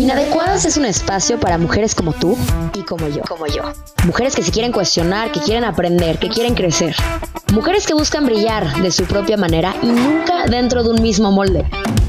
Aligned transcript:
Inadecuadas 0.00 0.64
es 0.64 0.78
un 0.78 0.86
espacio 0.86 1.38
para 1.38 1.58
mujeres 1.58 1.94
como 1.94 2.14
tú 2.14 2.34
y 2.72 2.84
como 2.84 3.06
yo. 3.08 3.20
Como 3.28 3.46
yo. 3.46 3.64
Mujeres 4.06 4.34
que 4.34 4.42
se 4.42 4.50
quieren 4.50 4.72
cuestionar, 4.72 5.30
que 5.30 5.40
quieren 5.40 5.62
aprender, 5.62 6.18
que 6.18 6.30
quieren 6.30 6.54
crecer. 6.54 6.96
Mujeres 7.52 7.86
que 7.86 7.92
buscan 7.92 8.24
brillar 8.24 8.80
de 8.80 8.92
su 8.92 9.04
propia 9.04 9.36
manera 9.36 9.74
y 9.82 9.86
nunca 9.88 10.46
dentro 10.46 10.82
de 10.84 10.88
un 10.88 11.02
mismo 11.02 11.30
molde. 11.32 11.66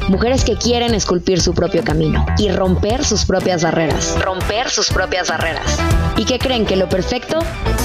Mujeres 0.07 0.45
que 0.45 0.55
quieren 0.55 0.93
esculpir 0.93 1.41
su 1.41 1.53
propio 1.53 1.83
camino 1.83 2.25
y 2.37 2.49
romper 2.49 3.03
sus 3.03 3.25
propias 3.25 3.61
barreras. 3.61 4.15
Romper 4.21 4.69
sus 4.69 4.89
propias 4.89 5.27
barreras. 5.27 5.77
Y 6.15 6.23
que 6.23 6.39
creen 6.39 6.65
que 6.65 6.77
lo 6.77 6.87
perfecto 6.87 7.39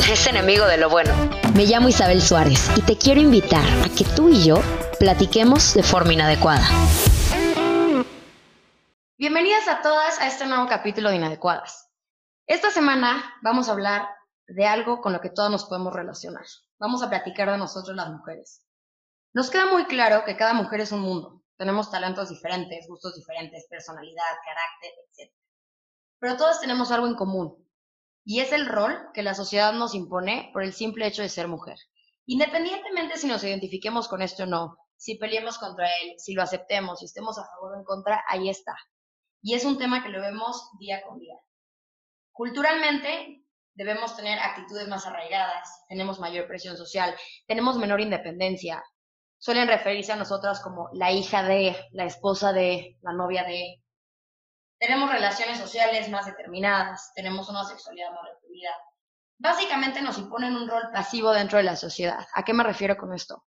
es 0.09 0.25
enemigo 0.29 0.67
de 0.67 0.77
lo 0.77 0.89
bueno. 0.89 1.13
Me 1.55 1.67
llamo 1.67 1.89
Isabel 1.89 2.23
Suárez 2.23 2.71
y 2.77 2.83
te 2.83 2.97
quiero 2.97 3.21
invitar 3.21 3.65
a 3.85 3.89
que 3.89 4.05
tú 4.05 4.29
y 4.29 4.45
yo 4.45 4.63
platiquemos 5.01 5.75
de 5.75 5.83
forma 5.83 6.13
inadecuada. 6.13 6.69
Bienvenidas 9.19 9.67
a 9.67 9.81
todas 9.81 10.21
a 10.21 10.27
este 10.27 10.45
nuevo 10.45 10.69
capítulo 10.69 11.09
de 11.09 11.17
Inadecuadas. 11.17 11.91
Esta 12.47 12.71
semana 12.71 13.25
vamos 13.41 13.67
a 13.67 13.73
hablar 13.73 14.07
de 14.47 14.67
algo 14.67 15.01
con 15.01 15.15
lo 15.15 15.23
que 15.23 15.31
todas 15.31 15.51
nos 15.51 15.65
podemos 15.65 15.95
relacionar. 15.95 16.45
Vamos 16.79 17.03
a 17.03 17.09
platicar 17.09 17.51
de 17.51 17.57
nosotros 17.57 17.97
las 17.97 18.11
mujeres. 18.11 18.67
Nos 19.33 19.49
queda 19.49 19.73
muy 19.73 19.87
claro 19.87 20.23
que 20.27 20.37
cada 20.37 20.53
mujer 20.53 20.81
es 20.81 20.93
un 20.93 21.01
mundo. 21.01 21.43
Tenemos 21.57 21.91
talentos 21.91 22.29
diferentes, 22.29 22.87
gustos 22.89 23.17
diferentes, 23.17 23.67
personalidad, 23.71 24.23
carácter, 24.45 24.93
etc. 25.09 25.33
Pero 26.19 26.37
todas 26.37 26.61
tenemos 26.61 26.93
algo 26.93 27.07
en 27.07 27.15
común. 27.15 27.67
Y 28.23 28.41
es 28.41 28.53
el 28.53 28.67
rol 28.67 28.99
que 29.15 29.23
la 29.23 29.33
sociedad 29.33 29.73
nos 29.73 29.95
impone 29.95 30.51
por 30.53 30.63
el 30.63 30.75
simple 30.75 31.07
hecho 31.07 31.23
de 31.23 31.31
ser 31.31 31.49
mujer. 31.49 31.79
Independientemente 32.27 33.17
si 33.17 33.29
nos 33.29 33.43
identifiquemos 33.43 34.09
con 34.09 34.21
esto 34.21 34.43
o 34.43 34.47
no, 34.47 34.77
si 34.99 35.15
peleemos 35.15 35.57
contra 35.57 35.87
él, 36.03 36.17
si 36.19 36.35
lo 36.35 36.43
aceptemos, 36.43 36.99
si 36.99 37.07
estemos 37.07 37.39
a 37.39 37.47
favor 37.47 37.77
o 37.77 37.79
en 37.79 37.85
contra, 37.85 38.23
ahí 38.29 38.51
está. 38.51 38.77
Y 39.47 39.55
es 39.55 39.65
un 39.65 39.79
tema 39.79 40.03
que 40.03 40.09
lo 40.09 40.21
vemos 40.21 40.71
día 40.77 41.03
con 41.07 41.21
día. 41.21 41.37
Culturalmente 42.33 43.45
debemos 43.75 44.17
tener 44.17 44.41
actitudes 44.41 44.89
más 44.89 45.07
arraigadas, 45.07 45.85
tenemos 45.89 46.19
mayor 46.19 46.49
presión 46.49 46.77
social, 46.77 47.15
tenemos 47.47 47.79
menor 47.79 48.01
independencia. 48.01 48.83
Suelen 49.39 49.69
referirse 49.69 50.11
a 50.11 50.17
nosotras 50.17 50.61
como 50.61 50.89
la 50.95 51.13
hija 51.13 51.45
de, 51.45 51.77
la 51.93 52.07
esposa 52.07 52.53
de, 52.53 52.99
la 53.03 53.13
novia 53.13 53.45
de. 53.45 53.85
Tenemos 54.81 55.13
relaciones 55.13 55.59
sociales 55.59 56.11
más 56.11 56.27
determinadas, 56.27 57.13
tenemos 57.15 57.49
una 57.49 57.63
sexualidad 57.63 58.11
más 58.11 58.25
reprimida. 58.29 58.73
Básicamente 59.39 60.03
nos 60.03 60.19
imponen 60.19 60.57
un 60.57 60.69
rol 60.69 60.91
pasivo 60.93 61.31
dentro 61.31 61.59
de 61.59 61.65
la 61.65 61.77
sociedad. 61.77 62.27
¿A 62.35 62.43
qué 62.43 62.53
me 62.53 62.65
refiero 62.65 62.97
con 62.97 63.15
esto? 63.15 63.45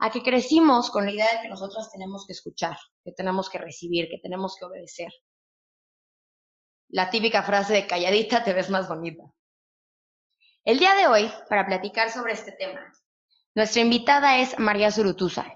A 0.00 0.10
que 0.10 0.20
crecimos 0.20 0.90
con 0.90 1.04
la 1.04 1.12
idea 1.12 1.32
de 1.36 1.42
que 1.42 1.48
nosotras 1.48 1.92
tenemos 1.92 2.26
que 2.26 2.32
escuchar, 2.32 2.76
que 3.04 3.12
tenemos 3.12 3.48
que 3.48 3.58
recibir, 3.58 4.08
que 4.08 4.18
tenemos 4.20 4.56
que 4.58 4.64
obedecer 4.64 5.12
la 6.88 7.10
típica 7.10 7.42
frase 7.42 7.74
de 7.74 7.86
calladita 7.86 8.44
te 8.44 8.52
ves 8.52 8.70
más 8.70 8.88
bonita. 8.88 9.24
El 10.64 10.78
día 10.78 10.94
de 10.94 11.06
hoy, 11.06 11.30
para 11.48 11.66
platicar 11.66 12.10
sobre 12.10 12.32
este 12.32 12.52
tema, 12.52 12.92
nuestra 13.54 13.82
invitada 13.82 14.38
es 14.38 14.58
María 14.58 14.90
Zurutuza. 14.90 15.46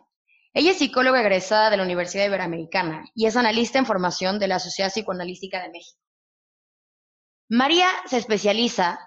Ella 0.55 0.72
es 0.72 0.78
psicóloga 0.78 1.20
egresada 1.20 1.70
de 1.70 1.78
la 1.78 1.83
Universidad 1.83 2.27
Iberoamericana 2.27 3.05
y 3.14 3.27
es 3.27 3.36
analista 3.36 3.78
en 3.78 3.86
formación 3.86 4.38
de 4.38 4.48
la 4.48 4.58
Sociedad 4.58 4.91
Psicoanalística 4.91 5.62
de 5.62 5.70
México. 5.70 5.98
María 7.48 7.88
se 8.06 8.19
especializa 8.19 8.98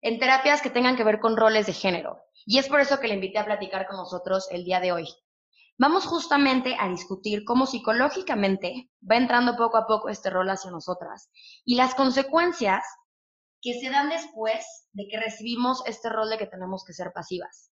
en 0.00 0.18
terapias 0.18 0.62
que 0.62 0.70
tengan 0.70 0.96
que 0.96 1.04
ver 1.04 1.20
con 1.20 1.36
roles 1.36 1.66
de 1.66 1.72
género 1.72 2.22
y 2.46 2.58
es 2.58 2.68
por 2.68 2.80
eso 2.80 3.00
que 3.00 3.08
le 3.08 3.14
invité 3.14 3.38
a 3.38 3.44
platicar 3.44 3.86
con 3.86 3.96
nosotros 3.96 4.48
el 4.50 4.64
día 4.64 4.80
de 4.80 4.92
hoy. 4.92 5.08
Vamos 5.78 6.06
justamente 6.06 6.74
a 6.78 6.88
discutir 6.88 7.44
cómo 7.44 7.66
psicológicamente 7.66 8.88
va 9.08 9.16
entrando 9.16 9.56
poco 9.56 9.76
a 9.76 9.86
poco 9.86 10.08
este 10.08 10.30
rol 10.30 10.48
hacia 10.48 10.70
nosotras 10.70 11.30
y 11.66 11.76
las 11.76 11.94
consecuencias 11.94 12.82
que 13.60 13.74
se 13.74 13.90
dan 13.90 14.08
después 14.08 14.88
de 14.92 15.06
que 15.06 15.20
recibimos 15.20 15.82
este 15.86 16.08
rol 16.08 16.30
de 16.30 16.38
que 16.38 16.46
tenemos 16.46 16.82
que 16.86 16.94
ser 16.94 17.12
pasivas. 17.12 17.70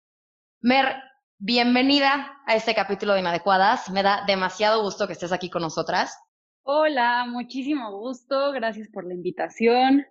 Mer, 0.60 0.94
bienvenida 1.38 2.40
a 2.46 2.54
este 2.54 2.72
capítulo 2.72 3.14
de 3.14 3.20
Inadecuadas. 3.20 3.90
Me 3.90 4.04
da 4.04 4.22
demasiado 4.28 4.80
gusto 4.82 5.08
que 5.08 5.14
estés 5.14 5.32
aquí 5.32 5.50
con 5.50 5.62
nosotras. 5.62 6.16
Hola, 6.62 7.26
muchísimo 7.26 7.98
gusto. 7.98 8.52
Gracias 8.52 8.88
por 8.92 9.08
la 9.08 9.14
invitación. 9.14 10.06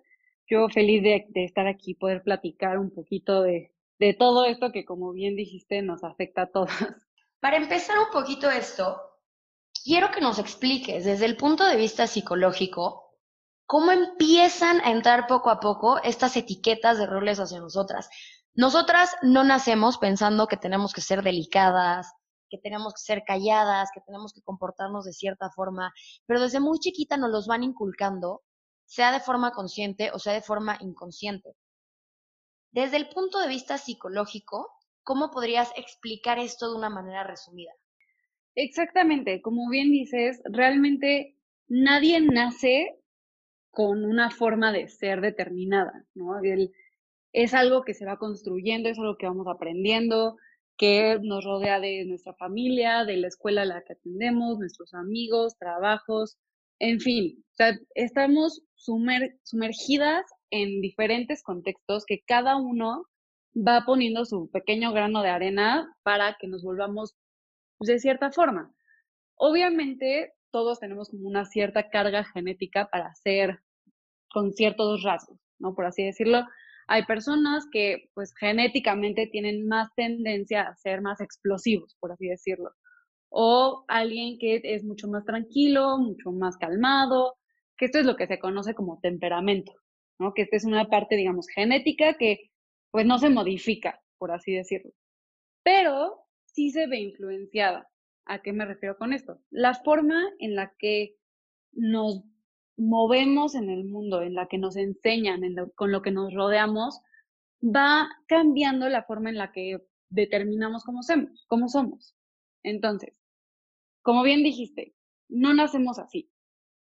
Yo 0.46 0.68
feliz 0.68 1.02
de, 1.02 1.26
estar 1.36 1.66
aquí, 1.66 1.94
poder 1.94 2.22
platicar 2.22 2.78
un 2.78 2.90
poquito 2.90 3.40
de, 3.42 3.72
de 3.98 4.12
todo 4.12 4.44
esto 4.44 4.72
que, 4.72 4.84
como 4.84 5.12
bien 5.12 5.36
dijiste, 5.36 5.80
nos 5.80 6.04
afecta 6.04 6.42
a 6.42 6.50
todas. 6.50 7.07
Para 7.40 7.56
empezar 7.56 7.98
un 7.98 8.10
poquito 8.10 8.50
esto, 8.50 9.00
quiero 9.84 10.10
que 10.10 10.20
nos 10.20 10.38
expliques 10.38 11.04
desde 11.04 11.24
el 11.24 11.36
punto 11.36 11.64
de 11.64 11.76
vista 11.76 12.06
psicológico 12.06 13.14
cómo 13.64 13.92
empiezan 13.92 14.80
a 14.80 14.90
entrar 14.90 15.26
poco 15.28 15.50
a 15.50 15.60
poco 15.60 15.98
estas 16.02 16.36
etiquetas 16.36 16.98
de 16.98 17.06
roles 17.06 17.38
hacia 17.38 17.60
nosotras. 17.60 18.08
Nosotras 18.54 19.14
no 19.22 19.44
nacemos 19.44 19.98
pensando 19.98 20.48
que 20.48 20.56
tenemos 20.56 20.92
que 20.92 21.00
ser 21.00 21.22
delicadas, 21.22 22.12
que 22.50 22.58
tenemos 22.58 22.94
que 22.94 23.02
ser 23.02 23.22
calladas, 23.24 23.90
que 23.94 24.00
tenemos 24.00 24.32
que 24.32 24.42
comportarnos 24.42 25.04
de 25.04 25.12
cierta 25.12 25.50
forma, 25.50 25.92
pero 26.26 26.40
desde 26.40 26.58
muy 26.58 26.80
chiquita 26.80 27.16
nos 27.16 27.30
los 27.30 27.46
van 27.46 27.62
inculcando, 27.62 28.42
sea 28.84 29.12
de 29.12 29.20
forma 29.20 29.52
consciente 29.52 30.10
o 30.12 30.18
sea 30.18 30.32
de 30.32 30.42
forma 30.42 30.76
inconsciente. 30.80 31.54
Desde 32.72 32.96
el 32.96 33.08
punto 33.10 33.38
de 33.38 33.48
vista 33.48 33.78
psicológico, 33.78 34.77
¿Cómo 35.08 35.30
podrías 35.30 35.72
explicar 35.74 36.38
esto 36.38 36.70
de 36.70 36.76
una 36.76 36.90
manera 36.90 37.24
resumida? 37.24 37.72
Exactamente, 38.54 39.40
como 39.40 39.70
bien 39.70 39.90
dices, 39.90 40.38
realmente 40.44 41.34
nadie 41.66 42.20
nace 42.20 42.94
con 43.70 44.04
una 44.04 44.30
forma 44.30 44.70
de 44.70 44.86
ser 44.88 45.22
determinada, 45.22 46.04
¿no? 46.14 46.34
es 47.32 47.54
algo 47.54 47.84
que 47.84 47.94
se 47.94 48.04
va 48.04 48.18
construyendo, 48.18 48.90
es 48.90 48.98
algo 48.98 49.16
que 49.16 49.24
vamos 49.24 49.46
aprendiendo, 49.48 50.36
que 50.76 51.18
nos 51.22 51.42
rodea 51.42 51.80
de 51.80 52.04
nuestra 52.04 52.34
familia, 52.34 53.06
de 53.06 53.16
la 53.16 53.28
escuela 53.28 53.62
a 53.62 53.64
la 53.64 53.82
que 53.84 53.94
atendemos, 53.94 54.58
nuestros 54.58 54.92
amigos, 54.92 55.56
trabajos, 55.56 56.36
en 56.80 57.00
fin, 57.00 57.42
estamos 57.94 58.62
sumergidas 58.74 60.26
en 60.50 60.82
diferentes 60.82 61.42
contextos 61.42 62.04
que 62.04 62.20
cada 62.26 62.56
uno 62.56 63.06
va 63.66 63.84
poniendo 63.84 64.24
su 64.24 64.50
pequeño 64.50 64.92
grano 64.92 65.22
de 65.22 65.30
arena 65.30 65.94
para 66.02 66.36
que 66.38 66.48
nos 66.48 66.62
volvamos 66.62 67.16
pues, 67.78 67.88
de 67.88 67.98
cierta 67.98 68.30
forma. 68.30 68.72
Obviamente, 69.36 70.34
todos 70.50 70.80
tenemos 70.80 71.10
como 71.10 71.28
una 71.28 71.44
cierta 71.44 71.88
carga 71.88 72.24
genética 72.24 72.88
para 72.90 73.14
ser 73.14 73.60
con 74.30 74.52
ciertos 74.52 75.02
rasgos, 75.02 75.38
¿no? 75.58 75.74
Por 75.74 75.86
así 75.86 76.04
decirlo. 76.04 76.44
Hay 76.90 77.04
personas 77.04 77.66
que, 77.70 78.08
pues, 78.14 78.32
genéticamente 78.38 79.26
tienen 79.26 79.68
más 79.68 79.88
tendencia 79.94 80.62
a 80.62 80.76
ser 80.76 81.02
más 81.02 81.20
explosivos, 81.20 81.96
por 82.00 82.12
así 82.12 82.28
decirlo. 82.28 82.70
O 83.28 83.84
alguien 83.88 84.38
que 84.38 84.60
es 84.64 84.84
mucho 84.84 85.06
más 85.08 85.24
tranquilo, 85.24 85.98
mucho 85.98 86.32
más 86.32 86.56
calmado, 86.56 87.34
que 87.76 87.86
esto 87.86 87.98
es 87.98 88.06
lo 88.06 88.16
que 88.16 88.26
se 88.26 88.38
conoce 88.38 88.74
como 88.74 89.00
temperamento, 89.00 89.72
¿no? 90.18 90.32
Que 90.34 90.42
esta 90.42 90.56
es 90.56 90.64
una 90.64 90.88
parte, 90.88 91.16
digamos, 91.16 91.46
genética 91.54 92.14
que 92.14 92.50
pues 92.90 93.06
no 93.06 93.18
se 93.18 93.30
modifica, 93.30 94.02
por 94.18 94.32
así 94.32 94.52
decirlo. 94.52 94.92
Pero 95.62 96.24
sí 96.44 96.70
se 96.70 96.86
ve 96.86 97.00
influenciada. 97.00 97.88
¿A 98.24 98.42
qué 98.42 98.52
me 98.52 98.66
refiero 98.66 98.96
con 98.96 99.12
esto? 99.12 99.40
La 99.50 99.74
forma 99.74 100.22
en 100.38 100.54
la 100.54 100.74
que 100.78 101.16
nos 101.72 102.22
movemos 102.76 103.54
en 103.54 103.70
el 103.70 103.84
mundo, 103.84 104.22
en 104.22 104.34
la 104.34 104.46
que 104.46 104.58
nos 104.58 104.76
enseñan, 104.76 105.40
con 105.74 105.92
lo 105.92 106.02
que 106.02 106.10
nos 106.10 106.32
rodeamos, 106.32 107.00
va 107.62 108.08
cambiando 108.26 108.88
la 108.88 109.02
forma 109.02 109.30
en 109.30 109.38
la 109.38 109.52
que 109.52 109.82
determinamos 110.10 110.84
cómo 110.84 111.02
somos, 111.02 111.44
cómo 111.48 111.68
somos. 111.68 112.14
Entonces, 112.62 113.14
como 114.02 114.22
bien 114.22 114.42
dijiste, 114.42 114.94
no 115.28 115.54
nacemos 115.54 115.98
así, 115.98 116.30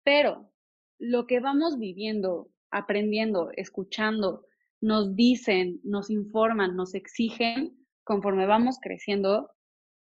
pero 0.04 0.52
lo 0.98 1.28
que 1.28 1.40
vamos 1.40 1.78
viviendo, 1.78 2.50
aprendiendo, 2.72 3.52
escuchando, 3.56 4.46
nos 4.86 5.16
dicen, 5.16 5.80
nos 5.84 6.12
informan, 6.12 6.76
nos 6.76 6.94
exigen 6.94 7.76
conforme 8.04 8.46
vamos 8.46 8.78
creciendo, 8.80 9.50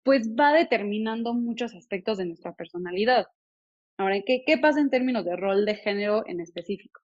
pues 0.03 0.29
va 0.29 0.53
determinando 0.53 1.33
muchos 1.33 1.75
aspectos 1.75 2.17
de 2.17 2.25
nuestra 2.25 2.55
personalidad. 2.55 3.27
Ahora, 3.97 4.21
¿qué, 4.25 4.43
¿qué 4.47 4.57
pasa 4.57 4.79
en 4.79 4.89
términos 4.89 5.25
de 5.25 5.35
rol 5.35 5.65
de 5.65 5.75
género 5.75 6.23
en 6.25 6.39
específico? 6.39 7.01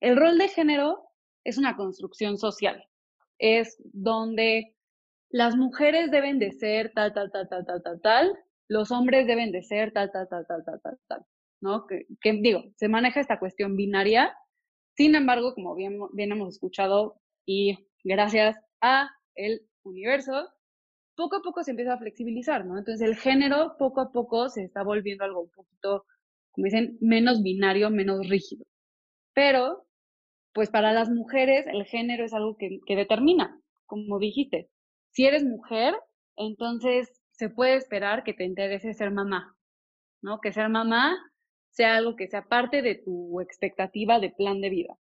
El 0.00 0.16
rol 0.16 0.36
de 0.36 0.48
género 0.48 0.98
es 1.44 1.58
una 1.58 1.76
construcción 1.76 2.38
social, 2.38 2.84
es 3.38 3.80
donde 3.92 4.74
las 5.30 5.56
mujeres 5.56 6.10
deben 6.10 6.40
de 6.40 6.50
ser 6.50 6.92
tal, 6.92 7.14
tal, 7.14 7.30
tal, 7.30 7.48
tal, 7.48 7.64
tal, 7.64 7.82
tal, 7.84 8.00
tal, 8.00 8.38
los 8.68 8.90
hombres 8.90 9.28
deben 9.28 9.52
de 9.52 9.62
ser 9.62 9.92
tal, 9.92 10.10
tal, 10.10 10.28
tal, 10.28 10.44
tal, 10.44 10.64
tal, 10.64 10.80
tal, 10.82 10.98
tal, 11.06 11.24
¿no? 11.60 11.86
Que, 11.86 12.06
que 12.20 12.32
digo, 12.32 12.64
se 12.74 12.88
maneja 12.88 13.20
esta 13.20 13.38
cuestión 13.38 13.76
binaria 13.76 14.34
sin 15.00 15.14
embargo, 15.14 15.54
como 15.54 15.74
bien, 15.74 15.98
hemos 16.12 16.50
escuchado 16.50 17.22
y 17.46 17.88
gracias 18.04 18.54
a 18.82 19.08
el 19.34 19.62
universo, 19.82 20.50
poco 21.16 21.36
a 21.36 21.42
poco 21.42 21.62
se 21.62 21.70
empieza 21.70 21.94
a 21.94 21.98
flexibilizar, 21.98 22.66
¿no? 22.66 22.76
Entonces 22.76 23.08
el 23.08 23.16
género 23.16 23.76
poco 23.78 24.02
a 24.02 24.12
poco 24.12 24.50
se 24.50 24.62
está 24.62 24.82
volviendo 24.82 25.24
algo 25.24 25.40
un 25.40 25.50
poquito 25.52 26.04
como 26.50 26.66
dicen, 26.66 26.98
menos 27.00 27.42
binario, 27.42 27.88
menos 27.88 28.28
rígido. 28.28 28.66
Pero, 29.32 29.86
pues 30.52 30.68
para 30.68 30.92
las 30.92 31.08
mujeres 31.08 31.66
el 31.66 31.86
género 31.86 32.26
es 32.26 32.34
algo 32.34 32.58
que, 32.58 32.80
que 32.84 32.94
determina, 32.94 33.58
como 33.86 34.18
dijiste. 34.18 34.68
Si 35.12 35.24
eres 35.24 35.44
mujer, 35.44 35.94
entonces 36.36 37.08
se 37.30 37.48
puede 37.48 37.76
esperar 37.76 38.22
que 38.22 38.34
te 38.34 38.44
interese 38.44 38.92
ser 38.92 39.12
mamá, 39.12 39.56
¿no? 40.20 40.40
Que 40.42 40.52
ser 40.52 40.68
mamá 40.68 41.16
sea 41.70 41.96
algo 41.96 42.16
que 42.16 42.28
sea 42.28 42.46
parte 42.46 42.82
de 42.82 42.96
tu 42.96 43.40
expectativa 43.40 44.18
de 44.18 44.30
plan 44.30 44.60
de 44.60 44.70
vida. 44.70 44.98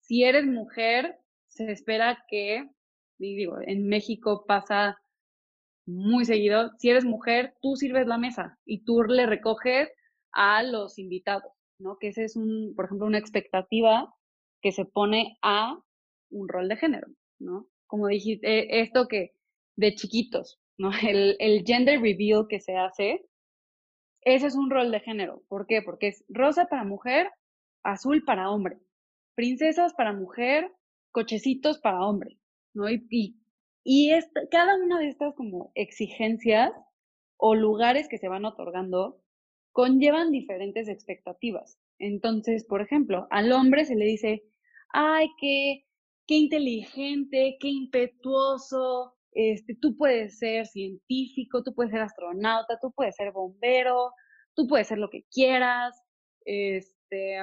Si 0.00 0.24
eres 0.24 0.46
mujer, 0.46 1.18
se 1.48 1.70
espera 1.70 2.24
que, 2.28 2.68
digo, 3.18 3.58
en 3.60 3.88
México 3.88 4.44
pasa 4.46 4.98
muy 5.86 6.24
seguido, 6.24 6.70
si 6.78 6.90
eres 6.90 7.04
mujer, 7.04 7.54
tú 7.60 7.76
sirves 7.76 8.06
la 8.06 8.18
mesa 8.18 8.58
y 8.64 8.84
tú 8.84 9.02
le 9.02 9.26
recoges 9.26 9.88
a 10.32 10.62
los 10.62 10.98
invitados, 10.98 11.52
¿no? 11.78 11.96
Que 11.98 12.08
ese 12.08 12.24
es 12.24 12.36
un, 12.36 12.74
por 12.76 12.84
ejemplo, 12.86 13.06
una 13.06 13.18
expectativa 13.18 14.14
que 14.62 14.72
se 14.72 14.84
pone 14.84 15.38
a 15.42 15.78
un 16.30 16.48
rol 16.48 16.68
de 16.68 16.76
género, 16.76 17.08
¿no? 17.38 17.66
Como 17.86 18.06
dijiste, 18.06 18.80
esto 18.80 19.08
que 19.08 19.32
de 19.76 19.94
chiquitos, 19.94 20.60
¿no? 20.78 20.90
El, 21.02 21.36
el 21.40 21.64
gender 21.64 22.00
reveal 22.00 22.46
que 22.48 22.60
se 22.60 22.76
hace, 22.76 23.24
ese 24.22 24.46
es 24.46 24.54
un 24.54 24.70
rol 24.70 24.90
de 24.90 25.00
género. 25.00 25.42
¿Por 25.48 25.66
qué? 25.66 25.82
Porque 25.82 26.08
es 26.08 26.24
rosa 26.28 26.66
para 26.66 26.84
mujer, 26.84 27.30
azul 27.82 28.24
para 28.24 28.50
hombre, 28.50 28.78
princesas 29.34 29.94
para 29.94 30.12
mujer, 30.12 30.70
cochecitos 31.12 31.78
para 31.78 32.04
hombre, 32.04 32.38
¿no? 32.74 32.88
Y, 32.90 33.06
y, 33.10 33.36
y 33.84 34.12
cada 34.50 34.76
una 34.76 34.98
de 34.98 35.08
estas 35.08 35.34
como 35.34 35.72
exigencias 35.74 36.72
o 37.36 37.54
lugares 37.54 38.08
que 38.08 38.18
se 38.18 38.28
van 38.28 38.44
otorgando 38.44 39.22
conllevan 39.72 40.30
diferentes 40.30 40.88
expectativas. 40.88 41.78
Entonces, 41.98 42.64
por 42.64 42.82
ejemplo, 42.82 43.26
al 43.30 43.52
hombre 43.52 43.84
se 43.84 43.94
le 43.94 44.04
dice, 44.04 44.42
ay, 44.92 45.28
qué, 45.38 45.84
qué 46.26 46.34
inteligente, 46.34 47.56
qué 47.60 47.68
impetuoso, 47.68 49.14
este, 49.32 49.76
tú 49.80 49.96
puedes 49.96 50.38
ser 50.38 50.66
científico, 50.66 51.62
tú 51.62 51.74
puedes 51.74 51.92
ser 51.92 52.00
astronauta, 52.00 52.78
tú 52.80 52.92
puedes 52.92 53.16
ser 53.16 53.32
bombero, 53.32 54.12
tú 54.54 54.66
puedes 54.66 54.88
ser 54.88 54.98
lo 54.98 55.10
que 55.10 55.24
quieras, 55.30 56.00
este, 56.44 57.38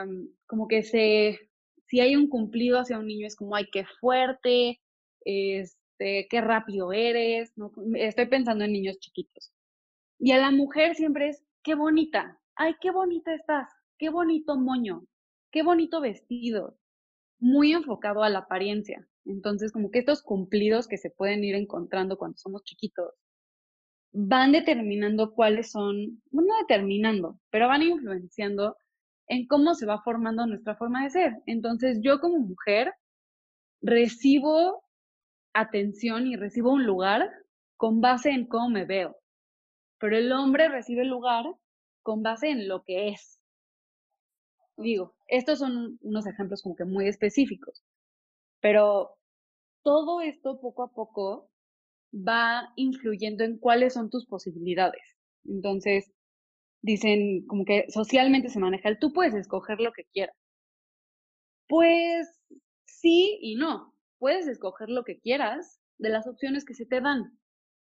como 0.48 0.68
que 0.68 0.84
se, 0.84 1.39
si 1.88 2.00
hay 2.00 2.16
un 2.16 2.28
cumplido 2.30 2.80
hacia 2.80 3.00
un 3.00 3.07
niño 3.07 3.28
es 3.28 3.36
como, 3.36 3.56
ay, 3.56 3.68
qué 3.72 3.86
fuerte, 4.00 4.81
este, 5.22 6.28
qué 6.30 6.42
rápido 6.42 6.92
eres, 6.94 7.54
¿no? 7.57 7.72
estoy 7.95 8.28
pensando 8.28 8.66
en 8.66 8.74
niños 8.74 9.00
chiquitos. 9.00 9.54
Y 10.19 10.31
a 10.31 10.38
la 10.38 10.51
mujer 10.51 10.95
siempre 10.95 11.30
es, 11.30 11.44
qué 11.63 11.75
bonita, 11.75 12.40
ay, 12.56 12.75
qué 12.81 12.92
bonita 12.92 13.33
estás, 13.33 13.69
qué 13.98 14.10
bonito 14.10 14.57
moño, 14.57 15.06
qué 15.51 15.63
bonito 15.63 16.01
vestido, 16.01 16.78
muy 17.40 17.74
enfocado 17.74 18.24
a 18.24 18.30
la 18.30 18.40
apariencia. 18.40 19.07
Entonces, 19.28 19.72
como 19.72 19.92
que 19.92 20.00
estos 20.00 20.22
cumplidos 20.24 20.88
que 20.88 20.98
se 20.98 21.10
pueden 21.10 21.44
ir 21.44 21.56
encontrando 21.56 22.18
cuando 22.18 22.38
somos 22.38 22.64
chiquitos 22.64 23.14
van 24.14 24.52
determinando 24.52 25.34
cuáles 25.34 25.72
son, 25.72 26.22
bueno, 26.32 26.54
no 26.54 26.60
determinando, 26.62 27.40
pero 27.52 27.68
van 27.68 27.84
influenciando 27.84 28.78
en 29.28 29.46
cómo 29.48 29.76
se 29.76 29.86
va 29.86 30.02
formando 30.02 30.48
nuestra 30.48 30.76
forma 30.76 31.04
de 31.04 31.10
ser. 31.10 31.34
Entonces, 31.46 32.00
yo 32.02 32.20
como 32.20 32.40
mujer 32.40 32.94
recibo 33.82 34.84
atención 35.54 36.28
y 36.28 36.36
recibo 36.36 36.72
un 36.72 36.86
lugar 36.86 37.30
con 37.76 38.02
base 38.02 38.32
en 38.32 38.48
cómo 38.48 38.70
me 38.70 38.86
veo, 38.86 39.18
pero 40.00 40.18
el 40.18 40.32
hombre 40.32 40.70
recibe 40.70 41.04
lugar 41.06 41.46
con 42.02 42.24
base 42.24 42.50
en 42.50 42.68
lo 42.68 42.84
que 42.84 43.10
es. 43.10 43.40
Digo, 44.78 45.16
estos 45.28 45.60
son 45.60 45.98
unos 46.02 46.26
ejemplos 46.28 46.62
como 46.62 46.76
que 46.76 46.86
muy 46.86 47.08
específicos, 47.08 47.84
pero 48.62 49.17
todo 49.88 50.19
esto 50.19 50.60
poco 50.60 50.84
a 50.84 50.92
poco 50.92 51.50
va 52.13 52.74
influyendo 52.75 53.45
en 53.45 53.57
cuáles 53.57 53.94
son 53.94 54.10
tus 54.10 54.25
posibilidades. 54.25 55.01
Entonces, 55.45 56.12
dicen 56.81 57.45
como 57.48 57.63
que 57.63 57.86
socialmente 57.88 58.50
se 58.50 58.60
maneja 58.60 58.89
el 58.89 59.00
tú 59.00 59.13
puedes 59.13 59.34
escoger 59.34 59.80
lo 59.80 59.94
que 59.94 60.04
quieras. 60.12 60.36
Pues 61.69 62.28
sí 62.84 63.39
y 63.42 63.56
no. 63.56 63.94
Puedes 64.19 64.50
escoger 64.50 64.89
lo 64.89 65.06
que 65.06 65.22
quieras 65.22 65.80
de 66.00 66.10
las 66.10 66.28
opciones 66.28 66.66
que 66.66 66.74
se 66.74 66.86
te 66.86 67.00
dan. 67.00 67.40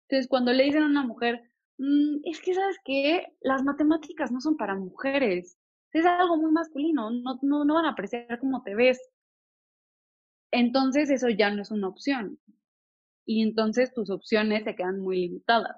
Entonces, 0.08 0.30
cuando 0.30 0.54
le 0.54 0.64
dicen 0.64 0.84
a 0.84 0.86
una 0.86 1.06
mujer, 1.06 1.42
mm, 1.78 2.22
es 2.24 2.40
que 2.40 2.54
sabes 2.54 2.78
que 2.86 3.26
las 3.42 3.64
matemáticas 3.66 4.32
no 4.32 4.40
son 4.40 4.56
para 4.56 4.76
mujeres, 4.76 5.58
es 5.92 6.06
algo 6.06 6.38
muy 6.38 6.54
masculino, 6.54 7.12
no, 7.12 7.38
no, 7.42 7.66
no 7.66 7.74
van 7.74 7.86
a 7.86 7.90
apreciar 7.92 8.40
cómo 8.40 8.64
te 8.64 8.76
ves. 8.76 8.98
Entonces 10.52 11.10
eso 11.10 11.30
ya 11.30 11.50
no 11.50 11.62
es 11.62 11.72
una 11.72 11.88
opción. 11.88 12.40
Y 13.26 13.42
entonces 13.44 13.94
tus 13.94 14.10
opciones 14.10 14.64
se 14.64 14.76
quedan 14.76 15.00
muy 15.00 15.20
limitadas. 15.22 15.78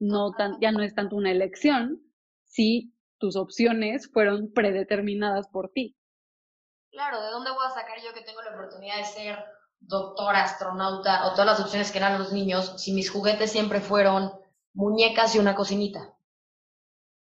No 0.00 0.32
tan, 0.32 0.58
ya 0.60 0.72
no 0.72 0.82
es 0.82 0.94
tanto 0.94 1.16
una 1.16 1.30
elección 1.30 2.00
si 2.44 2.94
tus 3.18 3.36
opciones 3.36 4.10
fueron 4.10 4.52
predeterminadas 4.52 5.48
por 5.48 5.70
ti. 5.70 5.96
Claro, 6.90 7.20
¿de 7.20 7.30
dónde 7.30 7.50
voy 7.50 7.66
a 7.66 7.74
sacar 7.74 7.98
yo 8.02 8.14
que 8.14 8.22
tengo 8.22 8.40
la 8.42 8.54
oportunidad 8.54 8.96
de 8.96 9.04
ser 9.04 9.44
doctora, 9.80 10.44
astronauta 10.44 11.26
o 11.26 11.32
todas 11.32 11.46
las 11.46 11.60
opciones 11.60 11.92
que 11.92 11.98
eran 11.98 12.18
los 12.18 12.32
niños 12.32 12.80
si 12.82 12.92
mis 12.92 13.10
juguetes 13.10 13.52
siempre 13.52 13.80
fueron 13.80 14.32
muñecas 14.72 15.34
y 15.34 15.38
una 15.38 15.54
cocinita? 15.54 16.14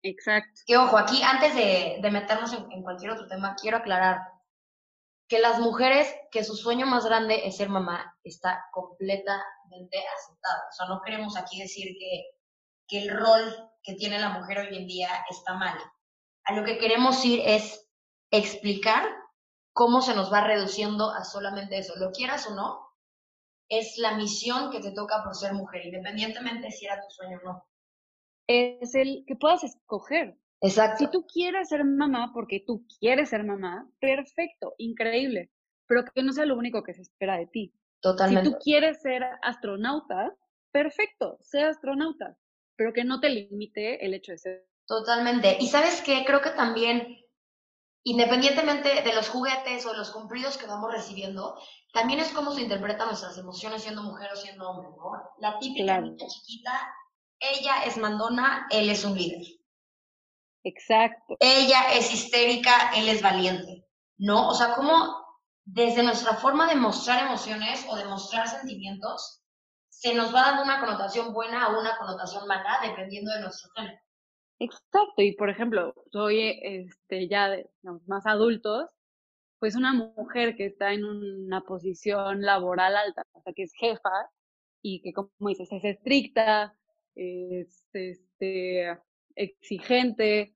Exacto. 0.02 0.60
Que 0.66 0.76
ojo, 0.76 0.98
aquí 0.98 1.22
antes 1.22 1.54
de, 1.54 1.98
de 2.00 2.10
meternos 2.10 2.52
en, 2.52 2.70
en, 2.70 2.82
cualquier 2.82 3.12
otro 3.12 3.26
tema, 3.26 3.56
quiero 3.60 3.78
aclarar 3.78 4.20
que 5.28 5.40
las 5.40 5.58
mujeres, 5.58 6.12
que 6.30 6.44
su 6.44 6.54
sueño 6.54 6.86
más 6.86 7.04
grande 7.04 7.46
es 7.46 7.56
ser 7.56 7.68
mamá, 7.68 8.16
está 8.22 8.64
completamente 8.72 9.98
aceptado. 10.16 10.62
O 10.70 10.72
sea, 10.72 10.86
no 10.86 11.00
queremos 11.04 11.36
aquí 11.36 11.60
decir 11.60 11.96
que, 11.98 12.24
que 12.86 13.02
el 13.02 13.10
rol 13.10 13.70
que 13.82 13.94
tiene 13.94 14.18
la 14.18 14.30
mujer 14.30 14.58
hoy 14.58 14.76
en 14.76 14.86
día 14.86 15.08
está 15.30 15.54
mal. 15.54 15.78
A 16.44 16.54
lo 16.54 16.64
que 16.64 16.78
queremos 16.78 17.24
ir 17.24 17.40
es 17.44 17.88
explicar 18.30 19.04
cómo 19.72 20.00
se 20.00 20.14
nos 20.14 20.32
va 20.32 20.42
reduciendo 20.42 21.10
a 21.10 21.24
solamente 21.24 21.78
eso. 21.78 21.94
Lo 21.96 22.12
quieras 22.12 22.46
o 22.46 22.54
no, 22.54 22.86
es 23.68 23.98
la 23.98 24.16
misión 24.16 24.70
que 24.70 24.80
te 24.80 24.92
toca 24.92 25.24
por 25.24 25.34
ser 25.34 25.52
mujer, 25.54 25.86
independientemente 25.86 26.70
si 26.70 26.86
era 26.86 27.00
tu 27.00 27.10
sueño 27.10 27.38
o 27.42 27.46
no 27.46 27.66
es 28.46 28.94
el 28.94 29.24
que 29.26 29.36
puedas 29.36 29.64
escoger. 29.64 30.36
Exacto. 30.60 31.04
Si 31.04 31.10
tú 31.10 31.26
quieres 31.26 31.68
ser 31.68 31.84
mamá 31.84 32.30
porque 32.32 32.62
tú 32.66 32.86
quieres 32.98 33.30
ser 33.30 33.44
mamá, 33.44 33.88
perfecto, 34.00 34.74
increíble, 34.78 35.50
pero 35.86 36.04
que 36.04 36.22
no 36.22 36.32
sea 36.32 36.46
lo 36.46 36.56
único 36.56 36.82
que 36.82 36.94
se 36.94 37.02
espera 37.02 37.36
de 37.38 37.46
ti. 37.46 37.74
Totalmente. 38.00 38.48
Si 38.48 38.54
tú 38.54 38.58
quieres 38.62 39.00
ser 39.02 39.22
astronauta, 39.42 40.34
perfecto, 40.72 41.38
sea 41.40 41.68
astronauta, 41.68 42.36
pero 42.76 42.92
que 42.92 43.04
no 43.04 43.20
te 43.20 43.30
limite 43.30 44.04
el 44.04 44.14
hecho 44.14 44.32
de 44.32 44.38
ser. 44.38 44.68
Totalmente. 44.86 45.56
Y 45.60 45.66
sabes 45.68 46.02
qué, 46.02 46.24
creo 46.24 46.40
que 46.40 46.50
también, 46.50 47.18
independientemente 48.04 49.02
de 49.02 49.14
los 49.14 49.28
juguetes 49.28 49.84
o 49.84 49.94
los 49.94 50.10
cumplidos 50.10 50.56
que 50.56 50.66
vamos 50.66 50.92
recibiendo, 50.92 51.58
también 51.92 52.20
es 52.20 52.30
cómo 52.32 52.52
se 52.52 52.62
interpretan 52.62 53.08
nuestras 53.08 53.36
emociones 53.38 53.82
siendo 53.82 54.02
mujer 54.02 54.30
o 54.32 54.36
siendo 54.36 54.68
hombre, 54.68 54.90
¿no? 54.90 55.12
La 55.38 55.58
típica 55.58 56.02
chiquita 56.28 56.72
ella 57.40 57.84
es 57.84 57.96
mandona, 57.98 58.66
él 58.70 58.90
es 58.90 59.04
un 59.04 59.16
líder. 59.16 59.42
Exacto. 60.66 61.36
Ella 61.38 61.92
es 61.94 62.12
histérica, 62.12 62.90
él 62.96 63.08
es 63.08 63.22
valiente. 63.22 63.86
¿No? 64.18 64.48
O 64.48 64.54
sea, 64.54 64.74
como 64.74 65.24
desde 65.64 66.02
nuestra 66.02 66.34
forma 66.34 66.66
de 66.68 66.74
mostrar 66.74 67.24
emociones 67.24 67.86
o 67.88 67.94
de 67.94 68.04
mostrar 68.06 68.48
sentimientos, 68.48 69.42
se 69.88 70.12
nos 70.14 70.34
va 70.34 70.42
dando 70.42 70.64
una 70.64 70.80
connotación 70.80 71.32
buena 71.32 71.68
o 71.68 71.80
una 71.80 71.96
connotación 71.96 72.48
mala 72.48 72.80
dependiendo 72.82 73.32
de 73.32 73.42
nuestro 73.42 73.70
género. 73.76 73.98
Exacto, 74.58 75.22
y 75.22 75.36
por 75.36 75.50
ejemplo, 75.50 75.94
soy 76.10 76.58
este, 76.62 77.28
ya 77.28 77.48
de, 77.48 77.70
más 78.06 78.26
adultos, 78.26 78.88
pues 79.60 79.76
una 79.76 79.92
mujer 79.92 80.56
que 80.56 80.66
está 80.66 80.92
en 80.92 81.04
una 81.04 81.60
posición 81.60 82.42
laboral 82.42 82.96
alta, 82.96 83.22
o 83.32 83.40
sea, 83.42 83.52
que 83.52 83.64
es 83.64 83.72
jefa 83.74 84.30
y 84.82 85.00
que, 85.02 85.12
como 85.12 85.30
dices, 85.48 85.70
es 85.70 85.84
estricta, 85.84 86.74
es 87.14 87.84
este, 87.92 88.98
exigente. 89.36 90.55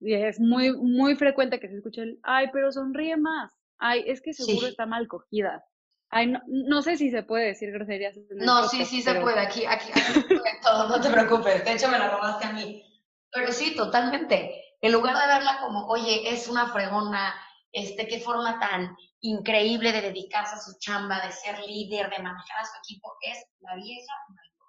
Y 0.00 0.14
es 0.14 0.40
muy, 0.40 0.72
muy 0.76 1.14
frecuente 1.14 1.60
que 1.60 1.68
se 1.68 1.76
escuche 1.76 2.02
el, 2.02 2.20
ay, 2.22 2.46
pero 2.52 2.72
sonríe 2.72 3.16
más. 3.16 3.52
Ay, 3.78 4.04
es 4.06 4.20
que 4.20 4.32
seguro 4.32 4.66
está 4.66 4.86
mal 4.86 5.08
cogida. 5.08 5.64
Ay, 6.10 6.26
no, 6.26 6.40
no, 6.46 6.82
sé 6.82 6.96
si 6.96 7.10
se 7.10 7.22
puede 7.22 7.46
decir 7.46 7.70
groserías. 7.70 8.16
no, 8.30 8.66
sí, 8.68 8.84
sí 8.84 9.00
se 9.00 9.14
puede. 9.14 9.38
Aquí, 9.38 9.64
aquí, 9.64 9.90
aquí 9.92 10.12
se 10.12 10.22
puede 10.22 10.60
todo, 10.62 10.88
no 10.88 11.00
te 11.00 11.10
preocupes. 11.10 11.64
De 11.64 11.72
hecho, 11.72 11.88
me 11.88 11.98
la 11.98 12.10
robaste 12.10 12.46
a 12.46 12.52
mí. 12.52 12.84
Pero 13.30 13.52
sí, 13.52 13.76
totalmente. 13.76 14.64
En 14.80 14.92
lugar 14.92 15.16
de 15.16 15.26
verla 15.26 15.58
como, 15.60 15.86
oye, 15.86 16.32
es 16.32 16.48
una 16.48 16.72
fregona, 16.72 17.34
este, 17.70 18.08
qué 18.08 18.18
forma 18.20 18.58
tan 18.58 18.96
increíble 19.20 19.92
de 19.92 20.00
dedicarse 20.00 20.56
a 20.56 20.58
su 20.58 20.78
chamba, 20.78 21.24
de 21.24 21.30
ser 21.30 21.60
líder, 21.60 22.10
de 22.10 22.22
manejar 22.22 22.60
a 22.60 22.64
su 22.64 22.72
equipo, 22.82 23.12
es 23.20 23.46
la 23.60 23.76
vieja 23.76 24.12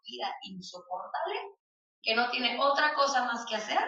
vida 0.04 0.28
insoportable 0.44 1.40
que 2.02 2.16
no 2.16 2.30
tiene 2.32 2.60
otra 2.60 2.94
cosa 2.96 3.26
más 3.26 3.46
que 3.46 3.56
hacer 3.56 3.80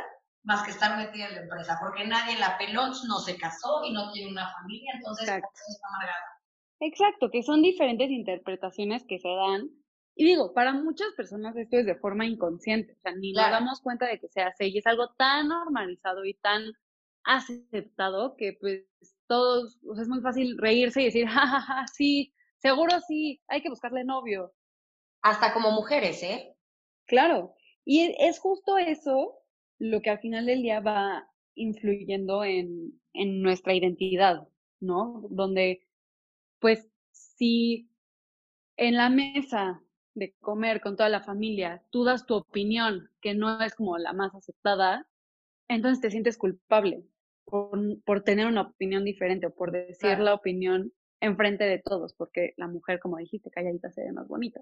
más 0.43 0.63
que 0.63 0.71
estar 0.71 0.97
metida 0.97 1.27
en 1.27 1.35
la 1.35 1.41
empresa, 1.41 1.77
porque 1.81 2.05
nadie 2.05 2.38
la 2.38 2.57
pelón 2.57 2.91
no 3.07 3.19
se 3.19 3.38
casó 3.38 3.83
y 3.85 3.93
no 3.93 4.12
tiene 4.12 4.31
una 4.31 4.51
familia, 4.53 4.93
entonces 4.95 5.27
Exacto. 5.27 5.50
está 5.69 5.88
amargada. 5.88 6.33
Exacto, 6.81 7.31
que 7.31 7.43
son 7.43 7.62
diferentes 7.62 8.09
interpretaciones 8.09 9.05
que 9.07 9.19
se 9.19 9.29
dan. 9.29 9.69
Y 10.15 10.25
digo, 10.25 10.53
para 10.53 10.73
muchas 10.73 11.07
personas 11.15 11.55
esto 11.55 11.77
es 11.77 11.85
de 11.85 11.95
forma 11.95 12.25
inconsciente, 12.25 12.93
o 12.93 13.00
sea, 13.01 13.15
ni 13.15 13.31
nos 13.31 13.50
damos 13.50 13.81
cuenta 13.81 14.05
de 14.05 14.19
que 14.19 14.27
se 14.27 14.41
hace 14.41 14.67
y 14.67 14.77
es 14.77 14.85
algo 14.85 15.09
tan 15.17 15.47
normalizado 15.47 16.25
y 16.25 16.35
tan 16.35 16.62
aceptado 17.23 18.35
que 18.35 18.57
pues 18.59 18.85
todos, 19.27 19.79
o 19.88 19.95
sea, 19.95 20.03
es 20.03 20.09
muy 20.09 20.21
fácil 20.21 20.57
reírse 20.57 21.01
y 21.01 21.05
decir, 21.05 21.25
jajaja, 21.27 21.62
ja, 21.62 21.73
ja, 21.73 21.88
sí, 21.88 22.33
seguro 22.57 23.00
sí, 23.07 23.41
hay 23.47 23.62
que 23.62 23.69
buscarle 23.69 24.03
novio. 24.03 24.53
Hasta 25.21 25.53
como 25.53 25.71
mujeres, 25.71 26.21
¿eh? 26.21 26.53
Claro, 27.07 27.55
y 27.85 28.13
es 28.19 28.39
justo 28.39 28.77
eso 28.77 29.42
lo 29.80 30.01
que 30.01 30.10
al 30.10 30.20
final 30.20 30.46
del 30.46 30.62
día 30.62 30.80
va 30.80 31.30
influyendo 31.56 32.44
en, 32.44 33.00
en 33.13 33.42
nuestra 33.42 33.74
identidad, 33.74 34.48
¿no? 34.80 35.25
Donde, 35.30 35.86
pues, 36.60 36.89
si 37.12 37.89
en 38.77 38.96
la 38.96 39.10
mesa 39.10 39.82
de 40.15 40.34
comer 40.39 40.82
con 40.82 40.96
toda 40.96 41.10
la 41.10 41.22
familia 41.22 41.84
tú 41.89 42.03
das 42.03 42.25
tu 42.25 42.36
opinión 42.36 43.10
que 43.22 43.34
no 43.34 43.62
es 43.62 43.75
como 43.75 43.98
la 43.98 44.13
más 44.13 44.34
aceptada, 44.36 45.08
entonces 45.68 46.01
te 46.01 46.12
sientes 46.12 46.38
culpable 46.38 47.03
por, 47.46 47.80
por 48.03 48.24
tener 48.24 48.48
una 48.48 48.62
opinión 48.62 49.03
diferente 49.03 49.48
o 49.48 49.56
por 49.56 49.72
decir 49.72 50.20
la 50.20 50.34
opinión 50.34 50.94
enfrente 51.20 51.63
de 51.63 51.80
todos, 51.80 52.13
porque 52.13 52.53
la 52.58 52.68
mujer, 52.68 53.00
como 53.00 53.18
dijiste, 53.18 53.50
calladita 53.50 53.89
se 53.92 54.03
ve 54.03 54.12
más 54.12 54.27
bonita. 54.27 54.62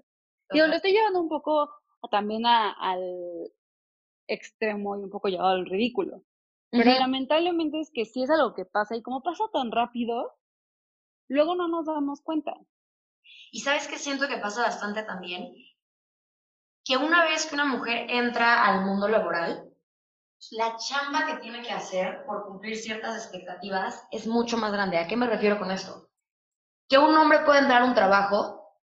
Yo 0.54 0.66
lo 0.66 0.74
estoy 0.74 0.92
llevando 0.92 1.20
un 1.20 1.28
poco 1.28 1.70
también 2.10 2.44
al 2.46 3.00
extremo 4.32 4.96
y 4.96 5.02
un 5.02 5.10
poco 5.10 5.28
llevado 5.28 5.50
al 5.50 5.66
ridículo. 5.66 6.22
Pero 6.70 6.90
lamentablemente 6.90 7.80
es 7.80 7.90
que 7.92 8.06
si 8.06 8.22
es 8.22 8.30
algo 8.30 8.54
que 8.54 8.64
pasa 8.64 8.96
y 8.96 9.02
como 9.02 9.22
pasa 9.22 9.44
tan 9.52 9.70
rápido, 9.70 10.34
luego 11.28 11.54
no 11.54 11.68
nos 11.68 11.84
damos 11.84 12.22
cuenta. 12.22 12.54
Y 13.50 13.60
sabes 13.60 13.86
que 13.88 13.98
siento 13.98 14.26
que 14.26 14.38
pasa 14.38 14.62
bastante 14.62 15.02
también, 15.02 15.52
que 16.84 16.96
una 16.96 17.24
vez 17.24 17.46
que 17.46 17.54
una 17.54 17.66
mujer 17.66 18.06
entra 18.10 18.66
al 18.66 18.86
mundo 18.86 19.06
laboral, 19.06 19.70
la 20.50 20.76
chamba 20.76 21.26
que 21.26 21.36
tiene 21.36 21.62
que 21.62 21.72
hacer 21.72 22.24
por 22.26 22.46
cumplir 22.46 22.76
ciertas 22.76 23.22
expectativas 23.22 24.06
es 24.10 24.26
mucho 24.26 24.56
más 24.56 24.72
grande. 24.72 24.98
¿A 24.98 25.06
qué 25.06 25.16
me 25.16 25.26
refiero 25.26 25.58
con 25.58 25.70
esto? 25.70 26.08
Que 26.88 26.98
un 26.98 27.14
hombre 27.14 27.40
puede 27.44 27.60
entrar 27.60 27.82
a 27.82 27.84
un 27.84 27.94
trabajo, 27.94 28.78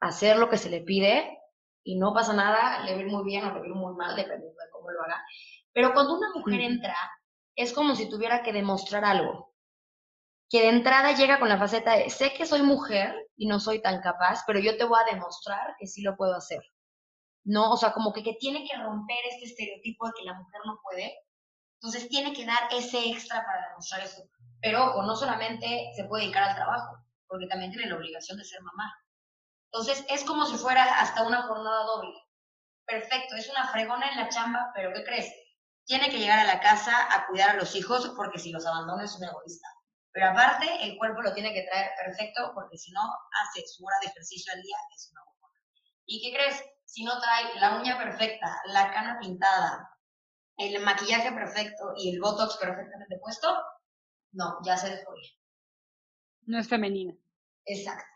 hacer 0.00 0.36
lo 0.36 0.48
que 0.48 0.58
se 0.58 0.70
le 0.70 0.82
pide 0.82 1.41
y 1.84 1.98
no 1.98 2.12
pasa 2.12 2.32
nada, 2.32 2.84
le 2.84 2.96
va 2.96 3.10
muy 3.10 3.24
bien 3.24 3.44
o 3.44 3.54
le 3.54 3.68
va 3.68 3.74
muy 3.74 3.94
mal, 3.94 4.16
dependiendo 4.16 4.58
de 4.58 4.70
cómo 4.70 4.90
lo 4.90 5.02
haga. 5.02 5.24
Pero 5.72 5.92
cuando 5.94 6.14
una 6.16 6.28
mujer 6.34 6.60
entra, 6.60 6.96
es 7.56 7.72
como 7.72 7.94
si 7.94 8.08
tuviera 8.08 8.42
que 8.42 8.52
demostrar 8.52 9.04
algo. 9.04 9.54
Que 10.48 10.60
de 10.62 10.68
entrada 10.68 11.12
llega 11.12 11.38
con 11.38 11.48
la 11.48 11.58
faceta 11.58 11.96
de, 11.96 12.10
sé 12.10 12.34
que 12.34 12.46
soy 12.46 12.62
mujer 12.62 13.14
y 13.36 13.46
no 13.46 13.58
soy 13.58 13.80
tan 13.80 14.00
capaz, 14.02 14.42
pero 14.46 14.60
yo 14.60 14.76
te 14.76 14.84
voy 14.84 14.98
a 15.00 15.14
demostrar 15.14 15.74
que 15.78 15.86
sí 15.86 16.02
lo 16.02 16.16
puedo 16.16 16.34
hacer. 16.34 16.60
¿no? 17.44 17.72
O 17.72 17.76
sea, 17.76 17.92
como 17.92 18.12
que, 18.12 18.22
que 18.22 18.34
tiene 18.34 18.64
que 18.64 18.76
romper 18.76 19.18
este 19.30 19.46
estereotipo 19.46 20.06
de 20.06 20.12
que 20.18 20.24
la 20.24 20.34
mujer 20.34 20.60
no 20.66 20.78
puede. 20.82 21.12
Entonces 21.80 22.08
tiene 22.08 22.32
que 22.32 22.46
dar 22.46 22.68
ese 22.72 23.10
extra 23.10 23.44
para 23.44 23.68
demostrar 23.68 24.02
eso. 24.02 24.22
Pero 24.60 24.84
ojo, 24.90 25.02
no 25.02 25.16
solamente 25.16 25.90
se 25.96 26.04
puede 26.04 26.24
dedicar 26.24 26.44
al 26.44 26.54
trabajo, 26.54 26.96
porque 27.26 27.46
también 27.46 27.72
tiene 27.72 27.88
la 27.88 27.96
obligación 27.96 28.38
de 28.38 28.44
ser 28.44 28.62
mamá. 28.62 28.92
Entonces 29.72 30.04
es 30.08 30.24
como 30.24 30.46
si 30.46 30.56
fuera 30.56 30.84
hasta 31.00 31.22
una 31.22 31.42
jornada 31.42 31.84
doble. 31.84 32.14
Perfecto, 32.86 33.36
es 33.36 33.48
una 33.48 33.68
fregona 33.68 34.10
en 34.10 34.18
la 34.18 34.28
chamba, 34.28 34.70
pero 34.74 34.92
¿qué 34.92 35.02
crees? 35.04 35.32
Tiene 35.86 36.10
que 36.10 36.18
llegar 36.18 36.38
a 36.38 36.44
la 36.44 36.60
casa 36.60 36.92
a 37.10 37.26
cuidar 37.26 37.50
a 37.50 37.54
los 37.54 37.74
hijos 37.74 38.12
porque 38.16 38.38
si 38.38 38.52
los 38.52 38.66
abandona 38.66 39.04
es 39.04 39.16
un 39.16 39.24
egoísta. 39.24 39.68
Pero 40.12 40.28
aparte, 40.28 40.66
el 40.82 40.98
cuerpo 40.98 41.22
lo 41.22 41.32
tiene 41.32 41.54
que 41.54 41.62
traer 41.62 41.90
perfecto 42.04 42.52
porque 42.54 42.76
si 42.76 42.92
no 42.92 43.00
hace 43.00 43.66
su 43.66 43.84
hora 43.84 43.96
de 44.02 44.08
ejercicio 44.08 44.52
al 44.52 44.62
día, 44.62 44.76
es 44.94 45.10
una 45.10 45.22
bobona. 45.24 45.58
¿Y 46.04 46.20
qué 46.20 46.36
crees? 46.36 46.62
si 46.92 47.04
no 47.04 47.18
trae 47.18 47.58
la 47.58 47.78
uña 47.78 47.96
perfecta, 47.96 48.60
la 48.66 48.92
cana 48.92 49.18
pintada, 49.18 49.98
el 50.58 50.78
maquillaje 50.84 51.32
perfecto 51.32 51.94
y 51.96 52.14
el 52.14 52.20
botox 52.20 52.58
perfectamente 52.58 53.18
puesto, 53.18 53.48
no, 54.32 54.58
ya 54.62 54.76
se 54.76 54.88
ir. 54.92 55.30
No 56.42 56.58
es 56.58 56.68
femenina. 56.68 57.16
Exacto. 57.64 58.11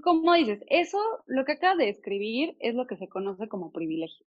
Como 0.00 0.34
dices, 0.34 0.60
eso, 0.68 0.98
lo 1.26 1.44
que 1.44 1.52
acaba 1.52 1.76
de 1.76 1.88
escribir 1.88 2.56
es 2.60 2.74
lo 2.74 2.86
que 2.86 2.96
se 2.96 3.08
conoce 3.08 3.48
como 3.48 3.72
privilegio. 3.72 4.26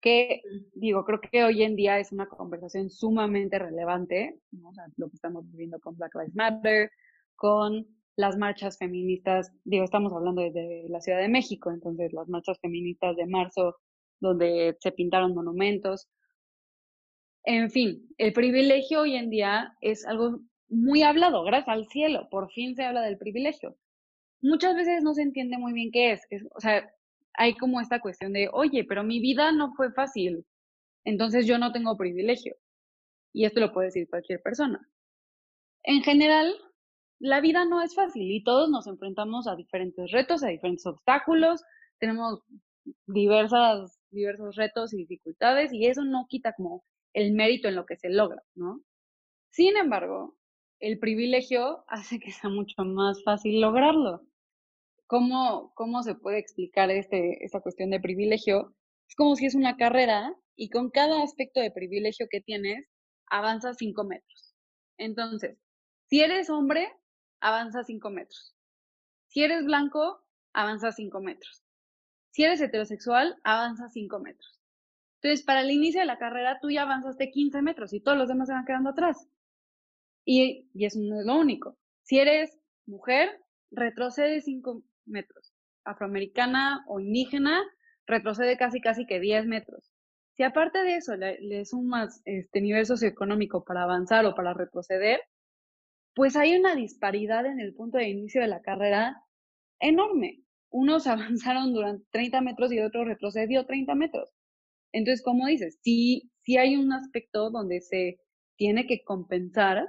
Que, 0.00 0.42
digo, 0.74 1.04
creo 1.04 1.20
que 1.20 1.44
hoy 1.44 1.62
en 1.62 1.76
día 1.76 1.98
es 1.98 2.12
una 2.12 2.26
conversación 2.26 2.90
sumamente 2.90 3.58
relevante, 3.58 4.38
¿no? 4.50 4.68
o 4.70 4.74
sea, 4.74 4.84
lo 4.96 5.08
que 5.08 5.16
estamos 5.16 5.50
viviendo 5.50 5.78
con 5.80 5.96
Black 5.96 6.14
Lives 6.14 6.34
Matter, 6.34 6.90
con 7.36 7.86
las 8.16 8.36
marchas 8.36 8.78
feministas, 8.78 9.52
digo, 9.64 9.84
estamos 9.84 10.12
hablando 10.12 10.42
desde 10.42 10.88
la 10.88 11.00
Ciudad 11.00 11.20
de 11.20 11.28
México, 11.28 11.70
entonces 11.70 12.12
las 12.12 12.28
marchas 12.28 12.58
feministas 12.60 13.16
de 13.16 13.26
marzo, 13.26 13.76
donde 14.20 14.76
se 14.80 14.92
pintaron 14.92 15.34
monumentos. 15.34 16.08
En 17.44 17.70
fin, 17.70 18.08
el 18.18 18.32
privilegio 18.32 19.02
hoy 19.02 19.16
en 19.16 19.30
día 19.30 19.74
es 19.80 20.06
algo 20.06 20.40
muy 20.68 21.02
hablado, 21.02 21.44
gracias 21.44 21.68
al 21.68 21.86
cielo, 21.86 22.28
por 22.30 22.50
fin 22.52 22.74
se 22.74 22.84
habla 22.84 23.02
del 23.02 23.18
privilegio. 23.18 23.76
Muchas 24.44 24.76
veces 24.76 25.02
no 25.02 25.14
se 25.14 25.22
entiende 25.22 25.56
muy 25.56 25.72
bien 25.72 25.90
qué 25.90 26.12
es, 26.12 26.20
o 26.54 26.60
sea, 26.60 26.86
hay 27.32 27.54
como 27.54 27.80
esta 27.80 28.00
cuestión 28.00 28.34
de, 28.34 28.50
oye, 28.52 28.84
pero 28.84 29.02
mi 29.02 29.18
vida 29.18 29.52
no 29.52 29.72
fue 29.72 29.90
fácil, 29.90 30.44
entonces 31.02 31.46
yo 31.46 31.56
no 31.56 31.72
tengo 31.72 31.96
privilegio. 31.96 32.54
Y 33.32 33.46
esto 33.46 33.60
lo 33.60 33.72
puede 33.72 33.86
decir 33.86 34.06
cualquier 34.06 34.42
persona. 34.42 34.86
En 35.82 36.02
general, 36.02 36.54
la 37.20 37.40
vida 37.40 37.64
no 37.64 37.80
es 37.80 37.94
fácil 37.94 38.30
y 38.30 38.44
todos 38.44 38.68
nos 38.68 38.86
enfrentamos 38.86 39.48
a 39.48 39.56
diferentes 39.56 40.10
retos, 40.12 40.44
a 40.44 40.48
diferentes 40.48 40.84
obstáculos, 40.84 41.62
tenemos 41.98 42.40
diversas, 43.06 43.98
diversos 44.10 44.56
retos 44.56 44.92
y 44.92 44.98
dificultades 44.98 45.72
y 45.72 45.86
eso 45.86 46.04
no 46.04 46.26
quita 46.28 46.52
como 46.52 46.84
el 47.14 47.32
mérito 47.32 47.68
en 47.68 47.76
lo 47.76 47.86
que 47.86 47.96
se 47.96 48.10
logra, 48.10 48.42
¿no? 48.54 48.82
Sin 49.52 49.78
embargo, 49.78 50.36
el 50.80 50.98
privilegio 50.98 51.82
hace 51.88 52.20
que 52.20 52.30
sea 52.30 52.50
mucho 52.50 52.84
más 52.84 53.24
fácil 53.24 53.62
lograrlo. 53.62 54.20
¿Cómo, 55.06 55.72
cómo 55.74 56.02
se 56.02 56.14
puede 56.14 56.38
explicar 56.38 56.90
este, 56.90 57.44
esta 57.44 57.60
cuestión 57.60 57.90
de 57.90 58.00
privilegio? 58.00 58.74
Es 59.08 59.16
como 59.16 59.36
si 59.36 59.46
es 59.46 59.54
una 59.54 59.76
carrera 59.76 60.34
y 60.56 60.70
con 60.70 60.90
cada 60.90 61.22
aspecto 61.22 61.60
de 61.60 61.70
privilegio 61.70 62.26
que 62.30 62.40
tienes, 62.40 62.86
avanzas 63.26 63.76
cinco 63.78 64.04
metros. 64.04 64.54
Entonces, 64.96 65.58
si 66.08 66.20
eres 66.20 66.50
hombre, 66.50 66.88
avanza 67.40 67.84
5 67.84 68.10
metros. 68.10 68.54
Si 69.28 69.42
eres 69.42 69.64
blanco, 69.64 70.24
avanza 70.52 70.92
5 70.92 71.20
metros. 71.20 71.62
Si 72.30 72.44
eres 72.44 72.60
heterosexual, 72.60 73.36
avanza 73.42 73.88
5 73.88 74.18
metros. 74.20 74.60
Entonces, 75.20 75.44
para 75.44 75.62
el 75.62 75.70
inicio 75.70 76.00
de 76.00 76.06
la 76.06 76.18
carrera, 76.18 76.58
tú 76.60 76.70
ya 76.70 76.82
avanzaste 76.82 77.30
15 77.30 77.62
metros 77.62 77.92
y 77.92 78.00
todos 78.00 78.18
los 78.18 78.28
demás 78.28 78.48
se 78.48 78.54
van 78.54 78.64
quedando 78.64 78.90
atrás. 78.90 79.28
Y, 80.24 80.68
y 80.74 80.84
eso 80.84 80.98
no 81.00 81.20
es 81.20 81.26
lo 81.26 81.36
único. 81.36 81.76
Si 82.02 82.18
eres 82.18 82.58
mujer, 82.86 83.40
retrocede 83.70 84.40
5 84.40 84.82
metros. 85.06 85.52
Afroamericana 85.84 86.84
o 86.88 87.00
indígena, 87.00 87.62
retrocede 88.06 88.56
casi 88.56 88.80
casi 88.80 89.06
que 89.06 89.20
10 89.20 89.46
metros. 89.46 89.92
Si 90.36 90.42
aparte 90.42 90.82
de 90.82 90.96
eso 90.96 91.16
le, 91.16 91.38
le 91.40 91.64
sumas 91.64 92.20
este 92.24 92.60
nivel 92.60 92.86
socioeconómico 92.86 93.64
para 93.64 93.84
avanzar 93.84 94.26
o 94.26 94.34
para 94.34 94.54
retroceder, 94.54 95.20
pues 96.14 96.36
hay 96.36 96.56
una 96.56 96.74
disparidad 96.74 97.46
en 97.46 97.60
el 97.60 97.74
punto 97.74 97.98
de 97.98 98.08
inicio 98.08 98.40
de 98.40 98.48
la 98.48 98.62
carrera 98.62 99.16
enorme. 99.80 100.42
Unos 100.70 101.06
avanzaron 101.06 101.72
durante 101.72 102.04
30 102.10 102.40
metros 102.40 102.72
y 102.72 102.80
otro 102.80 103.04
retrocedió 103.04 103.66
30 103.66 103.94
metros. 103.94 104.30
Entonces, 104.92 105.24
como 105.24 105.46
dices, 105.46 105.78
sí, 105.82 106.30
sí 106.42 106.56
hay 106.56 106.76
un 106.76 106.92
aspecto 106.92 107.50
donde 107.50 107.80
se 107.80 108.20
tiene 108.56 108.86
que 108.86 109.02
compensar 109.02 109.88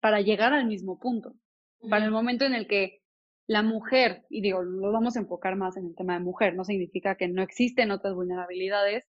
para 0.00 0.20
llegar 0.20 0.52
al 0.52 0.66
mismo 0.66 0.98
punto. 1.00 1.34
Para 1.90 2.04
el 2.04 2.12
momento 2.12 2.44
en 2.44 2.54
el 2.54 2.68
que 2.68 2.97
la 3.48 3.62
mujer, 3.62 4.26
y 4.28 4.42
digo, 4.42 4.62
lo 4.62 4.92
vamos 4.92 5.16
a 5.16 5.20
enfocar 5.20 5.56
más 5.56 5.76
en 5.78 5.86
el 5.86 5.96
tema 5.96 6.12
de 6.12 6.20
mujer, 6.20 6.54
no 6.54 6.64
significa 6.64 7.16
que 7.16 7.28
no 7.28 7.42
existen 7.42 7.90
otras 7.90 8.14
vulnerabilidades, 8.14 9.06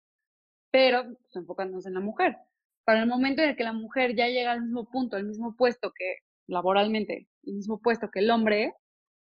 pero 0.72 1.04
pues, 1.06 1.36
enfocándonos 1.38 1.86
en 1.86 1.94
la 1.94 2.02
mujer. 2.02 2.36
Para 2.84 3.00
el 3.02 3.08
momento 3.08 3.42
en 3.42 3.50
el 3.50 3.56
que 3.56 3.64
la 3.64 3.72
mujer 3.72 4.14
ya 4.14 4.28
llega 4.28 4.52
al 4.52 4.62
mismo 4.62 4.90
punto, 4.90 5.16
al 5.16 5.24
mismo 5.24 5.56
puesto 5.56 5.94
que 5.98 6.18
laboralmente 6.48 7.30
el 7.44 7.54
mismo 7.54 7.80
puesto 7.80 8.12
que 8.12 8.20
el 8.20 8.30
hombre, 8.30 8.74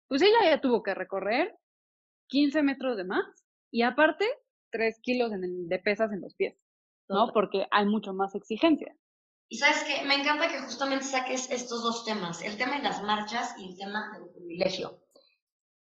pues 0.09 0.21
ella 0.21 0.51
ya 0.51 0.61
tuvo 0.61 0.83
que 0.83 0.95
recorrer 0.95 1.57
15 2.27 2.65
metros 2.65 2.97
de 2.97 3.05
más 3.05 3.25
y 3.71 3.83
aparte 3.83 4.27
3 4.71 4.99
kilos 5.01 5.31
de 5.33 5.79
pesas 5.79 6.13
en 6.13 6.23
los 6.23 6.35
pies, 6.35 6.57
¿no? 7.09 7.33
Porque 7.33 7.69
hay 7.71 7.87
mucho 7.87 8.13
más 8.15 8.35
exigencia. 8.35 8.93
Y 9.49 9.59
sabes 9.59 9.85
que 9.85 10.05
me 10.07 10.17
encanta 10.17 10.49
que 10.49 10.59
justamente 10.59 11.05
saques 11.05 11.49
estos 11.53 11.85
dos 11.85 12.05
temas, 12.05 12.43
el 12.43 12.57
tema 12.57 12.79
de 12.79 12.83
las 12.83 13.01
marchas 13.05 13.55
y 13.59 13.71
el 13.71 13.77
tema 13.77 14.19
del 14.19 14.29
privilegio. 14.31 15.04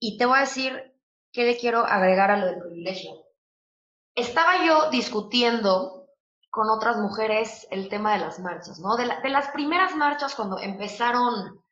Y 0.03 0.17
te 0.17 0.25
voy 0.25 0.37
a 0.37 0.41
decir 0.41 0.95
qué 1.31 1.43
le 1.45 1.57
quiero 1.57 1.85
agregar 1.85 2.31
a 2.31 2.37
lo 2.37 2.47
del 2.47 2.59
privilegio. 2.59 3.11
estaba 4.15 4.65
yo 4.65 4.89
discutiendo 4.89 6.07
con 6.49 6.69
otras 6.69 6.97
mujeres 6.97 7.67
el 7.69 7.87
tema 7.87 8.13
de 8.13 8.19
las 8.19 8.39
marchas, 8.39 8.79
¿no? 8.79 8.97
De, 8.97 9.05
las 9.05 9.49
primeras 9.51 9.95
marchas 9.95 10.35
cuando 10.35 10.59
empezaron 10.59 11.63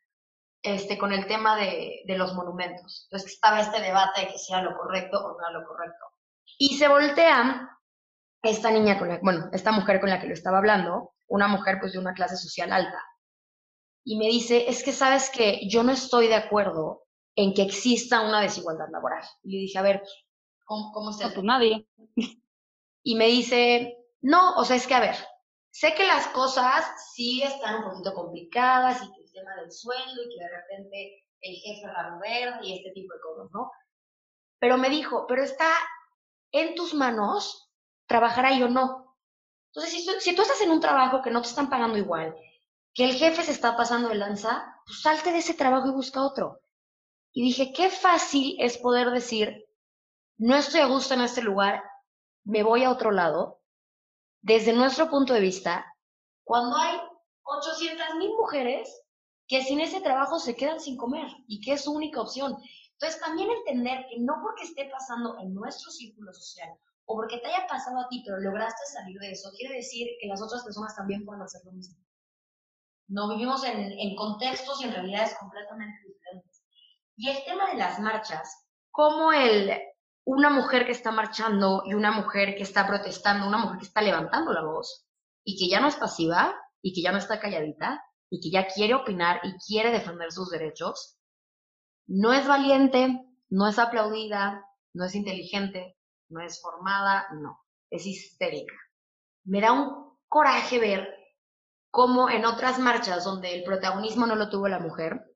este, 0.61 0.97
con 0.99 1.11
el 1.11 1.25
tema 1.25 1.57
de, 1.57 2.03
los 2.05 2.35
monumentos. 2.35 3.07
Entonces 3.07 3.33
estaba 3.33 3.61
este 3.61 3.81
debate 3.81 4.21
de 4.21 4.27
que 4.27 4.37
si 4.37 4.53
era 4.53 4.61
lo 4.61 4.77
correcto 4.77 5.17
o 5.17 5.31
no 5.31 5.39
era 5.39 5.59
lo 5.59 5.67
correcto. 5.67 6.05
Y 6.59 6.77
se 6.77 6.87
voltea 6.87 7.77
esta 8.43 8.69
niña 8.69 8.99
con 8.99 9.09
la, 9.09 9.19
bueno, 9.23 9.49
esta 9.51 9.71
mujer 9.71 9.99
con 9.99 10.11
la 10.11 10.21
que 10.21 10.27
lo 10.27 10.33
estaba 10.33 10.59
hablando, 10.59 11.15
una 11.27 11.47
mujer 11.47 11.79
pues 11.79 11.93
de 11.93 11.99
una 11.99 12.13
clase 12.13 12.37
social 12.37 12.71
alta, 12.71 13.03
y 14.05 14.17
me 14.17 14.27
dice, 14.27 14.69
es 14.69 14.83
que 14.83 14.93
sabes 14.93 15.31
que 15.31 15.67
yo 15.67 15.83
no 15.83 15.91
estoy 15.91 16.27
de 16.27 16.35
acuerdo 16.35 17.08
en 17.39 17.53
que 17.53 17.61
exista 17.61 18.19
una 18.19 18.41
desigualdad 18.41 18.89
laboral. 18.91 19.23
Y 19.43 19.51
le 19.53 19.57
dije, 19.59 19.77
a 19.77 19.81
ver, 19.81 20.03
¿cómo, 20.65 20.91
cómo 20.91 21.13
se 21.13 21.23
No, 21.23 21.33
pues 21.33 21.45
nadie. 21.45 21.87
Y 23.01 23.15
me 23.15 23.27
dice, 23.27 23.97
no, 24.19 24.55
o 24.55 24.65
sea, 24.65 24.75
es 24.75 24.85
que 24.85 24.93
a 24.93 24.99
ver, 24.99 25.15
sé 25.71 25.95
que 25.95 26.05
las 26.05 26.27
cosas 26.27 26.85
sí 27.13 27.41
están 27.41 27.75
un 27.75 27.91
poquito 27.91 28.13
complicadas 28.13 29.01
y 29.01 29.09
que 29.13 29.21
el 29.21 29.31
tema 29.31 29.55
del 29.55 29.71
sueldo 29.71 30.21
y 30.21 30.35
que 30.35 30.43
de 30.43 30.49
repente 30.49 31.25
el 31.39 31.55
jefe 31.55 31.87
raro 31.87 32.19
verde 32.19 32.59
y 32.67 32.77
este 32.77 32.91
tipo 32.91 33.13
de 33.13 33.21
cosas, 33.21 33.49
¿no? 33.53 33.71
Pero 34.59 34.77
me 34.77 34.89
dijo, 34.89 35.25
pero 35.27 35.41
está 35.41 35.71
en 36.51 36.75
tus 36.75 36.93
manos 36.93 37.71
trabajar 38.05 38.47
ahí 38.47 38.61
o 38.61 38.67
no. 38.67 39.15
Entonces, 39.67 39.93
si, 39.93 40.19
si 40.19 40.35
tú 40.35 40.41
estás 40.41 40.59
en 40.59 40.71
un 40.71 40.81
trabajo 40.81 41.21
que 41.21 41.31
no 41.31 41.41
te 41.41 41.47
están 41.47 41.69
pagando 41.69 41.97
igual, 41.97 42.35
que 42.93 43.05
el 43.05 43.15
jefe 43.15 43.43
se 43.43 43.53
está 43.53 43.77
pasando 43.77 44.09
de 44.09 44.15
lanza, 44.15 44.75
pues 44.85 45.01
salte 45.01 45.31
de 45.31 45.37
ese 45.37 45.53
trabajo 45.53 45.87
y 45.87 45.91
busca 45.91 46.21
otro. 46.21 46.59
Y 47.39 47.43
dije, 47.43 47.71
qué 47.71 47.89
fácil 47.89 48.57
es 48.59 48.77
poder 48.77 49.11
decir, 49.11 49.65
no 50.37 50.57
estoy 50.57 50.81
a 50.81 50.87
gusto 50.87 51.13
en 51.13 51.21
este 51.21 51.41
lugar, 51.41 51.81
me 52.43 52.63
voy 52.63 52.83
a 52.83 52.91
otro 52.91 53.11
lado. 53.11 53.61
Desde 54.41 54.73
nuestro 54.73 55.09
punto 55.09 55.33
de 55.33 55.39
vista, 55.39 55.85
cuando 56.43 56.75
hay 56.75 56.99
800 57.43 58.15
mil 58.17 58.31
mujeres 58.31 58.93
que 59.47 59.63
sin 59.63 59.79
ese 59.79 60.01
trabajo 60.01 60.37
se 60.37 60.57
quedan 60.57 60.81
sin 60.81 60.97
comer 60.97 61.27
y 61.47 61.61
que 61.61 61.71
es 61.71 61.85
su 61.85 61.93
única 61.93 62.19
opción. 62.19 62.57
Entonces, 62.91 63.21
también 63.21 63.49
entender 63.49 64.05
que 64.09 64.19
no 64.19 64.33
porque 64.43 64.65
esté 64.65 64.89
pasando 64.91 65.39
en 65.39 65.53
nuestro 65.53 65.91
círculo 65.91 66.33
social 66.33 66.67
o 67.05 67.15
porque 67.15 67.37
te 67.37 67.47
haya 67.47 67.65
pasado 67.67 68.01
a 68.01 68.09
ti, 68.09 68.21
pero 68.25 68.37
lograste 68.41 68.83
salir 68.91 69.17
de 69.17 69.31
eso, 69.31 69.49
quiere 69.55 69.75
decir 69.75 70.09
que 70.19 70.27
las 70.27 70.41
otras 70.41 70.61
personas 70.65 70.93
también 70.93 71.23
pueden 71.23 71.43
hacer 71.43 71.61
lo 71.63 71.71
mismo. 71.71 71.95
No 73.07 73.29
vivimos 73.29 73.63
en, 73.63 73.79
en 73.79 74.15
contextos 74.17 74.81
y 74.81 74.87
en 74.87 74.91
realidades 74.91 75.37
completamente. 75.39 76.08
Y 77.19 77.27
el 77.27 77.43
tema 77.43 77.69
de 77.69 77.75
las 77.75 77.99
marchas, 77.99 78.65
como 78.91 79.33
el, 79.33 79.77
una 80.23 80.49
mujer 80.49 80.85
que 80.85 80.93
está 80.93 81.11
marchando 81.11 81.83
y 81.85 81.93
una 81.93 82.13
mujer 82.13 82.55
que 82.55 82.63
está 82.63 82.87
protestando, 82.87 83.45
una 83.45 83.57
mujer 83.57 83.77
que 83.77 83.87
está 83.87 84.01
levantando 84.01 84.53
la 84.53 84.63
voz 84.63 85.05
y 85.43 85.59
que 85.59 85.69
ya 85.69 85.81
no 85.81 85.89
es 85.89 85.97
pasiva 85.97 86.55
y 86.81 86.93
que 86.93 87.01
ya 87.01 87.11
no 87.11 87.17
está 87.17 87.41
calladita 87.41 88.01
y 88.29 88.39
que 88.39 88.49
ya 88.49 88.67
quiere 88.67 88.93
opinar 88.93 89.41
y 89.43 89.51
quiere 89.57 89.91
defender 89.91 90.31
sus 90.31 90.49
derechos, 90.49 91.17
no 92.07 92.31
es 92.31 92.47
valiente, 92.47 93.19
no 93.49 93.67
es 93.67 93.79
aplaudida, 93.79 94.63
no 94.93 95.03
es 95.03 95.13
inteligente, 95.13 95.97
no 96.29 96.39
es 96.39 96.61
formada, 96.61 97.27
no, 97.33 97.59
es 97.89 98.05
histérica. 98.05 98.75
Me 99.43 99.59
da 99.59 99.73
un 99.73 100.17
coraje 100.29 100.79
ver 100.79 101.05
cómo 101.91 102.29
en 102.29 102.45
otras 102.45 102.79
marchas 102.79 103.25
donde 103.25 103.55
el 103.55 103.65
protagonismo 103.65 104.25
no 104.25 104.37
lo 104.37 104.49
tuvo 104.49 104.69
la 104.69 104.79
mujer, 104.79 105.35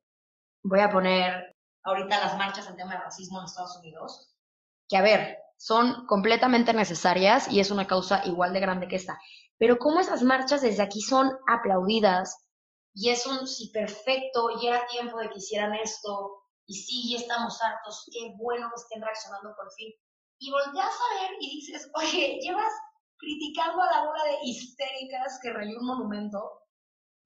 voy 0.63 0.79
a 0.79 0.89
poner 0.89 1.52
ahorita 1.83 2.19
las 2.19 2.37
marchas 2.37 2.67
en 2.67 2.75
tema 2.75 2.93
de 2.93 3.01
racismo 3.01 3.39
en 3.39 3.45
Estados 3.45 3.77
Unidos, 3.77 4.33
que 4.87 4.97
a 4.97 5.01
ver, 5.01 5.37
son 5.57 6.05
completamente 6.07 6.73
necesarias 6.73 7.49
y 7.49 7.59
es 7.59 7.71
una 7.71 7.87
causa 7.87 8.25
igual 8.25 8.53
de 8.53 8.59
grande 8.59 8.87
que 8.87 8.95
esta. 8.95 9.19
Pero 9.57 9.77
cómo 9.77 9.99
esas 9.99 10.23
marchas 10.23 10.61
desde 10.61 10.83
aquí 10.83 11.01
son 11.01 11.31
aplaudidas 11.47 12.37
y 12.93 13.09
es 13.09 13.25
un 13.25 13.47
sí 13.47 13.71
perfecto, 13.73 14.49
ya 14.61 14.69
era 14.69 14.87
tiempo 14.87 15.17
de 15.19 15.29
que 15.29 15.39
hicieran 15.39 15.73
esto 15.75 16.43
y 16.65 16.75
sí, 16.75 17.11
ya 17.11 17.17
estamos 17.17 17.61
hartos, 17.61 18.09
qué 18.11 18.33
bueno 18.37 18.69
que 18.69 18.81
estén 18.81 19.01
reaccionando 19.01 19.55
por 19.55 19.71
fin. 19.73 19.91
Y 20.39 20.51
volteas 20.51 20.93
a 20.93 21.21
ver 21.21 21.31
y 21.39 21.55
dices, 21.55 21.89
oye, 21.95 22.39
llevas 22.41 22.73
criticando 23.17 23.81
a 23.81 23.91
la 23.91 24.05
bola 24.05 24.23
de 24.25 24.37
histéricas 24.43 25.39
que 25.41 25.53
rayó 25.53 25.79
un 25.79 25.85
monumento, 25.85 26.62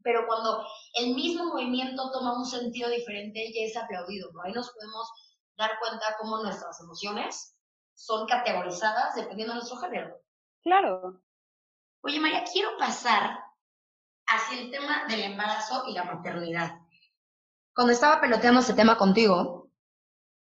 pero 0.08 0.26
cuando 0.26 0.66
el 0.94 1.14
mismo 1.16 1.48
movimiento 1.48 2.10
toma 2.12 2.40
un 2.40 2.46
sentido 2.46 2.90
diferente, 2.90 3.52
ya 3.54 3.66
es 3.66 3.76
aplaudido, 3.76 4.32
¿no? 4.32 4.42
Ahí 4.42 4.54
nos 4.54 4.72
podemos 4.72 5.12
dar 5.58 5.72
cuenta 5.82 6.16
cómo 6.18 6.42
nuestras 6.42 6.80
emociones 6.80 7.58
son 7.94 8.26
categorizadas 8.26 9.16
dependiendo 9.16 9.54
de 9.54 9.60
nuestro 9.60 9.80
género. 9.80 10.16
Claro. 10.64 11.22
Oye, 12.04 12.22
María, 12.22 12.46
quiero 12.50 12.70
pasar 12.78 13.38
hacia 14.28 14.62
el 14.62 14.72
tema 14.72 15.08
del 15.10 15.24
embarazo 15.24 15.84
y 15.90 15.94
la 15.94 16.06
maternidad. 16.06 16.80
Cuando 17.76 17.92
estaba 17.92 18.22
peloteando 18.22 18.62
este 18.62 18.76
tema 18.76 18.98
contigo, 18.98 19.70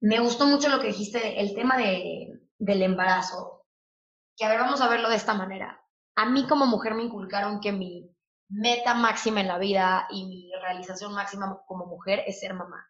me 0.02 0.20
gustó 0.20 0.44
mucho 0.44 0.68
lo 0.68 0.80
que 0.80 0.88
dijiste, 0.88 1.40
el 1.40 1.54
tema 1.54 1.78
de, 1.78 2.42
del 2.58 2.82
embarazo. 2.82 3.64
Que 4.36 4.44
a 4.44 4.50
ver, 4.50 4.60
vamos 4.60 4.82
a 4.82 4.88
verlo 4.90 5.08
de 5.08 5.16
esta 5.16 5.32
manera. 5.32 5.82
A 6.14 6.26
mí 6.26 6.46
como 6.46 6.66
mujer 6.66 6.94
me 6.94 7.04
inculcaron 7.04 7.60
que 7.60 7.72
mi 7.72 8.14
meta 8.48 8.94
máxima 8.94 9.40
en 9.40 9.48
la 9.48 9.58
vida 9.58 10.06
y 10.10 10.26
mi 10.26 10.50
realización 10.60 11.12
máxima 11.14 11.62
como 11.66 11.86
mujer 11.86 12.22
es 12.26 12.40
ser 12.40 12.54
mamá. 12.54 12.88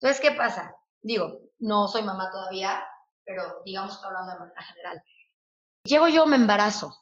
Entonces, 0.00 0.20
¿qué 0.20 0.34
pasa? 0.36 0.74
Digo, 1.02 1.40
no 1.58 1.88
soy 1.88 2.02
mamá 2.02 2.30
todavía, 2.30 2.82
pero 3.24 3.62
digamos 3.64 3.98
que 3.98 4.06
hablando 4.06 4.32
de 4.32 4.38
manera 4.38 4.62
general. 4.62 5.02
Llego 5.84 6.08
yo, 6.08 6.26
me 6.26 6.36
embarazo. 6.36 6.94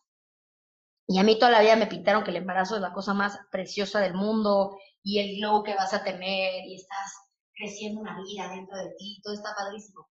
Y 1.07 1.19
a 1.19 1.23
mí 1.23 1.39
toda 1.39 1.53
la 1.53 1.61
vida 1.61 1.77
me 1.77 1.87
pintaron 1.87 2.23
que 2.23 2.31
el 2.31 2.37
embarazo 2.37 2.77
es 2.77 2.83
la 2.83 2.93
cosa 2.93 3.15
más 3.15 3.39
preciosa 3.51 4.01
del 4.01 4.15
mundo 4.15 4.77
y 5.03 5.21
el 5.21 5.39
glow 5.39 5.63
que 5.63 5.75
vas 5.75 5.95
a 5.95 6.05
tener 6.05 6.67
y 6.67 6.75
estás 6.75 7.15
creciendo 7.55 8.01
una 8.01 8.17
vida 8.23 8.49
dentro 8.51 8.77
de 8.77 8.95
ti, 8.97 9.21
todo 9.23 9.35
está 9.35 9.55
padrísimo. 9.57 10.07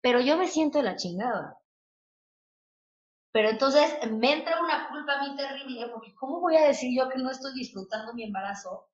Pero 0.00 0.20
yo 0.20 0.36
me 0.36 0.46
siento 0.46 0.78
de 0.78 0.84
la 0.84 0.96
chingada. 0.96 1.58
Pero 3.38 3.50
entonces 3.50 3.96
me 4.10 4.32
entra 4.32 4.60
una 4.60 4.88
culpa 4.88 5.12
a 5.12 5.22
mí 5.22 5.36
terrible, 5.36 5.86
porque 5.94 6.12
¿cómo 6.16 6.40
voy 6.40 6.56
a 6.56 6.66
decir 6.66 6.90
yo 6.92 7.08
que 7.08 7.20
no 7.20 7.30
estoy 7.30 7.54
disfrutando 7.54 8.12
mi 8.12 8.24
embarazo 8.24 8.88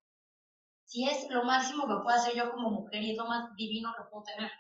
si 0.85 1.09
es 1.09 1.30
lo 1.30 1.44
máximo 1.44 1.85
que 1.85 1.94
puedo 2.02 2.11
hacer 2.11 2.35
yo 2.37 2.50
como 2.50 2.70
mujer 2.70 3.02
y 3.02 3.12
es 3.12 3.16
lo 3.16 3.24
más 3.24 3.57
divino 3.57 3.94
que 3.96 4.04
puedo 4.11 4.24
tener? 4.24 4.50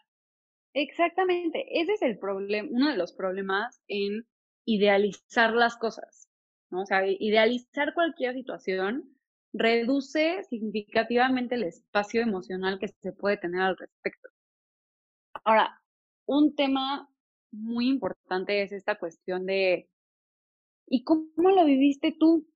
Exactamente, 0.72 1.66
ese 1.68 1.92
es 1.92 2.00
el 2.00 2.18
problema, 2.18 2.66
uno 2.72 2.88
de 2.88 2.96
los 2.96 3.12
problemas 3.12 3.82
en 3.86 4.26
idealizar 4.64 5.52
las 5.52 5.76
cosas, 5.76 6.30
¿no? 6.70 6.80
O 6.80 6.86
sea, 6.86 7.06
idealizar 7.06 7.92
cualquier 7.92 8.32
situación 8.32 9.14
reduce 9.52 10.44
significativamente 10.44 11.56
el 11.56 11.64
espacio 11.64 12.22
emocional 12.22 12.78
que 12.78 12.88
se 12.88 13.12
puede 13.12 13.36
tener 13.36 13.60
al 13.60 13.76
respecto. 13.76 14.30
Ahora, 15.44 15.78
un 16.24 16.54
tema 16.56 17.10
muy 17.54 17.88
importante 17.88 18.62
es 18.62 18.72
esta 18.72 18.98
cuestión 18.98 19.46
de, 19.46 19.88
¿y 20.86 21.04
cómo 21.04 21.50
lo 21.50 21.64
viviste 21.64 22.16
tú? 22.18 22.46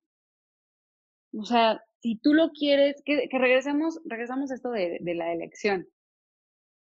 O 1.33 1.43
sea, 1.45 1.83
si 2.01 2.17
tú 2.17 2.33
lo 2.33 2.51
quieres, 2.51 3.01
que, 3.05 3.29
regresemos, 3.31 3.99
regresamos 4.05 4.51
a 4.51 4.55
esto 4.55 4.71
de, 4.71 4.99
de 5.01 5.15
la 5.15 5.33
elección. 5.33 5.87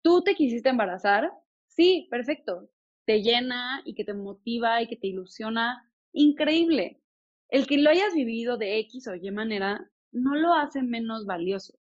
¿Tú 0.02 0.22
te 0.22 0.36
quisiste 0.36 0.70
embarazar? 0.70 1.32
Sí, 1.68 2.08
perfecto. 2.10 2.70
Te 3.06 3.22
llena 3.22 3.82
y 3.86 3.96
que 3.96 4.06
te 4.06 4.14
motiva 4.14 4.82
y 4.82 4.88
que 4.88 4.98
te 4.98 5.08
ilusiona. 5.08 5.92
Increíble. 6.12 7.02
El 7.50 7.68
que 7.68 7.78
lo 7.78 7.90
hayas 7.90 8.14
vivido 8.14 8.58
de 8.58 8.80
X 8.80 9.08
o 9.08 9.16
Y 9.16 9.32
manera 9.32 9.90
no 10.12 10.36
lo 10.36 10.54
hace 10.54 10.82
menos 10.82 11.26
valioso. 11.26 11.78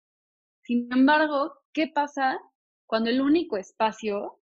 Sin 0.61 0.91
embargo, 0.91 1.53
¿qué 1.73 1.87
pasa 1.87 2.39
cuando 2.85 3.09
el 3.09 3.21
único 3.21 3.57
espacio, 3.57 4.40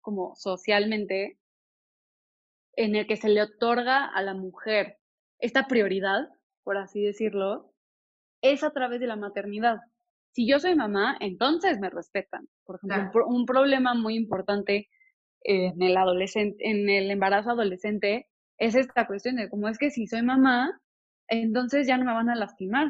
como 0.00 0.34
socialmente, 0.36 1.38
en 2.76 2.96
el 2.96 3.06
que 3.06 3.16
se 3.16 3.28
le 3.28 3.42
otorga 3.42 4.06
a 4.06 4.22
la 4.22 4.34
mujer 4.34 4.98
esta 5.38 5.66
prioridad, 5.66 6.28
por 6.62 6.76
así 6.76 7.02
decirlo, 7.02 7.72
es 8.42 8.62
a 8.62 8.70
través 8.70 9.00
de 9.00 9.06
la 9.06 9.16
maternidad? 9.16 9.78
Si 10.32 10.48
yo 10.48 10.60
soy 10.60 10.74
mamá, 10.76 11.16
entonces 11.20 11.78
me 11.80 11.90
respetan. 11.90 12.48
Por 12.64 12.76
ejemplo, 12.76 13.10
Claro. 13.10 13.26
un, 13.28 13.40
un 13.40 13.46
problema 13.46 13.94
muy 13.94 14.14
importante 14.14 14.88
en 15.42 15.80
el 15.82 15.96
adolescente, 15.96 16.68
en 16.68 16.88
el 16.88 17.10
embarazo 17.10 17.50
adolescente, 17.50 18.28
es 18.58 18.74
esta 18.74 19.06
cuestión 19.06 19.36
de 19.36 19.48
cómo 19.48 19.68
es 19.68 19.78
que 19.78 19.90
si 19.90 20.06
soy 20.06 20.22
mamá, 20.22 20.80
entonces 21.28 21.86
ya 21.86 21.96
no 21.96 22.04
me 22.04 22.12
van 22.12 22.28
a 22.28 22.36
lastimar, 22.36 22.88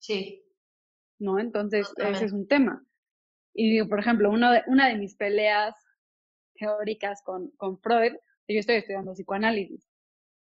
Sí, 0.00 0.44
¿no? 1.18 1.38
Entonces, 1.40 1.92
ese 1.96 2.24
es 2.26 2.32
un 2.32 2.46
tema. 2.46 2.84
Y 3.52 3.70
digo, 3.72 3.88
por 3.88 3.98
ejemplo, 3.98 4.30
uno 4.30 4.52
de, 4.52 4.62
una 4.68 4.88
de 4.88 4.96
mis 4.96 5.16
peleas 5.16 5.74
teóricas 6.58 7.22
con, 7.22 7.50
con 7.56 7.78
Freud, 7.78 8.12
yo 8.48 8.58
estoy 8.58 8.76
estudiando 8.76 9.12
psicoanálisis. 9.12 9.86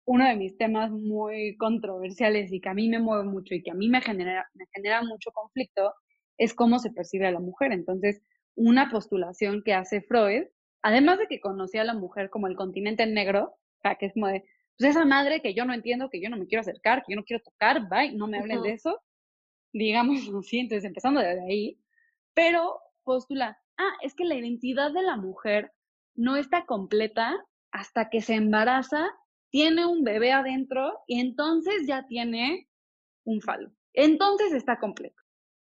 Uno 0.05 0.27
de 0.27 0.37
mis 0.37 0.57
temas 0.57 0.91
muy 0.91 1.57
controversiales 1.57 2.53
y 2.53 2.61
que 2.61 2.69
a 2.69 2.75
mí 2.75 2.89
me 2.89 2.99
mueve 2.99 3.25
mucho 3.25 3.55
y 3.55 3.63
que 3.63 3.71
a 3.71 3.75
mí 3.75 3.89
me 3.89 4.01
genera, 4.01 4.49
me 4.55 4.67
genera 4.75 5.03
mucho 5.03 5.31
conflicto 5.33 5.95
es 6.39 6.55
cómo 6.55 6.79
se 6.79 6.91
percibe 6.91 7.27
a 7.29 7.31
la 7.31 7.41
mujer. 7.41 7.73
Entonces, 7.73 8.21
una 8.57 8.91
postulación 8.91 9.63
que 9.65 9.75
hace 9.75 10.01
Freud 10.03 10.45
además 10.83 11.19
de 11.19 11.29
que 11.29 11.41
conocí 11.41 11.79
a 11.79 11.85
la 11.85 11.95
mujer 11.95 12.29
como 12.29 12.49
el 12.49 12.57
continente 12.57 13.07
negro, 13.07 13.55
o 13.55 13.81
sea, 13.81 13.95
que 13.95 14.07
es 14.07 14.13
como 14.13 14.27
de, 14.27 14.45
pues 14.77 14.91
esa 14.91 15.05
madre 15.05 15.41
que 15.41 15.55
yo 15.55 15.65
no 15.65 15.73
entiendo, 15.73 16.11
que 16.11 16.21
yo 16.21 16.29
no 16.29 16.37
me 16.37 16.47
quiero 16.47 16.61
acercar, 16.61 17.05
que 17.05 17.13
yo 17.13 17.17
no 17.17 17.25
quiero 17.25 17.43
tocar, 17.43 17.89
bye, 17.89 18.13
no 18.13 18.27
me 18.27 18.39
hablen 18.39 18.63
de 18.63 18.73
eso, 18.73 19.01
digamos 19.73 20.21
así, 20.39 20.59
entonces 20.59 20.85
empezando 20.85 21.21
desde 21.21 21.45
ahí, 21.47 21.79
pero 22.35 22.79
postula, 23.05 23.59
ah, 23.79 23.93
es 24.03 24.15
que 24.15 24.25
la 24.25 24.35
identidad 24.35 24.93
de 24.93 25.03
la 25.03 25.17
mujer 25.17 25.73
no 26.15 26.37
está 26.37 26.67
completa 26.67 27.45
hasta 27.71 28.11
que 28.11 28.21
se 28.21 28.35
embaraza, 28.35 29.11
tiene 29.51 29.87
un 29.87 30.05
bebé 30.05 30.33
adentro 30.33 31.01
y 31.07 31.21
entonces 31.21 31.87
ya 31.87 32.07
tiene 32.07 32.69
un 33.25 33.41
falo. 33.41 33.71
Entonces 33.93 34.53
está 34.53 34.79
completo. 34.79 35.21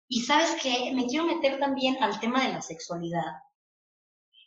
Y 0.07 0.21
sabes 0.21 0.57
qué, 0.61 0.91
me 0.93 1.07
quiero 1.07 1.25
meter 1.25 1.59
también 1.59 2.01
al 2.01 2.19
tema 2.19 2.45
de 2.45 2.53
la 2.53 2.61
sexualidad. 2.61 3.41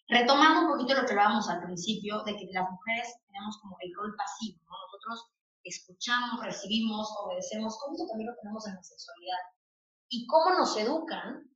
Retomando 0.09 0.63
un 0.63 0.79
poquito 0.79 0.95
lo 0.95 1.07
que 1.07 1.13
hablábamos 1.13 1.49
al 1.51 1.63
principio, 1.63 2.23
de 2.25 2.37
que 2.37 2.47
las 2.53 2.71
mujeres 2.71 3.15
tenemos 3.27 3.59
como 3.61 3.77
el 3.81 3.93
rol 3.95 4.15
pasivo, 4.17 4.59
¿no? 4.65 4.77
Nosotros 4.87 5.31
escuchamos, 5.65 6.43
recibimos, 6.45 7.13
obedecemos, 7.23 7.79
como 7.79 7.95
eso 7.95 8.07
también 8.07 8.31
lo 8.31 8.37
tenemos 8.41 8.67
en 8.67 8.75
la 8.75 8.83
sexualidad. 8.83 9.39
Y 10.09 10.27
cómo 10.27 10.59
nos 10.59 10.77
educan 10.77 11.51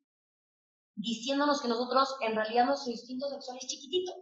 diciéndonos 0.94 1.62
que 1.62 1.68
nosotros, 1.68 2.16
en 2.20 2.35
realidad, 2.35 2.66
nuestro 2.66 2.92
instinto 2.92 3.28
sexual 3.31 3.57
es 3.59 3.66
chiquitito. 3.66 4.12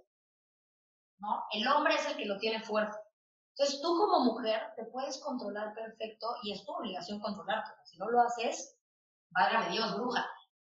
El 1.52 1.68
hombre 1.68 1.94
es 1.94 2.08
el 2.08 2.16
que 2.16 2.26
lo 2.26 2.38
tiene 2.38 2.60
fuerte. 2.62 2.96
Entonces, 3.56 3.82
tú 3.82 3.88
como 3.88 4.24
mujer 4.24 4.60
te 4.76 4.84
puedes 4.84 5.18
controlar 5.18 5.74
perfecto 5.74 6.28
y 6.42 6.52
es 6.52 6.64
tu 6.64 6.72
obligación 6.72 7.20
controlarte. 7.20 7.70
Si 7.84 7.98
no 7.98 8.08
lo 8.08 8.20
haces, 8.20 8.78
válgame 9.30 9.72
Dios, 9.72 9.96
bruja. 9.96 10.26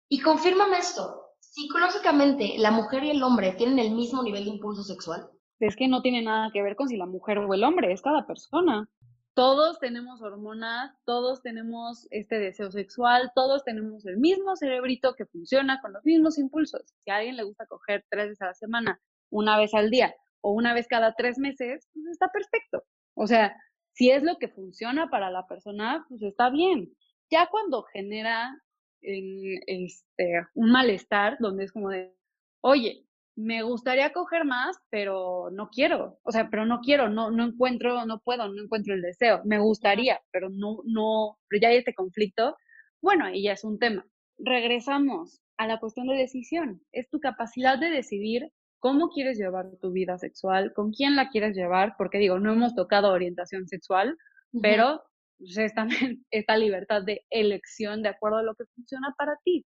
Y 0.08 0.20
confírmame 0.20 0.78
esto. 0.78 1.34
Psicológicamente, 1.40 2.54
¿la 2.58 2.70
mujer 2.70 3.04
y 3.04 3.10
el 3.10 3.22
hombre 3.22 3.52
tienen 3.52 3.78
el 3.78 3.94
mismo 3.94 4.22
nivel 4.22 4.44
de 4.44 4.50
impulso 4.50 4.82
sexual? 4.82 5.28
Es 5.60 5.76
que 5.76 5.88
no 5.88 6.02
tiene 6.02 6.22
nada 6.22 6.50
que 6.52 6.62
ver 6.62 6.76
con 6.76 6.88
si 6.88 6.96
la 6.96 7.06
mujer 7.06 7.38
o 7.38 7.52
el 7.52 7.64
hombre, 7.64 7.92
es 7.92 8.00
cada 8.00 8.26
persona. 8.26 8.88
Todos 9.34 9.78
tenemos 9.78 10.20
hormonas, 10.22 10.96
todos 11.04 11.42
tenemos 11.42 12.06
este 12.10 12.38
deseo 12.38 12.70
sexual, 12.70 13.32
todos 13.34 13.64
tenemos 13.64 14.04
el 14.06 14.16
mismo 14.16 14.56
cerebrito 14.56 15.14
que 15.14 15.26
funciona 15.26 15.80
con 15.80 15.92
los 15.92 16.04
mismos 16.04 16.38
impulsos. 16.38 16.82
Si 17.04 17.10
a 17.10 17.16
alguien 17.16 17.36
le 17.36 17.44
gusta 17.44 17.66
coger 17.66 18.04
tres 18.08 18.28
veces 18.28 18.42
a 18.42 18.46
la 18.46 18.54
semana, 18.54 19.00
una 19.30 19.58
vez 19.58 19.74
al 19.74 19.90
día 19.90 20.14
o 20.40 20.52
una 20.52 20.74
vez 20.74 20.86
cada 20.88 21.14
tres 21.14 21.38
meses, 21.38 21.88
pues 21.92 22.06
está 22.06 22.28
perfecto. 22.28 22.84
O 23.14 23.26
sea, 23.26 23.56
si 23.92 24.10
es 24.10 24.22
lo 24.22 24.36
que 24.38 24.48
funciona 24.48 25.10
para 25.10 25.30
la 25.30 25.46
persona, 25.46 26.04
pues 26.08 26.22
está 26.22 26.50
bien. 26.50 26.92
Ya 27.30 27.48
cuando 27.50 27.82
genera 27.92 28.54
este, 29.00 30.46
un 30.54 30.70
malestar, 30.70 31.36
donde 31.40 31.64
es 31.64 31.72
como 31.72 31.90
de, 31.90 32.14
oye, 32.60 33.04
me 33.36 33.62
gustaría 33.62 34.12
coger 34.12 34.44
más, 34.44 34.76
pero 34.90 35.50
no 35.52 35.68
quiero, 35.68 36.18
o 36.24 36.32
sea, 36.32 36.48
pero 36.50 36.66
no 36.66 36.80
quiero, 36.80 37.08
no, 37.08 37.30
no 37.30 37.44
encuentro, 37.44 38.04
no 38.04 38.18
puedo, 38.18 38.48
no 38.48 38.64
encuentro 38.64 38.94
el 38.94 39.02
deseo, 39.02 39.42
me 39.44 39.60
gustaría, 39.60 40.20
pero 40.32 40.48
no, 40.50 40.78
no, 40.84 41.38
pero 41.48 41.60
ya 41.62 41.68
hay 41.68 41.76
este 41.76 41.94
conflicto, 41.94 42.56
bueno, 43.00 43.26
ahí 43.26 43.44
ya 43.44 43.52
es 43.52 43.62
un 43.62 43.78
tema. 43.78 44.04
Regresamos 44.38 45.40
a 45.56 45.68
la 45.68 45.78
cuestión 45.78 46.08
de 46.08 46.16
decisión, 46.16 46.82
es 46.90 47.08
tu 47.10 47.20
capacidad 47.20 47.78
de 47.78 47.90
decidir 47.90 48.50
cómo 48.78 49.08
quieres 49.10 49.38
llevar 49.38 49.70
tu 49.80 49.92
vida 49.92 50.18
sexual, 50.18 50.72
con 50.74 50.92
quién 50.92 51.16
la 51.16 51.30
quieres 51.30 51.56
llevar, 51.56 51.94
porque 51.98 52.18
digo, 52.18 52.38
no 52.38 52.52
hemos 52.52 52.74
tocado 52.74 53.12
orientación 53.12 53.66
sexual, 53.68 54.16
pero 54.62 55.02
pues, 55.38 55.56
es 55.58 55.74
también 55.74 56.24
esta 56.30 56.56
libertad 56.56 57.02
de 57.02 57.24
elección 57.30 58.02
de 58.02 58.10
acuerdo 58.10 58.38
a 58.38 58.42
lo 58.42 58.54
que 58.54 58.64
funciona 58.74 59.14
para 59.16 59.36
ti. 59.44 59.64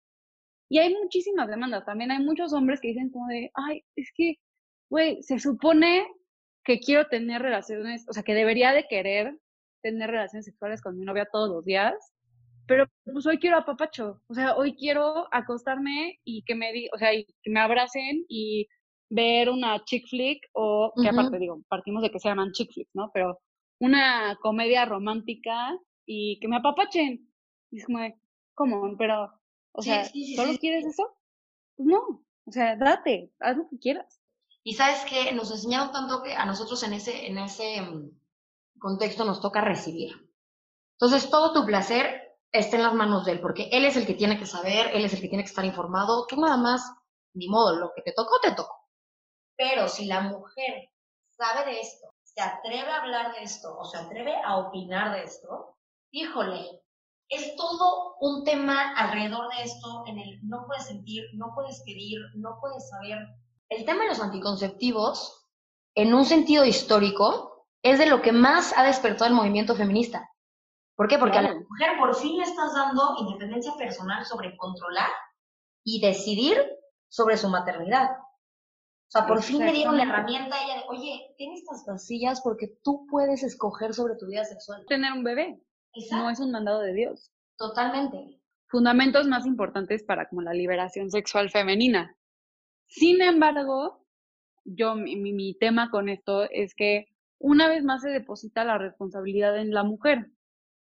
Y 0.69 0.79
hay 0.79 0.93
muchísimas 0.93 1.47
demandas, 1.47 1.85
también 1.85 2.11
hay 2.11 2.23
muchos 2.23 2.53
hombres 2.53 2.81
que 2.81 2.89
dicen 2.89 3.09
como 3.09 3.27
de, 3.27 3.51
ay, 3.53 3.83
es 3.95 4.11
que, 4.13 4.35
güey, 4.89 5.23
se 5.23 5.39
supone 5.39 6.05
que 6.65 6.79
quiero 6.79 7.07
tener 7.07 7.41
relaciones, 7.41 8.05
o 8.09 8.13
sea, 8.13 8.23
que 8.23 8.33
debería 8.33 8.73
de 8.73 8.85
querer 8.89 9.37
tener 9.81 10.09
relaciones 10.11 10.45
sexuales 10.45 10.81
con 10.81 10.97
mi 10.97 11.05
novia 11.05 11.29
todos 11.31 11.49
los 11.49 11.63
días, 11.63 11.93
pero 12.67 12.85
pues 13.05 13.25
hoy 13.25 13.39
quiero 13.39 13.57
a 13.57 13.65
papacho, 13.65 14.21
o 14.27 14.33
sea, 14.33 14.57
hoy 14.57 14.75
quiero 14.75 15.33
acostarme 15.33 16.19
y 16.25 16.43
que 16.43 16.55
me, 16.55 16.73
di, 16.73 16.89
o 16.93 16.97
sea, 16.97 17.13
y 17.13 17.23
que 17.41 17.49
me 17.49 17.61
abracen 17.61 18.25
y 18.27 18.67
ver 19.09 19.49
una 19.49 19.83
chick 19.85 20.07
flick 20.09 20.47
o, 20.53 20.91
que 21.01 21.09
aparte 21.09 21.39
digo, 21.39 21.61
partimos 21.67 22.03
de 22.03 22.11
que 22.11 22.19
se 22.19 22.29
llaman 22.29 22.51
chick 22.51 22.71
flicks, 22.73 22.91
¿no? 22.93 23.11
Pero 23.13 23.39
una 23.79 24.37
comedia 24.41 24.85
romántica 24.85 25.77
y 26.05 26.39
que 26.39 26.47
me 26.47 26.57
apapachen. 26.57 27.29
Y 27.71 27.77
es 27.77 27.85
como, 27.85 27.99
¿cómo? 28.53 28.97
Pero, 28.97 29.31
o 29.73 29.81
sea, 29.81 30.05
¿solo 30.05 30.57
quieres 30.57 30.85
eso? 30.85 31.03
Pues 31.75 31.87
no, 31.87 32.25
o 32.45 32.51
sea, 32.51 32.75
date, 32.75 33.31
haz 33.39 33.57
lo 33.57 33.69
que 33.69 33.77
quieras. 33.77 34.21
Y 34.63 34.73
sabes 34.73 35.05
que 35.05 35.31
nos 35.33 35.51
enseñaron 35.51 35.91
tanto 35.91 36.23
que 36.23 36.33
a 36.33 36.45
nosotros 36.45 36.81
en 36.83 36.93
ese, 36.93 37.27
en 37.27 37.37
ese 37.37 37.81
mm, 37.81 38.09
contexto 38.79 39.23
nos 39.23 39.41
toca 39.41 39.61
recibir. 39.61 40.11
Entonces, 40.99 41.29
todo 41.29 41.53
tu 41.53 41.65
placer 41.65 42.37
está 42.51 42.77
en 42.77 42.83
las 42.83 42.93
manos 42.93 43.25
de 43.25 43.33
él, 43.33 43.39
porque 43.39 43.69
él 43.71 43.85
es 43.85 43.95
el 43.97 44.05
que 44.05 44.15
tiene 44.15 44.39
que 44.39 44.45
saber, 44.45 44.87
él 44.93 45.05
es 45.05 45.13
el 45.13 45.21
que 45.21 45.27
tiene 45.27 45.43
que 45.43 45.49
estar 45.49 45.63
informado. 45.63 46.25
Tú 46.27 46.39
nada 46.39 46.57
más, 46.57 46.81
ni 47.33 47.47
modo, 47.47 47.75
lo 47.75 47.91
que 47.95 48.01
te 48.01 48.13
tocó, 48.13 48.39
te 48.41 48.51
tocó. 48.51 48.86
Pero 49.57 49.89
si 49.89 50.05
la 50.05 50.21
mujer 50.21 50.89
sabe 51.29 51.71
de 51.71 51.79
esto, 51.79 52.07
se 52.23 52.41
atreve 52.41 52.89
a 52.89 53.01
hablar 53.01 53.33
de 53.33 53.43
esto 53.43 53.75
o 53.77 53.83
se 53.83 53.97
atreve 53.97 54.35
a 54.45 54.57
opinar 54.57 55.13
de 55.13 55.23
esto, 55.23 55.75
híjole, 56.11 56.83
es 57.29 57.55
todo 57.55 58.15
un 58.19 58.43
tema 58.43 58.93
alrededor 58.95 59.49
de 59.55 59.63
esto 59.63 60.03
en 60.07 60.19
el 60.19 60.39
no 60.47 60.65
puedes 60.65 60.85
sentir, 60.85 61.23
no 61.33 61.53
puedes 61.55 61.81
pedir, 61.83 62.19
no 62.35 62.57
puedes 62.61 62.87
saber. 62.89 63.17
El 63.69 63.85
tema 63.85 64.03
de 64.03 64.09
los 64.09 64.21
anticonceptivos, 64.21 65.45
en 65.95 66.13
un 66.13 66.23
sentido 66.23 66.63
histórico, 66.63 67.67
es 67.81 67.99
de 67.99 68.05
lo 68.05 68.21
que 68.21 68.31
más 68.31 68.77
ha 68.77 68.83
despertado 68.83 69.29
el 69.29 69.35
movimiento 69.35 69.75
feminista. 69.75 70.29
¿Por 70.95 71.07
qué? 71.07 71.17
Porque 71.17 71.37
a 71.37 71.43
la 71.43 71.53
mujer 71.53 71.97
por 71.99 72.15
fin 72.15 72.37
le 72.37 72.43
estás 72.43 72.73
dando 72.73 73.15
independencia 73.19 73.73
personal 73.77 74.25
sobre 74.25 74.55
controlar 74.57 75.09
y 75.83 76.01
decidir 76.01 76.57
sobre 77.07 77.37
su 77.37 77.49
maternidad. 77.49 78.09
O 79.07 79.09
sea, 79.09 79.25
por 79.25 79.41
fin 79.41 79.65
le 79.65 79.71
dieron 79.71 79.95
la 79.95 80.03
herramienta 80.03 80.55
a 80.55 80.63
ella 80.65 80.75
de, 80.75 80.83
oye, 80.89 81.33
tienes 81.37 81.61
estas 81.61 81.85
casillas 81.85 82.41
porque 82.41 82.77
tú 82.83 83.07
puedes 83.09 83.41
escoger 83.41 83.93
sobre 83.93 84.17
tu 84.17 84.27
vida 84.27 84.43
sexual. 84.43 84.83
Tener 84.87 85.13
un 85.13 85.23
bebé. 85.23 85.61
No 86.11 86.29
es 86.29 86.41
un 86.41 86.51
mandado 86.51 86.81
de 86.81 86.93
Dios. 86.93 87.31
Totalmente. 87.57 88.41
Fundamentos 88.67 89.25
más 89.27 89.45
importantes 89.45 90.03
para 90.03 90.27
como 90.27 90.41
la 90.41 90.53
liberación 90.53 91.09
sexual 91.09 91.49
femenina. 91.49 92.17
Sin 92.87 93.21
embargo, 93.21 94.05
yo, 94.65 94.95
mi, 94.95 95.15
mi 95.15 95.57
tema 95.57 95.89
con 95.89 96.09
esto 96.09 96.43
es 96.51 96.75
que 96.75 97.07
una 97.39 97.69
vez 97.69 97.85
más 97.85 98.01
se 98.01 98.09
deposita 98.09 98.65
la 98.65 98.77
responsabilidad 98.77 99.57
en 99.57 99.73
la 99.73 99.83
mujer. 99.83 100.31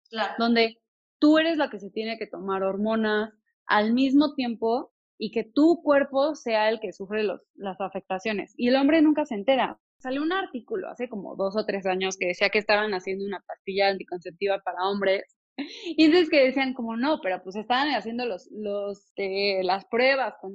Claro. 0.08 0.34
Donde 0.38 0.80
tú 1.18 1.38
eres 1.38 1.58
la 1.58 1.68
que 1.68 1.78
se 1.78 1.90
tiene 1.90 2.16
que 2.16 2.26
tomar 2.26 2.62
hormonas, 2.62 3.34
al 3.66 3.92
mismo 3.92 4.34
tiempo 4.34 4.93
y 5.24 5.30
que 5.30 5.42
tu 5.42 5.82
cuerpo 5.82 6.34
sea 6.34 6.68
el 6.68 6.80
que 6.80 6.92
sufre 6.92 7.22
los, 7.22 7.40
las 7.54 7.80
afectaciones. 7.80 8.52
Y 8.58 8.68
el 8.68 8.76
hombre 8.76 9.00
nunca 9.00 9.24
se 9.24 9.34
entera. 9.34 9.80
Salió 9.96 10.20
un 10.20 10.34
artículo 10.34 10.90
hace 10.90 11.08
como 11.08 11.34
dos 11.34 11.56
o 11.56 11.64
tres 11.64 11.86
años 11.86 12.18
que 12.18 12.26
decía 12.26 12.50
que 12.50 12.58
estaban 12.58 12.92
haciendo 12.92 13.24
una 13.24 13.40
pastilla 13.40 13.88
anticonceptiva 13.88 14.58
para 14.58 14.86
hombres. 14.86 15.22
Y 15.96 16.04
entonces 16.04 16.28
que 16.28 16.44
decían 16.44 16.74
como 16.74 16.96
no, 16.96 17.20
pero 17.22 17.42
pues 17.42 17.56
estaban 17.56 17.88
haciendo 17.94 18.26
los, 18.26 18.50
los, 18.50 19.12
eh, 19.16 19.62
las 19.62 19.86
pruebas 19.86 20.34
con 20.42 20.52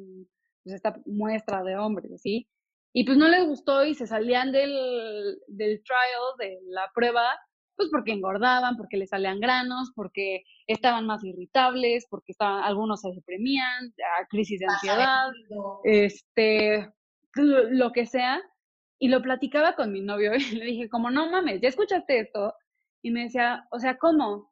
pues, 0.63 0.75
esta 0.75 0.99
muestra 1.05 1.63
de 1.63 1.77
hombres, 1.77 2.21
¿sí? 2.21 2.47
Y 2.93 3.05
pues 3.05 3.17
no 3.17 3.27
les 3.27 3.47
gustó 3.47 3.85
y 3.85 3.95
se 3.95 4.05
salían 4.05 4.51
del, 4.51 5.39
del 5.47 5.81
trial, 5.83 6.37
de 6.37 6.59
la 6.67 6.91
prueba, 6.93 7.23
pues 7.79 7.87
porque 7.89 8.11
engordaban, 8.11 8.75
porque 8.75 8.97
les 8.97 9.09
salían 9.09 9.39
granos, 9.39 9.93
porque 9.95 10.43
estaban 10.67 11.05
más 11.05 11.23
irritables, 11.23 12.05
porque 12.09 12.33
estaban, 12.33 12.61
algunos 12.65 12.99
se 12.99 13.09
deprimían, 13.13 13.93
crisis 14.29 14.59
de 14.59 14.65
ansiedad, 14.65 15.29
este, 15.85 16.91
lo 17.35 17.93
que 17.93 18.05
sea. 18.05 18.41
Y 18.99 19.07
lo 19.07 19.21
platicaba 19.21 19.75
con 19.77 19.93
mi 19.93 20.01
novio 20.01 20.33
y 20.35 20.55
le 20.57 20.65
dije, 20.65 20.89
como, 20.89 21.09
no 21.09 21.31
mames, 21.31 21.61
¿ya 21.61 21.69
escuchaste 21.69 22.19
esto? 22.19 22.53
Y 23.01 23.11
me 23.11 23.23
decía, 23.23 23.65
o 23.71 23.79
sea, 23.79 23.97
¿cómo? 23.97 24.51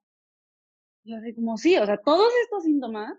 Y 1.03 1.11
yo 1.11 1.17
así 1.17 1.35
como, 1.35 1.57
sí, 1.57 1.75
o 1.77 1.85
sea, 1.85 1.97
todos 1.97 2.31
estos 2.43 2.63
síntomas 2.63 3.13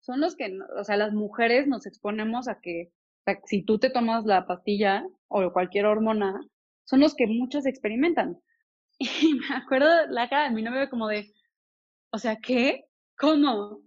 son 0.00 0.20
los 0.20 0.34
que, 0.34 0.58
o 0.76 0.82
sea, 0.82 0.96
las 0.96 1.12
mujeres 1.12 1.68
nos 1.68 1.86
exponemos 1.86 2.48
a 2.48 2.58
que, 2.60 2.90
o 3.20 3.22
sea, 3.26 3.40
si 3.44 3.62
tú 3.62 3.78
te 3.78 3.90
tomas 3.90 4.24
la 4.24 4.44
pastilla 4.44 5.06
o 5.28 5.52
cualquier 5.52 5.86
hormona, 5.86 6.40
son 6.84 6.98
los 6.98 7.14
que 7.14 7.28
muchos 7.28 7.64
experimentan. 7.64 8.40
Y 9.22 9.34
me 9.34 9.56
acuerdo 9.56 9.88
la 10.08 10.28
cara 10.28 10.44
de 10.44 10.54
mi 10.54 10.62
novio 10.62 10.88
como 10.88 11.08
de, 11.08 11.32
o 12.12 12.18
sea, 12.18 12.36
¿qué? 12.36 12.86
¿Cómo? 13.18 13.80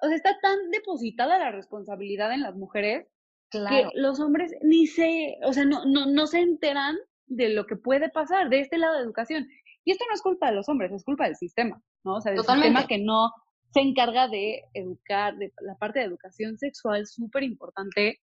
O 0.00 0.06
sea, 0.06 0.16
está 0.16 0.38
tan 0.40 0.70
depositada 0.70 1.38
la 1.38 1.50
responsabilidad 1.50 2.32
en 2.32 2.42
las 2.42 2.56
mujeres 2.56 3.06
que 3.50 3.88
los 3.94 4.18
hombres 4.18 4.52
ni 4.62 4.86
se, 4.86 5.36
o 5.44 5.52
sea, 5.52 5.64
no, 5.64 5.84
no, 5.84 6.06
no 6.06 6.26
se 6.26 6.40
enteran 6.40 6.96
de 7.26 7.50
lo 7.50 7.66
que 7.66 7.76
puede 7.76 8.08
pasar 8.10 8.48
de 8.48 8.60
este 8.60 8.78
lado 8.78 8.96
de 8.96 9.04
educación. 9.04 9.46
Y 9.84 9.92
esto 9.92 10.04
no 10.08 10.14
es 10.14 10.22
culpa 10.22 10.48
de 10.48 10.56
los 10.56 10.68
hombres, 10.68 10.92
es 10.92 11.04
culpa 11.04 11.26
del 11.26 11.36
sistema, 11.36 11.80
¿no? 12.04 12.16
O 12.16 12.20
sea, 12.20 12.32
del 12.32 12.42
sistema 12.42 12.86
que 12.86 12.98
no 12.98 13.30
se 13.72 13.80
encarga 13.80 14.28
de 14.28 14.62
educar, 14.72 15.36
de 15.36 15.52
la 15.60 15.76
parte 15.76 15.98
de 15.98 16.06
educación 16.06 16.58
sexual 16.58 17.06
súper 17.06 17.42
importante, 17.42 18.20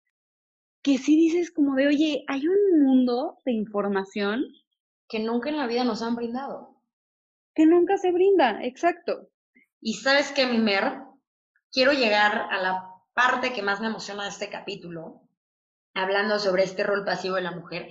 que 0.83 0.97
sí 0.97 1.15
dices 1.15 1.51
como 1.51 1.75
de, 1.75 1.87
oye, 1.87 2.23
hay 2.27 2.47
un 2.47 2.83
mundo 2.83 3.39
de 3.45 3.53
información 3.53 4.45
que 5.07 5.19
nunca 5.19 5.49
en 5.49 5.57
la 5.57 5.67
vida 5.67 5.83
nos 5.83 6.01
han 6.01 6.15
brindado. 6.15 6.81
Que 7.53 7.65
nunca 7.65 7.97
se 7.97 8.11
brinda, 8.11 8.63
exacto. 8.63 9.29
Y 9.79 9.95
sabes 9.95 10.31
qué, 10.31 10.45
Mimer, 10.45 11.01
quiero 11.71 11.93
llegar 11.93 12.47
a 12.51 12.61
la 12.61 12.89
parte 13.13 13.53
que 13.53 13.63
más 13.63 13.79
me 13.79 13.87
emociona 13.87 14.23
de 14.23 14.29
este 14.29 14.49
capítulo, 14.49 15.21
hablando 15.93 16.39
sobre 16.39 16.63
este 16.63 16.83
rol 16.83 17.03
pasivo 17.03 17.35
de 17.35 17.41
la 17.41 17.51
mujer, 17.51 17.87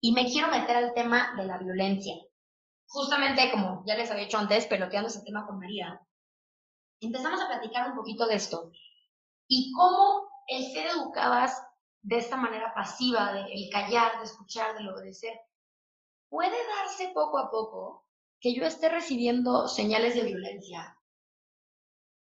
y 0.00 0.12
me 0.12 0.26
quiero 0.26 0.48
meter 0.48 0.76
al 0.76 0.94
tema 0.94 1.34
de 1.36 1.44
la 1.44 1.58
violencia. 1.58 2.14
Justamente 2.86 3.50
como 3.50 3.84
ya 3.86 3.96
les 3.96 4.10
había 4.10 4.24
dicho 4.24 4.38
antes, 4.38 4.66
peloteando 4.66 5.08
ese 5.08 5.22
tema 5.22 5.46
con 5.46 5.58
María, 5.58 6.00
empezamos 7.00 7.40
a 7.42 7.48
platicar 7.48 7.90
un 7.90 7.96
poquito 7.96 8.26
de 8.26 8.36
esto 8.36 8.70
y 9.48 9.72
cómo 9.72 10.28
el 10.46 10.64
ser 10.72 10.86
educadas 10.86 11.62
de 12.02 12.18
esta 12.18 12.36
manera 12.36 12.72
pasiva, 12.74 13.32
de 13.32 13.40
el 13.52 13.70
callar, 13.70 14.18
de 14.18 14.24
escuchar, 14.24 14.76
de 14.78 14.88
obedecer, 14.88 15.38
puede 16.28 16.56
darse 16.76 17.10
poco 17.14 17.38
a 17.38 17.50
poco 17.50 18.06
que 18.40 18.54
yo 18.54 18.64
esté 18.64 18.88
recibiendo 18.88 19.68
señales 19.68 20.14
de 20.14 20.22
violencia, 20.22 20.96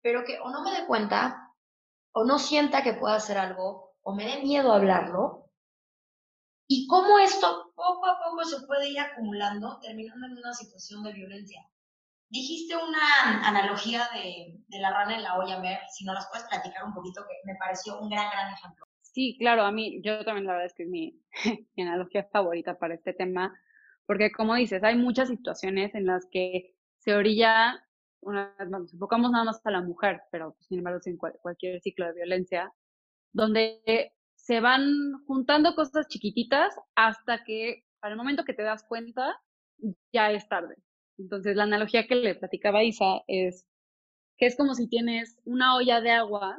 pero 0.01 0.23
que 0.25 0.39
o 0.39 0.49
no 0.49 0.63
me 0.63 0.71
dé 0.71 0.85
cuenta, 0.85 1.53
o 2.11 2.25
no 2.25 2.39
sienta 2.39 2.83
que 2.83 2.93
pueda 2.93 3.15
hacer 3.15 3.37
algo, 3.37 3.95
o 4.01 4.13
me 4.13 4.25
dé 4.25 4.41
miedo 4.41 4.73
hablarlo, 4.73 5.43
y 6.67 6.87
cómo 6.87 7.19
esto 7.19 7.71
poco 7.75 8.05
a 8.05 8.19
poco 8.23 8.43
se 8.45 8.65
puede 8.65 8.89
ir 8.89 8.99
acumulando, 8.99 9.79
terminando 9.81 10.27
en 10.27 10.37
una 10.37 10.53
situación 10.53 11.03
de 11.03 11.13
violencia. 11.13 11.61
Dijiste 12.29 12.75
una 12.75 13.47
analogía 13.47 14.07
de, 14.13 14.79
la 14.79 14.91
rana 14.91 15.15
en 15.15 15.23
la 15.23 15.37
olla, 15.37 15.59
Mer, 15.59 15.79
si 15.91 16.03
no 16.03 16.13
las 16.13 16.27
puedes 16.29 16.47
platicar 16.47 16.83
un 16.83 16.93
poquito, 16.93 17.21
que 17.27 17.35
me 17.45 17.55
pareció 17.59 17.99
un 17.99 18.09
gran, 18.09 18.29
gran 18.31 18.53
ejemplo. 18.53 18.87
Sí, 19.01 19.37
claro, 19.37 19.63
a 19.63 19.71
mí, 19.71 20.01
yo 20.01 20.25
también 20.25 20.47
la 20.47 20.53
verdad 20.53 20.65
es 20.65 20.73
que 20.73 20.83
es 20.83 20.89
mi 20.89 21.21
analogía 21.77 22.23
favorita 22.31 22.79
para 22.79 22.95
este 22.95 23.13
tema, 23.13 23.53
porque 24.05 24.31
como 24.31 24.55
dices, 24.55 24.83
hay 24.83 24.95
muchas 24.95 25.29
situaciones 25.29 25.95
en 25.95 26.05
las 26.05 26.27
que 26.31 26.75
se 26.97 27.15
orilla, 27.15 27.85
una 28.21 28.55
enfocamos 28.59 29.31
nada 29.31 29.45
más 29.45 29.65
a 29.65 29.71
la 29.71 29.81
mujer, 29.81 30.21
pero 30.31 30.53
pues, 30.53 30.67
sin 30.67 30.79
embargo 30.79 30.99
en 31.05 31.17
cualquier 31.17 31.81
ciclo 31.81 32.07
de 32.07 32.13
violencia, 32.13 32.71
donde 33.33 34.13
se 34.35 34.59
van 34.59 35.23
juntando 35.25 35.75
cosas 35.75 36.07
chiquititas 36.07 36.75
hasta 36.95 37.43
que 37.43 37.83
al 38.01 38.15
momento 38.15 38.43
que 38.43 38.53
te 38.53 38.63
das 38.63 38.83
cuenta 38.83 39.39
ya 40.13 40.31
es 40.31 40.47
tarde. 40.47 40.75
Entonces 41.17 41.55
la 41.55 41.63
analogía 41.63 42.07
que 42.07 42.15
le 42.15 42.35
platicaba 42.35 42.83
Isa 42.83 43.21
es 43.27 43.65
que 44.37 44.47
es 44.47 44.57
como 44.57 44.75
si 44.75 44.87
tienes 44.87 45.39
una 45.45 45.75
olla 45.75 46.01
de 46.01 46.11
agua 46.11 46.57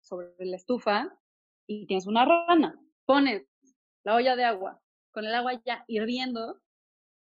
sobre 0.00 0.32
la 0.38 0.56
estufa 0.56 1.12
y 1.66 1.86
tienes 1.86 2.06
una 2.06 2.24
rana. 2.24 2.78
Pones 3.06 3.46
la 4.04 4.14
olla 4.16 4.36
de 4.36 4.44
agua 4.44 4.80
con 5.12 5.24
el 5.24 5.34
agua 5.34 5.60
ya 5.64 5.84
hirviendo 5.86 6.60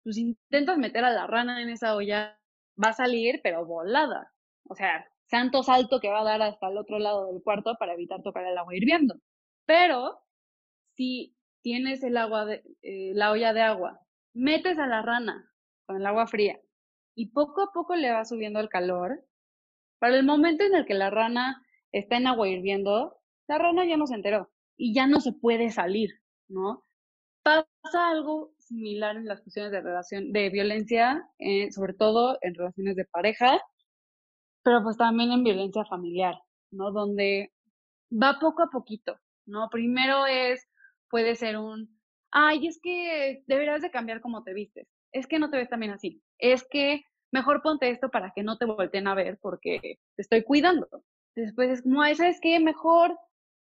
pues 0.08 0.16
intentas 0.16 0.78
meter 0.78 1.04
a 1.04 1.12
la 1.12 1.26
rana 1.26 1.60
en 1.60 1.68
esa 1.68 1.94
olla, 1.94 2.40
va 2.82 2.88
a 2.88 2.92
salir, 2.94 3.40
pero 3.42 3.66
volada. 3.66 4.32
O 4.66 4.74
sea, 4.74 5.06
santo 5.26 5.62
salto 5.62 6.00
que 6.00 6.08
va 6.08 6.22
a 6.22 6.24
dar 6.24 6.40
hasta 6.40 6.70
el 6.70 6.78
otro 6.78 6.98
lado 6.98 7.26
del 7.30 7.42
cuarto 7.42 7.76
para 7.78 7.92
evitar 7.92 8.22
tocar 8.22 8.46
el 8.46 8.56
agua 8.56 8.74
hirviendo. 8.74 9.16
Pero 9.66 10.22
si 10.94 11.36
tienes 11.60 12.02
eh, 12.02 13.12
la 13.14 13.30
olla 13.30 13.52
de 13.52 13.60
agua, 13.60 14.00
metes 14.32 14.78
a 14.78 14.86
la 14.86 15.02
rana 15.02 15.52
con 15.84 15.96
el 15.96 16.06
agua 16.06 16.26
fría 16.26 16.58
y 17.14 17.26
poco 17.32 17.60
a 17.60 17.72
poco 17.74 17.94
le 17.94 18.10
va 18.10 18.24
subiendo 18.24 18.60
el 18.60 18.70
calor, 18.70 19.26
para 19.98 20.16
el 20.16 20.24
momento 20.24 20.64
en 20.64 20.74
el 20.74 20.86
que 20.86 20.94
la 20.94 21.10
rana 21.10 21.66
está 21.92 22.16
en 22.16 22.28
agua 22.28 22.48
hirviendo, 22.48 23.20
la 23.46 23.58
rana 23.58 23.84
ya 23.84 23.98
no 23.98 24.06
se 24.06 24.14
enteró 24.14 24.50
y 24.78 24.94
ya 24.94 25.06
no 25.06 25.20
se 25.20 25.34
puede 25.34 25.68
salir, 25.68 26.22
¿no? 26.48 26.86
Pasa 27.42 28.08
algo 28.08 28.54
similar 28.68 29.16
en 29.16 29.26
las 29.26 29.40
cuestiones 29.40 29.72
de 29.72 29.80
relación, 29.80 30.32
de 30.32 30.50
violencia, 30.50 31.28
eh, 31.38 31.70
sobre 31.72 31.94
todo 31.94 32.38
en 32.42 32.54
relaciones 32.54 32.96
de 32.96 33.04
pareja, 33.04 33.60
pero 34.62 34.82
pues 34.82 34.96
también 34.96 35.32
en 35.32 35.44
violencia 35.44 35.84
familiar, 35.84 36.34
¿no? 36.70 36.92
Donde 36.92 37.52
va 38.10 38.38
poco 38.40 38.62
a 38.62 38.70
poquito, 38.70 39.18
¿no? 39.46 39.68
Primero 39.70 40.26
es, 40.26 40.66
puede 41.10 41.34
ser 41.36 41.58
un, 41.58 41.98
ay, 42.30 42.66
es 42.66 42.78
que 42.82 43.42
deberías 43.46 43.82
de 43.82 43.90
cambiar 43.90 44.20
cómo 44.20 44.44
te 44.44 44.54
vistes, 44.54 44.86
es 45.12 45.26
que 45.26 45.38
no 45.38 45.50
te 45.50 45.56
ves 45.56 45.68
también 45.68 45.92
así, 45.92 46.22
es 46.38 46.66
que 46.70 47.02
mejor 47.32 47.62
ponte 47.62 47.90
esto 47.90 48.10
para 48.10 48.32
que 48.34 48.42
no 48.42 48.58
te 48.58 48.66
volteen 48.66 49.08
a 49.08 49.14
ver 49.14 49.38
porque 49.40 49.98
te 50.16 50.22
estoy 50.22 50.42
cuidando. 50.44 50.88
Después 51.34 51.70
es 51.70 51.82
como, 51.82 52.02
¿sabes 52.14 52.38
qué? 52.42 52.58
Mejor 52.58 53.16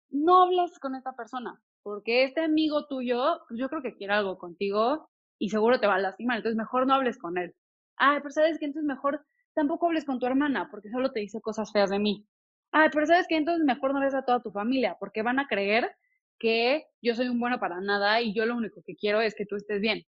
no 0.09 0.45
hablas 0.45 0.79
con 0.79 0.95
esta 0.95 1.13
persona, 1.15 1.61
porque 1.91 2.23
este 2.23 2.41
amigo 2.41 2.87
tuyo, 2.87 3.41
pues 3.49 3.59
yo 3.59 3.69
creo 3.69 3.83
que 3.83 3.97
quiere 3.97 4.13
algo 4.13 4.39
contigo 4.39 5.11
y 5.41 5.49
seguro 5.49 5.81
te 5.81 5.89
va 5.89 5.97
a 5.97 5.99
lastimar, 5.99 6.37
entonces 6.37 6.57
mejor 6.57 6.87
no 6.87 6.95
hables 6.95 7.19
con 7.19 7.37
él. 7.37 7.53
Ay, 7.97 8.19
pero 8.19 8.31
sabes 8.31 8.61
que 8.61 8.67
entonces 8.67 8.87
mejor 8.87 9.27
tampoco 9.55 9.87
hables 9.89 10.05
con 10.05 10.21
tu 10.21 10.27
hermana, 10.27 10.69
porque 10.71 10.89
solo 10.89 11.11
te 11.11 11.19
dice 11.19 11.41
cosas 11.41 11.73
feas 11.73 11.91
de 11.91 11.99
mí. 11.99 12.25
Ay, 12.71 12.91
pero 12.93 13.07
sabes 13.07 13.27
que 13.27 13.37
entonces 13.37 13.65
mejor 13.67 13.93
no 13.93 13.99
ves 13.99 14.15
a 14.15 14.25
toda 14.25 14.41
tu 14.41 14.53
familia, 14.53 14.97
porque 15.01 15.23
van 15.23 15.41
a 15.41 15.49
creer 15.49 15.91
que 16.39 16.85
yo 17.03 17.17
soy 17.17 17.29
un 17.29 17.41
bueno 17.41 17.59
para 17.59 17.81
nada 17.81 18.21
y 18.21 18.35
yo 18.35 18.47
lo 18.47 18.55
único 18.57 18.83
que 18.87 18.95
quiero 18.95 19.21
es 19.21 19.35
que 19.35 19.47
tú 19.47 19.57
estés 19.57 19.81
bien. 19.81 20.05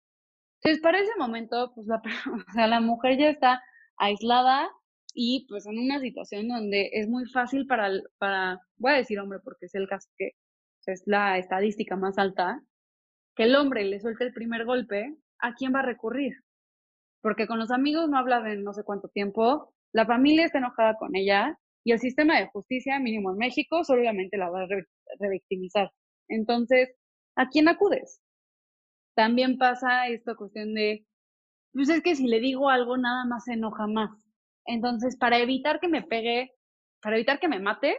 Entonces, 0.61 0.81
para 0.81 1.01
ese 1.01 1.13
momento, 1.19 1.73
pues 1.75 1.89
la, 1.89 2.01
o 2.49 2.53
sea, 2.55 2.69
la 2.69 2.81
mujer 2.81 3.19
ya 3.19 3.29
está 3.29 3.61
aislada 3.97 4.71
y 5.15 5.47
pues 5.49 5.67
en 5.67 5.81
una 5.81 5.99
situación 5.99 6.47
donde 6.47 6.91
es 6.93 7.09
muy 7.09 7.27
fácil 7.27 7.67
para, 7.67 7.91
para, 8.19 8.61
voy 8.77 8.93
a 8.93 8.97
decir 8.99 9.19
hombre 9.19 9.41
porque 9.43 9.67
es 9.67 9.75
el 9.75 9.89
caso 9.89 10.09
que 10.17 10.31
es 10.87 11.03
la 11.07 11.39
estadística 11.39 11.97
más 11.97 12.19
alta, 12.19 12.63
que 13.37 13.45
el 13.45 13.55
hombre 13.57 13.85
le 13.85 14.01
suelte 14.01 14.25
el 14.25 14.33
primer 14.33 14.65
golpe, 14.65 15.17
¿a 15.39 15.55
quién 15.55 15.75
va 15.75 15.81
a 15.81 15.87
recurrir? 15.87 16.35
Porque 17.21 17.47
con 17.47 17.59
los 17.59 17.71
amigos 17.71 18.09
no 18.09 18.19
habla 18.19 18.41
de 18.43 18.57
no 18.57 18.73
sé 18.73 18.83
cuánto 18.85 19.09
tiempo, 19.09 19.75
la 19.93 20.07
familia 20.07 20.45
está 20.45 20.59
enojada 20.59 20.97
con 20.97 21.15
ella 21.15 21.59
y 21.85 21.93
el 21.93 21.99
sistema 21.99 22.39
de 22.39 22.49
justicia, 22.49 22.99
mínimo 22.99 23.31
en 23.31 23.39
México, 23.39 23.85
solamente 23.85 24.37
la 24.37 24.51
va 24.51 24.63
a 24.63 24.69
revictimizar. 25.19 25.91
Entonces, 26.29 26.95
¿a 27.37 27.49
quién 27.49 27.69
acudes? 27.69 28.21
También 29.15 29.59
pasa 29.59 30.09
esta 30.09 30.35
cuestión 30.35 30.75
de, 30.75 31.07
pues 31.73 31.89
es 31.89 32.03
que 32.03 32.17
si 32.17 32.27
le 32.27 32.41
digo 32.41 32.71
algo, 32.71 32.97
nada 32.97 33.25
más 33.27 33.45
se 33.45 33.55
enoja 33.55 33.87
más. 33.87 34.11
Entonces, 34.65 35.17
para 35.17 35.39
evitar 35.39 35.81
que 35.81 35.89
me 35.89 36.03
pegue, 36.03 36.53
para 37.03 37.17
evitar 37.17 37.41
que 37.41 37.49
me 37.49 37.61
mate, 37.61 37.99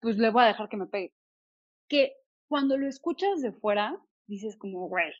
pues 0.00 0.16
le 0.18 0.30
voy 0.30 0.44
a 0.44 0.48
dejar 0.48 0.68
que 0.68 0.76
me 0.76 0.86
pegue 0.86 1.12
que 1.90 2.16
cuando 2.48 2.78
lo 2.78 2.86
escuchas 2.86 3.42
de 3.42 3.52
fuera, 3.52 4.00
dices 4.26 4.56
como, 4.56 4.88
güey, 4.88 5.12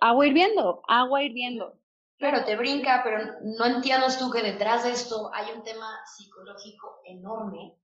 agua 0.00 0.26
hirviendo, 0.26 0.82
agua 0.88 1.22
hirviendo. 1.22 1.78
Claro, 2.18 2.44
te 2.44 2.56
brinca, 2.56 3.02
pero 3.04 3.18
no 3.42 3.64
entiendes 3.64 4.18
tú 4.18 4.30
que 4.30 4.42
detrás 4.42 4.84
de 4.84 4.90
esto 4.90 5.30
hay 5.32 5.54
un 5.56 5.62
tema 5.62 5.88
psicológico 6.04 7.00
enorme. 7.04 7.74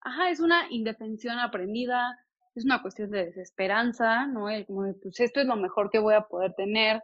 Ajá, 0.00 0.30
es 0.30 0.40
una 0.40 0.70
indefensión 0.70 1.38
aprendida, 1.38 2.18
es 2.54 2.64
una 2.64 2.80
cuestión 2.80 3.10
de 3.10 3.26
desesperanza, 3.26 4.26
¿no? 4.26 4.48
El 4.48 4.66
como 4.66 4.84
de, 4.84 4.94
pues 4.94 5.18
esto 5.20 5.40
es 5.40 5.46
lo 5.46 5.56
mejor 5.56 5.90
que 5.90 5.98
voy 5.98 6.14
a 6.14 6.28
poder 6.28 6.54
tener. 6.54 7.02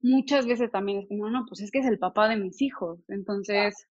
Muchas 0.00 0.46
veces 0.46 0.70
también 0.70 1.00
es 1.00 1.08
como, 1.08 1.28
no, 1.30 1.46
pues 1.48 1.60
es 1.62 1.70
que 1.70 1.80
es 1.80 1.86
el 1.86 1.98
papá 1.98 2.28
de 2.28 2.36
mis 2.36 2.62
hijos, 2.62 3.00
entonces, 3.08 3.88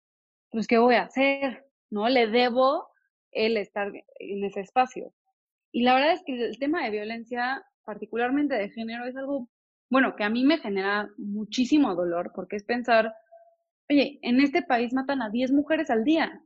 pues, 0.49 0.67
¿qué 0.67 0.77
voy 0.77 0.95
a 0.95 1.03
hacer? 1.03 1.65
¿No? 1.89 2.09
Le 2.09 2.27
debo 2.27 2.89
el 3.31 3.55
estar 3.55 3.91
en 4.19 4.43
ese 4.43 4.61
espacio. 4.61 5.13
Y 5.71 5.83
la 5.83 5.93
verdad 5.93 6.13
es 6.13 6.23
que 6.25 6.33
el 6.33 6.59
tema 6.59 6.83
de 6.83 6.91
violencia, 6.91 7.63
particularmente 7.85 8.55
de 8.55 8.69
género, 8.69 9.05
es 9.05 9.15
algo, 9.15 9.49
bueno, 9.89 10.15
que 10.15 10.23
a 10.23 10.29
mí 10.29 10.43
me 10.43 10.57
genera 10.57 11.09
muchísimo 11.17 11.95
dolor, 11.95 12.31
porque 12.35 12.57
es 12.57 12.63
pensar, 12.63 13.13
oye, 13.89 14.19
en 14.21 14.41
este 14.41 14.61
país 14.61 14.93
matan 14.93 15.21
a 15.21 15.29
10 15.29 15.51
mujeres 15.51 15.89
al 15.89 16.03
día. 16.03 16.41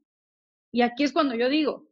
Y 0.72 0.82
aquí 0.82 1.04
es 1.04 1.14
cuando 1.14 1.36
yo 1.36 1.50
digo, 1.50 1.88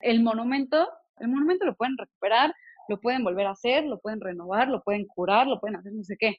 el 0.00 0.22
monumento, 0.22 0.88
el 1.18 1.28
monumento 1.28 1.64
lo 1.64 1.76
pueden 1.76 1.96
recuperar, 1.96 2.54
lo 2.88 3.00
pueden 3.00 3.22
volver 3.22 3.46
a 3.46 3.52
hacer, 3.52 3.84
lo 3.84 4.00
pueden 4.00 4.20
renovar, 4.20 4.68
lo 4.68 4.82
pueden 4.82 5.06
curar, 5.06 5.46
lo 5.46 5.60
pueden 5.60 5.76
hacer 5.76 5.92
no 5.92 6.04
sé 6.04 6.16
qué. 6.18 6.36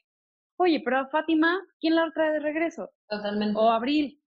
Oye, 0.56 0.82
pero 0.84 0.98
a 0.98 1.08
Fátima, 1.08 1.58
¿quién 1.78 1.94
la 1.94 2.10
trae 2.12 2.32
de 2.32 2.40
regreso? 2.40 2.90
Totalmente. 3.08 3.58
O 3.58 3.70
a 3.70 3.76
Abril, 3.76 4.20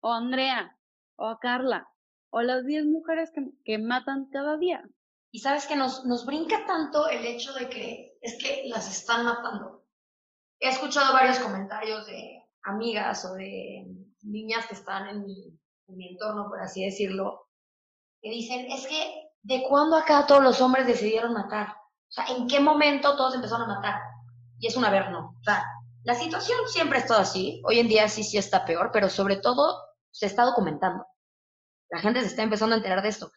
o 0.00 0.12
a 0.12 0.18
Andrea, 0.18 0.76
o 1.16 1.26
a 1.26 1.40
Carla, 1.40 1.88
o 2.30 2.42
las 2.42 2.64
10 2.64 2.86
mujeres 2.86 3.32
que, 3.32 3.48
que 3.64 3.78
matan 3.78 4.26
cada 4.30 4.56
día. 4.58 4.84
Y 5.32 5.40
sabes 5.40 5.66
que 5.66 5.76
nos, 5.76 6.04
nos 6.04 6.26
brinca 6.26 6.66
tanto 6.66 7.08
el 7.08 7.24
hecho 7.24 7.52
de 7.54 7.68
que 7.68 8.18
es 8.20 8.36
que 8.42 8.64
las 8.66 8.90
están 8.90 9.24
matando. 9.24 9.84
He 10.58 10.68
escuchado 10.68 11.12
varios 11.12 11.38
comentarios 11.38 12.06
de 12.06 12.44
amigas 12.64 13.24
o 13.24 13.34
de 13.34 13.86
niñas 14.22 14.66
que 14.66 14.74
están 14.74 15.08
en 15.08 15.24
mi, 15.24 15.58
en 15.86 15.96
mi 15.96 16.08
entorno, 16.08 16.48
por 16.48 16.60
así 16.60 16.84
decirlo, 16.84 17.48
que 18.20 18.30
dicen, 18.30 18.70
es 18.70 18.86
que, 18.86 19.30
¿de 19.42 19.62
cuándo 19.68 19.96
acá 19.96 20.26
todos 20.26 20.42
los 20.42 20.60
hombres 20.60 20.86
decidieron 20.86 21.32
matar? 21.32 21.68
O 21.68 22.12
sea, 22.12 22.26
¿en 22.26 22.46
qué 22.46 22.60
momento 22.60 23.16
todos 23.16 23.34
empezaron 23.34 23.70
a 23.70 23.76
matar? 23.76 24.00
Y 24.58 24.66
es 24.66 24.76
una 24.76 24.90
ver, 24.90 25.10
no. 25.10 25.36
O 25.40 25.44
sea, 25.44 25.64
la 26.02 26.14
situación 26.14 26.58
siempre 26.66 26.98
ha 26.98 27.02
estado 27.02 27.20
así. 27.20 27.62
Hoy 27.64 27.78
en 27.78 27.88
día 27.88 28.08
sí, 28.08 28.24
sí 28.24 28.36
está 28.36 28.64
peor, 28.64 28.90
pero 28.92 29.08
sobre 29.08 29.36
todo 29.36 29.80
se 30.10 30.26
está 30.26 30.44
documentando. 30.44 31.06
La 31.88 32.00
gente 32.00 32.20
se 32.20 32.26
está 32.26 32.42
empezando 32.42 32.74
a 32.74 32.78
enterar 32.78 33.02
de 33.02 33.08
esto. 33.08 33.32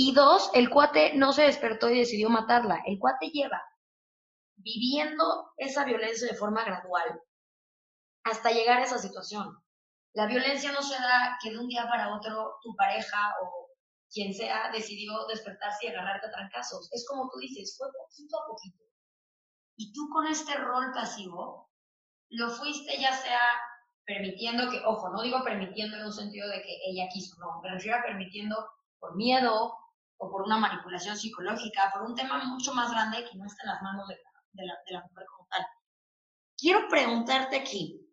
Y 0.00 0.14
dos, 0.14 0.48
el 0.54 0.70
cuate 0.70 1.14
no 1.14 1.32
se 1.32 1.42
despertó 1.42 1.90
y 1.90 1.98
decidió 1.98 2.30
matarla. 2.30 2.80
El 2.86 3.00
cuate 3.00 3.30
lleva 3.30 3.60
viviendo 4.54 5.50
esa 5.56 5.84
violencia 5.84 6.28
de 6.28 6.36
forma 6.36 6.64
gradual 6.64 7.20
hasta 8.22 8.52
llegar 8.52 8.78
a 8.78 8.84
esa 8.84 8.98
situación. 8.98 9.60
La 10.14 10.26
violencia 10.26 10.70
no 10.70 10.82
se 10.82 10.94
da 10.94 11.36
que 11.42 11.50
de 11.50 11.58
un 11.58 11.66
día 11.66 11.88
para 11.88 12.14
otro 12.14 12.58
tu 12.62 12.76
pareja 12.76 13.34
o 13.42 13.70
quien 14.08 14.32
sea 14.32 14.70
decidió 14.70 15.26
despertarse 15.26 15.86
y 15.86 15.88
agarrarte 15.88 16.28
a 16.28 16.30
trancazos. 16.30 16.88
Es 16.92 17.04
como 17.08 17.28
tú 17.28 17.40
dices, 17.40 17.76
fue 17.76 17.88
poquito 17.88 18.40
a 18.40 18.46
poquito. 18.46 18.84
Y 19.78 19.92
tú 19.92 20.08
con 20.12 20.28
este 20.28 20.54
rol 20.58 20.92
pasivo 20.92 21.72
lo 22.28 22.50
fuiste 22.50 23.00
ya 23.00 23.12
sea 23.14 23.40
permitiendo 24.04 24.70
que, 24.70 24.80
ojo, 24.86 25.08
no 25.08 25.22
digo 25.22 25.42
permitiendo 25.42 25.96
en 25.96 26.04
un 26.04 26.12
sentido 26.12 26.48
de 26.48 26.62
que 26.62 26.78
ella 26.86 27.08
quiso, 27.12 27.36
no, 27.40 27.60
me 27.62 27.70
refiero 27.70 27.98
a 27.98 28.02
permitiendo 28.02 28.56
por 29.00 29.16
miedo 29.16 29.74
o 30.18 30.30
por 30.30 30.42
una 30.42 30.58
manipulación 30.58 31.16
psicológica, 31.16 31.90
por 31.92 32.02
un 32.02 32.14
tema 32.14 32.44
mucho 32.44 32.74
más 32.74 32.90
grande 32.90 33.24
que 33.24 33.38
no 33.38 33.46
está 33.46 33.62
en 33.64 33.70
las 33.70 33.82
manos 33.82 34.08
de 34.08 34.16
la, 34.66 34.74
de 34.86 34.92
la 34.92 35.02
mujer 35.02 35.26
como 35.26 35.48
tal. 35.48 35.66
Quiero 36.56 36.88
preguntarte 36.88 37.56
aquí, 37.56 38.04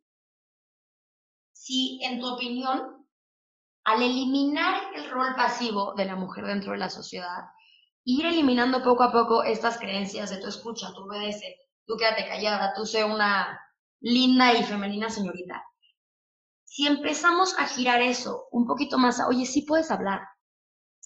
si 1.52 2.00
en 2.04 2.20
tu 2.20 2.28
opinión, 2.28 3.08
al 3.84 4.02
eliminar 4.02 4.94
el 4.96 5.10
rol 5.10 5.36
pasivo 5.36 5.94
de 5.96 6.06
la 6.06 6.16
mujer 6.16 6.46
dentro 6.46 6.74
de 6.74 6.78
la 6.78 6.90
sociedad, 6.90 7.44
ir 8.04 8.26
eliminando 8.26 8.84
poco 8.84 9.04
a 9.04 9.12
poco 9.12 9.44
estas 9.44 9.80
creencias 9.80 10.30
de 10.30 10.38
tú 10.38 10.48
escucha, 10.48 10.94
tú 10.94 11.04
obedece, 11.06 11.58
tú 11.86 11.96
quédate 11.98 12.28
callada, 12.28 12.74
tú 12.76 12.86
sé 12.86 13.04
una 13.04 13.60
linda 14.00 14.54
y 14.54 14.64
femenina 14.64 15.10
señorita. 15.10 15.64
Si 16.64 16.86
empezamos 16.86 17.58
a 17.58 17.66
girar 17.66 18.02
eso 18.02 18.48
un 18.52 18.68
poquito 18.68 18.98
más 18.98 19.20
oye, 19.28 19.46
sí 19.46 19.64
puedes 19.64 19.90
hablar, 19.90 20.22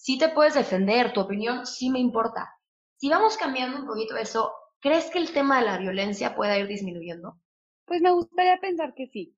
sí 0.02 0.18
te 0.18 0.30
puedes 0.30 0.54
defender, 0.54 1.14
tu 1.14 1.22
opinión 1.22 1.66
sí 1.66 1.90
me 1.90 2.00
importa. 2.00 2.50
Si 2.98 3.10
vamos 3.10 3.38
cambiando 3.38 3.80
un 3.80 3.88
poquito 3.88 4.16
eso, 4.18 4.54
¿crees 4.80 5.10
que 5.12 5.20
el 5.20 5.32
tema 5.34 5.60
de 5.60 5.66
la 5.66 5.78
violencia 5.78 6.36
pueda 6.36 6.58
ir 6.58 6.68
disminuyendo? 6.68 7.40
Pues 7.86 8.02
me 8.02 8.12
gustaría 8.12 8.58
pensar 8.60 8.94
que 8.96 9.08
sí. 9.08 9.36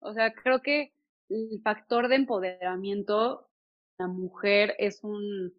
O 0.00 0.12
sea, 0.12 0.32
creo 0.32 0.60
que 0.60 0.92
el 1.28 1.60
factor 1.62 2.08
de 2.08 2.16
empoderamiento 2.16 3.48
la 3.98 4.08
mujer 4.08 4.74
es 4.78 5.04
un, 5.04 5.52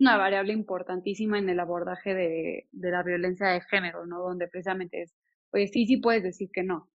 una 0.00 0.16
variable 0.16 0.52
importantísima 0.52 1.38
en 1.38 1.48
el 1.48 1.60
abordaje 1.60 2.14
de, 2.14 2.68
de 2.72 2.90
la 2.90 3.02
violencia 3.02 3.48
de 3.48 3.60
género, 3.60 4.06
¿no? 4.06 4.20
Donde 4.22 4.48
precisamente 4.48 5.02
es, 5.02 5.14
pues 5.50 5.70
sí, 5.70 5.86
sí 5.86 5.98
puedes 5.98 6.24
decir 6.24 6.50
que 6.52 6.64
no. 6.64 6.90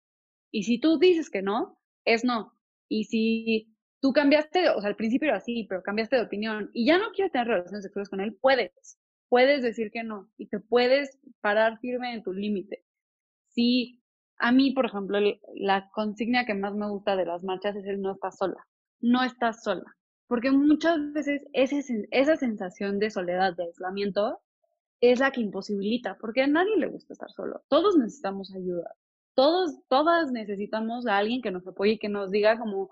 Y 0.50 0.62
si 0.62 0.80
tú 0.80 0.98
dices 0.98 1.28
que 1.30 1.42
no, 1.42 1.78
es 2.04 2.24
no. 2.24 2.54
Y 2.88 3.04
si 3.04 3.76
tú 4.00 4.12
cambiaste, 4.12 4.70
o 4.70 4.80
sea, 4.80 4.90
al 4.90 4.96
principio 4.96 5.28
era 5.28 5.38
así, 5.38 5.66
pero 5.68 5.82
cambiaste 5.82 6.16
de 6.16 6.22
opinión 6.22 6.70
y 6.72 6.86
ya 6.86 6.98
no 6.98 7.10
quieres 7.12 7.32
tener 7.32 7.48
relaciones 7.48 7.84
sexuales 7.84 8.08
con 8.08 8.20
él, 8.20 8.36
puedes. 8.40 8.98
Puedes 9.28 9.62
decir 9.62 9.90
que 9.90 10.02
no 10.04 10.28
y 10.38 10.46
te 10.46 10.58
puedes 10.58 11.18
parar 11.40 11.78
firme 11.80 12.14
en 12.14 12.22
tu 12.22 12.32
límite. 12.32 12.84
Si 13.48 14.00
a 14.38 14.52
mí, 14.52 14.70
por 14.70 14.86
ejemplo, 14.86 15.18
la 15.54 15.90
consigna 15.90 16.46
que 16.46 16.54
más 16.54 16.74
me 16.74 16.88
gusta 16.88 17.16
de 17.16 17.26
las 17.26 17.42
marchas 17.42 17.76
es 17.76 17.86
el 17.86 18.00
no 18.00 18.12
estás 18.12 18.38
sola. 18.38 18.66
No 19.00 19.22
estás 19.22 19.62
sola. 19.62 19.84
Porque 20.28 20.50
muchas 20.50 21.12
veces 21.12 21.42
esa 21.52 22.36
sensación 22.36 22.98
de 22.98 23.10
soledad, 23.10 23.56
de 23.56 23.64
aislamiento, 23.64 24.40
es 25.00 25.20
la 25.20 25.30
que 25.30 25.40
imposibilita, 25.40 26.16
porque 26.18 26.42
a 26.42 26.46
nadie 26.46 26.76
le 26.76 26.86
gusta 26.86 27.12
estar 27.12 27.30
solo. 27.30 27.62
Todos 27.68 27.96
necesitamos 27.96 28.54
ayuda. 28.54 28.94
Todos, 29.34 29.76
todas 29.88 30.32
necesitamos 30.32 31.06
a 31.06 31.18
alguien 31.18 31.42
que 31.42 31.50
nos 31.50 31.66
apoye 31.66 31.92
y 31.92 31.98
que 31.98 32.08
nos 32.08 32.30
diga 32.30 32.58
como, 32.58 32.90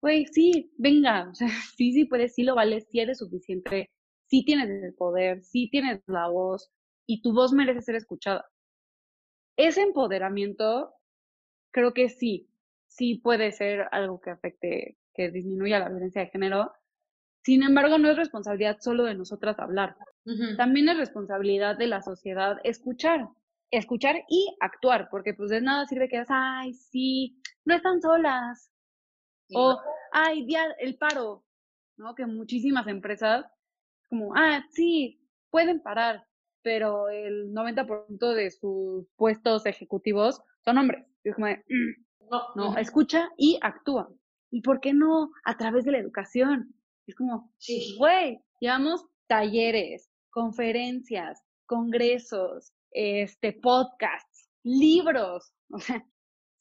güey, 0.00 0.26
sí, 0.26 0.72
venga, 0.78 1.28
o 1.30 1.34
sea, 1.34 1.48
sí, 1.76 1.92
sí 1.92 2.04
puedes, 2.04 2.34
sí 2.34 2.42
lo 2.42 2.54
vales, 2.54 2.86
sí 2.90 3.00
eres 3.00 3.18
suficiente, 3.18 3.90
sí 4.26 4.44
tienes 4.44 4.70
el 4.70 4.94
poder, 4.94 5.42
sí 5.42 5.68
tienes 5.70 6.00
la 6.06 6.28
voz 6.28 6.70
y 7.06 7.22
tu 7.22 7.32
voz 7.32 7.52
merece 7.52 7.82
ser 7.82 7.96
escuchada. 7.96 8.46
Ese 9.56 9.82
empoderamiento, 9.82 10.92
creo 11.72 11.94
que 11.94 12.08
sí, 12.08 12.48
sí 12.86 13.16
puede 13.16 13.52
ser 13.52 13.86
algo 13.90 14.20
que 14.20 14.30
afecte, 14.30 14.96
que 15.14 15.30
disminuya 15.30 15.78
la 15.78 15.88
violencia 15.88 16.22
de 16.22 16.30
género. 16.30 16.72
Sin 17.42 17.62
embargo, 17.62 17.98
no 17.98 18.10
es 18.10 18.16
responsabilidad 18.16 18.78
solo 18.80 19.04
de 19.04 19.14
nosotras 19.14 19.58
hablar. 19.58 19.96
También 20.56 20.88
es 20.88 20.98
responsabilidad 20.98 21.78
de 21.78 21.86
la 21.86 22.02
sociedad 22.02 22.58
escuchar, 22.64 23.28
escuchar 23.70 24.24
y 24.28 24.56
actuar, 24.60 25.08
porque 25.10 25.34
pues 25.34 25.50
de 25.50 25.60
nada 25.60 25.86
sirve 25.86 26.08
que 26.08 26.16
digas, 26.16 26.28
ay, 26.30 26.74
sí, 26.74 27.40
no 27.64 27.74
están 27.74 28.02
solas. 28.02 28.72
O, 29.54 29.78
ay, 30.12 30.44
día, 30.46 30.64
el 30.78 30.96
paro, 30.96 31.44
¿no? 31.96 32.14
Que 32.14 32.26
muchísimas 32.26 32.86
empresas, 32.86 33.46
como, 34.08 34.34
ah, 34.36 34.64
sí, 34.70 35.20
pueden 35.50 35.80
parar, 35.80 36.26
pero 36.62 37.08
el 37.08 37.52
90% 37.52 38.34
de 38.34 38.50
sus 38.50 39.06
puestos 39.16 39.66
ejecutivos 39.66 40.42
son 40.64 40.78
hombres. 40.78 41.06
es 41.22 41.34
como 41.34 41.46
mm, 41.46 42.28
no, 42.30 42.42
no, 42.54 42.76
escucha 42.76 43.28
y 43.36 43.58
actúa. 43.62 44.10
¿Y 44.50 44.62
por 44.62 44.80
qué 44.80 44.92
no 44.92 45.30
a 45.44 45.56
través 45.56 45.84
de 45.84 45.92
la 45.92 45.98
educación? 45.98 46.74
Es 47.06 47.14
como, 47.14 47.52
güey, 47.98 48.40
llevamos 48.60 49.04
talleres, 49.28 50.10
conferencias, 50.30 51.42
congresos, 51.66 52.72
este, 52.90 53.52
podcasts, 53.52 54.48
libros. 54.64 55.52
O 55.68 55.80
sea, 55.80 56.06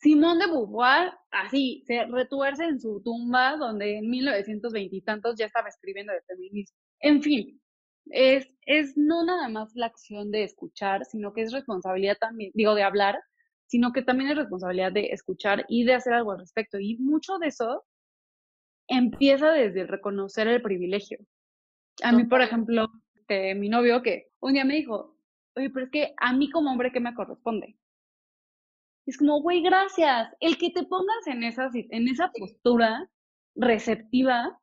Simón 0.05 0.37
de 0.37 0.45
Beauvoir, 0.45 1.13
así, 1.31 1.83
se 1.87 2.05
retuerce 2.05 2.63
en 2.63 2.79
su 2.79 3.01
tumba 3.01 3.57
donde 3.57 3.97
en 3.97 4.07
1920 4.07 4.95
y 4.95 5.01
tantos 5.01 5.33
ya 5.35 5.47
estaba 5.47 5.67
escribiendo 5.67 6.13
de 6.13 6.21
feminismo. 6.21 6.77
En 6.99 7.23
fin, 7.23 7.59
es, 8.11 8.47
es 8.67 8.95
no 8.95 9.25
nada 9.25 9.49
más 9.49 9.71
la 9.73 9.87
acción 9.87 10.29
de 10.29 10.43
escuchar, 10.43 11.05
sino 11.05 11.33
que 11.33 11.41
es 11.41 11.51
responsabilidad 11.51 12.17
también, 12.19 12.51
digo, 12.53 12.75
de 12.75 12.83
hablar, 12.83 13.19
sino 13.65 13.93
que 13.93 14.03
también 14.03 14.29
es 14.29 14.37
responsabilidad 14.37 14.91
de 14.91 15.07
escuchar 15.07 15.65
y 15.69 15.85
de 15.85 15.95
hacer 15.95 16.13
algo 16.13 16.33
al 16.33 16.39
respecto. 16.39 16.77
Y 16.77 16.97
mucho 16.97 17.39
de 17.39 17.47
eso 17.47 17.83
empieza 18.87 19.53
desde 19.53 19.87
reconocer 19.87 20.47
el 20.47 20.61
privilegio. 20.61 21.17
A 22.03 22.11
mí, 22.11 22.25
por 22.25 22.43
ejemplo, 22.43 22.91
este, 23.15 23.55
mi 23.55 23.69
novio 23.69 24.03
que 24.03 24.27
un 24.39 24.53
día 24.53 24.65
me 24.65 24.75
dijo, 24.75 25.17
oye, 25.55 25.71
pero 25.71 25.87
es 25.87 25.91
que 25.91 26.13
a 26.17 26.31
mí 26.31 26.51
como 26.51 26.69
hombre, 26.69 26.91
¿qué 26.91 26.99
me 26.99 27.15
corresponde? 27.15 27.75
Es 29.05 29.17
como, 29.17 29.41
güey, 29.41 29.61
gracias. 29.61 30.33
El 30.39 30.57
que 30.57 30.71
te 30.71 30.83
pongas 30.83 31.27
en 31.27 31.43
esa, 31.43 31.69
en 31.73 32.07
esa 32.07 32.31
postura 32.31 33.09
receptiva 33.55 34.59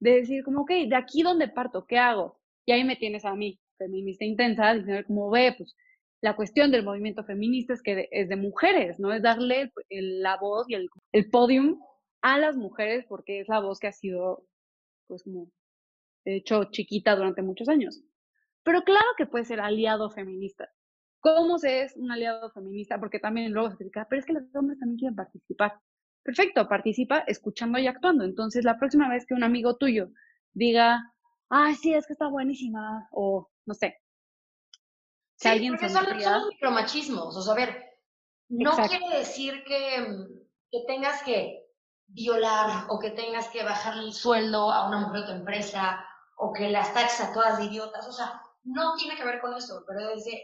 de 0.00 0.16
decir 0.16 0.44
como, 0.44 0.62
ok, 0.62 0.70
de 0.88 0.96
aquí 0.96 1.22
donde 1.22 1.48
parto, 1.48 1.86
¿qué 1.86 1.98
hago? 1.98 2.38
Y 2.66 2.72
ahí 2.72 2.84
me 2.84 2.96
tienes 2.96 3.24
a 3.24 3.34
mí, 3.34 3.58
feminista 3.78 4.24
intensa, 4.24 4.74
diciendo 4.74 5.02
como 5.06 5.30
ve, 5.30 5.54
pues 5.56 5.74
la 6.20 6.36
cuestión 6.36 6.70
del 6.70 6.84
movimiento 6.84 7.24
feminista 7.24 7.72
es 7.72 7.82
que 7.82 8.08
es 8.10 8.28
de 8.28 8.36
mujeres, 8.36 8.98
¿no? 8.98 9.12
Es 9.12 9.22
darle 9.22 9.72
la 9.90 10.36
voz 10.38 10.66
y 10.68 10.74
el, 10.74 10.88
el 11.12 11.30
podium 11.30 11.80
a 12.22 12.38
las 12.38 12.56
mujeres 12.56 13.06
porque 13.08 13.40
es 13.40 13.48
la 13.48 13.60
voz 13.60 13.78
que 13.78 13.86
ha 13.88 13.92
sido, 13.92 14.44
pues 15.06 15.22
como, 15.22 15.50
hecho 16.26 16.64
chiquita 16.70 17.16
durante 17.16 17.42
muchos 17.42 17.68
años. 17.68 18.02
Pero 18.62 18.82
claro 18.82 19.06
que 19.16 19.26
puede 19.26 19.44
ser 19.44 19.60
aliado 19.60 20.10
feminista. 20.10 20.68
¿Cómo 21.20 21.58
se 21.58 21.82
es 21.82 21.96
un 21.96 22.10
aliado 22.10 22.50
feminista? 22.50 22.98
Porque 22.98 23.18
también 23.18 23.52
luego 23.52 23.70
se 23.70 23.76
critica, 23.76 24.06
pero 24.08 24.20
es 24.20 24.26
que 24.26 24.32
los 24.32 24.42
hombres 24.54 24.78
también 24.78 24.98
quieren 24.98 25.16
participar. 25.16 25.80
Perfecto, 26.22 26.68
participa 26.68 27.18
escuchando 27.20 27.78
y 27.78 27.86
actuando. 27.86 28.24
Entonces, 28.24 28.64
la 28.64 28.78
próxima 28.78 29.08
vez 29.08 29.26
que 29.26 29.34
un 29.34 29.44
amigo 29.44 29.76
tuyo 29.76 30.08
diga, 30.52 31.12
ay, 31.48 31.74
sí, 31.76 31.94
es 31.94 32.06
que 32.06 32.14
está 32.14 32.28
buenísima, 32.28 33.08
o 33.12 33.48
no 33.64 33.74
sé. 33.74 34.00
sí, 35.36 35.48
alguien 35.48 35.74
porque 35.74 35.88
son, 35.88 36.04
son, 36.20 36.48
micromachismos, 36.48 37.36
o 37.36 37.42
sea, 37.42 37.52
a 37.52 37.56
ver, 37.56 37.86
no 38.48 38.72
quiere 38.88 39.18
decir 39.18 39.62
que, 39.64 40.06
que 40.70 40.84
tengas 40.86 41.22
que 41.22 41.66
violar 42.08 42.86
o 42.88 42.98
que 42.98 43.10
tengas 43.10 43.48
que 43.48 43.64
bajar 43.64 43.98
el 43.98 44.12
sueldo 44.12 44.70
a 44.70 44.88
una 44.88 45.00
mujer 45.00 45.20
de 45.22 45.26
tu 45.26 45.32
empresa 45.32 46.04
o 46.36 46.52
que 46.52 46.68
las 46.70 46.92
taxas 46.94 47.32
todas 47.32 47.58
de 47.58 47.64
idiotas, 47.64 48.06
o 48.06 48.12
sea, 48.12 48.40
no 48.64 48.94
tiene 48.96 49.16
que 49.16 49.24
ver 49.24 49.40
con 49.40 49.54
eso, 49.54 49.84
pero 49.86 50.08
desde 50.08 50.42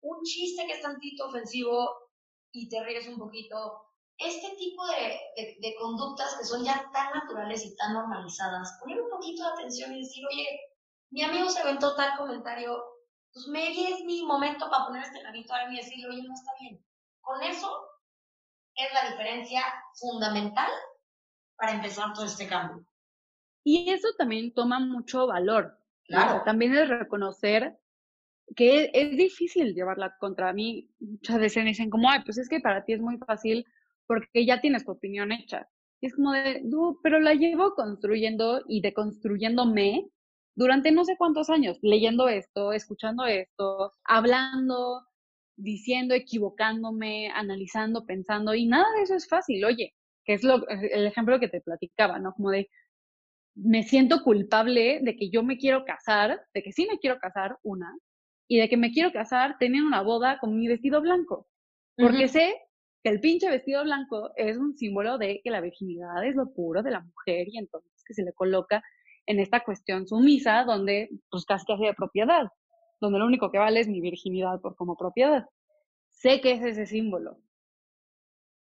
un 0.00 0.22
chiste 0.22 0.66
que 0.66 0.72
es 0.72 0.82
tantito 0.82 1.26
ofensivo 1.26 1.88
y 2.52 2.68
te 2.68 2.82
ríes 2.84 3.08
un 3.08 3.18
poquito, 3.18 3.84
este 4.16 4.56
tipo 4.56 4.84
de, 4.86 5.56
de, 5.60 5.74
conductas 5.76 6.36
que 6.36 6.44
son 6.44 6.64
ya 6.64 6.90
tan 6.92 7.12
naturales 7.12 7.64
y 7.64 7.76
tan 7.76 7.94
normalizadas, 7.94 8.76
poner 8.80 9.00
un 9.00 9.10
poquito 9.10 9.44
de 9.44 9.50
atención 9.50 9.94
y 9.94 10.00
decir, 10.00 10.24
oye, 10.26 10.60
mi 11.10 11.22
amigo 11.22 11.48
se 11.48 11.60
aventó 11.60 11.94
tal 11.94 12.16
comentario, 12.18 12.82
pues 13.32 13.46
maybe 13.46 13.92
es 13.92 14.04
mi 14.04 14.24
momento 14.24 14.68
para 14.70 14.86
poner 14.86 15.04
este 15.04 15.20
granito 15.20 15.54
a 15.54 15.72
y 15.72 15.76
decirle, 15.76 16.08
oye, 16.08 16.22
no 16.22 16.34
está 16.34 16.52
bien. 16.60 16.84
Con 17.20 17.42
eso 17.42 17.88
es 18.74 18.92
la 18.92 19.10
diferencia 19.10 19.62
fundamental 19.94 20.70
para 21.56 21.72
empezar 21.72 22.12
todo 22.12 22.24
este 22.24 22.48
cambio. 22.48 22.84
Y 23.64 23.90
eso 23.90 24.08
también 24.16 24.52
toma 24.52 24.80
mucho 24.80 25.26
valor. 25.26 25.76
Claro. 26.04 26.42
también 26.42 26.74
es 26.74 26.88
reconocer 26.88 27.78
que 28.56 28.90
es, 28.92 29.16
difícil 29.16 29.74
llevarla 29.74 30.16
contra 30.18 30.52
mí. 30.52 30.88
Muchas 31.00 31.38
veces 31.38 31.64
me 31.64 31.70
dicen 31.70 31.90
como, 31.90 32.10
ay, 32.10 32.20
pues 32.24 32.38
es 32.38 32.48
que 32.48 32.60
para 32.60 32.84
ti 32.84 32.94
es 32.94 33.00
muy 33.00 33.18
fácil 33.18 33.64
porque 34.06 34.46
ya 34.46 34.60
tienes 34.60 34.84
tu 34.84 34.92
opinión 34.92 35.32
hecha. 35.32 35.68
Y 36.00 36.06
es 36.06 36.14
como 36.14 36.32
de, 36.32 36.62
no, 36.62 36.98
pero 37.02 37.20
la 37.20 37.34
llevo 37.34 37.74
construyendo 37.74 38.62
y 38.68 38.80
deconstruyéndome 38.80 40.08
durante 40.54 40.90
no 40.90 41.04
sé 41.04 41.16
cuántos 41.16 41.50
años, 41.50 41.78
leyendo 41.82 42.28
esto, 42.28 42.72
escuchando 42.72 43.26
esto, 43.26 43.92
hablando, 44.04 45.02
diciendo, 45.56 46.14
equivocándome, 46.14 47.30
analizando, 47.30 48.06
pensando, 48.06 48.54
y 48.54 48.66
nada 48.66 48.86
de 48.96 49.02
eso 49.02 49.14
es 49.14 49.28
fácil, 49.28 49.64
oye, 49.64 49.94
que 50.24 50.34
es 50.34 50.42
lo, 50.42 50.66
el 50.68 51.06
ejemplo 51.06 51.38
que 51.38 51.48
te 51.48 51.60
platicaba, 51.60 52.18
¿no? 52.18 52.32
Como 52.32 52.50
de, 52.50 52.68
me 53.54 53.82
siento 53.82 54.22
culpable 54.22 55.00
de 55.02 55.16
que 55.16 55.30
yo 55.30 55.42
me 55.42 55.58
quiero 55.58 55.84
casar, 55.84 56.40
de 56.54 56.62
que 56.62 56.72
sí 56.72 56.86
me 56.90 56.98
quiero 56.98 57.18
casar, 57.18 57.56
una, 57.62 57.92
y 58.48 58.58
de 58.58 58.68
que 58.68 58.76
me 58.76 58.90
quiero 58.90 59.12
casar 59.12 59.56
teniendo 59.58 59.86
una 59.86 60.02
boda 60.02 60.38
con 60.38 60.58
mi 60.58 60.66
vestido 60.66 61.00
blanco, 61.00 61.46
porque 61.96 62.28
sé 62.28 62.54
que 63.02 63.10
el 63.10 63.20
pinche 63.20 63.50
vestido 63.50 63.84
blanco 63.84 64.30
es 64.36 64.56
un 64.56 64.76
símbolo 64.76 65.18
de 65.18 65.40
que 65.44 65.50
la 65.50 65.60
virginidad 65.60 66.24
es 66.24 66.34
lo 66.34 66.52
puro 66.52 66.82
de 66.82 66.90
la 66.90 67.00
mujer 67.00 67.46
y 67.48 67.58
entonces 67.58 67.92
que 68.06 68.14
se 68.14 68.24
le 68.24 68.32
coloca 68.32 68.82
en 69.26 69.38
esta 69.38 69.62
cuestión 69.62 70.08
sumisa 70.08 70.64
donde 70.64 71.10
pues 71.30 71.44
casi 71.44 71.66
casi 71.66 71.84
de 71.84 71.94
propiedad, 71.94 72.48
donde 73.00 73.18
lo 73.18 73.26
único 73.26 73.50
que 73.50 73.58
vale 73.58 73.80
es 73.80 73.88
mi 73.88 74.00
virginidad 74.00 74.60
por 74.60 74.74
como 74.74 74.96
propiedad. 74.96 75.44
Sé 76.08 76.40
que 76.40 76.52
es 76.52 76.62
ese 76.64 76.86
símbolo. 76.86 77.38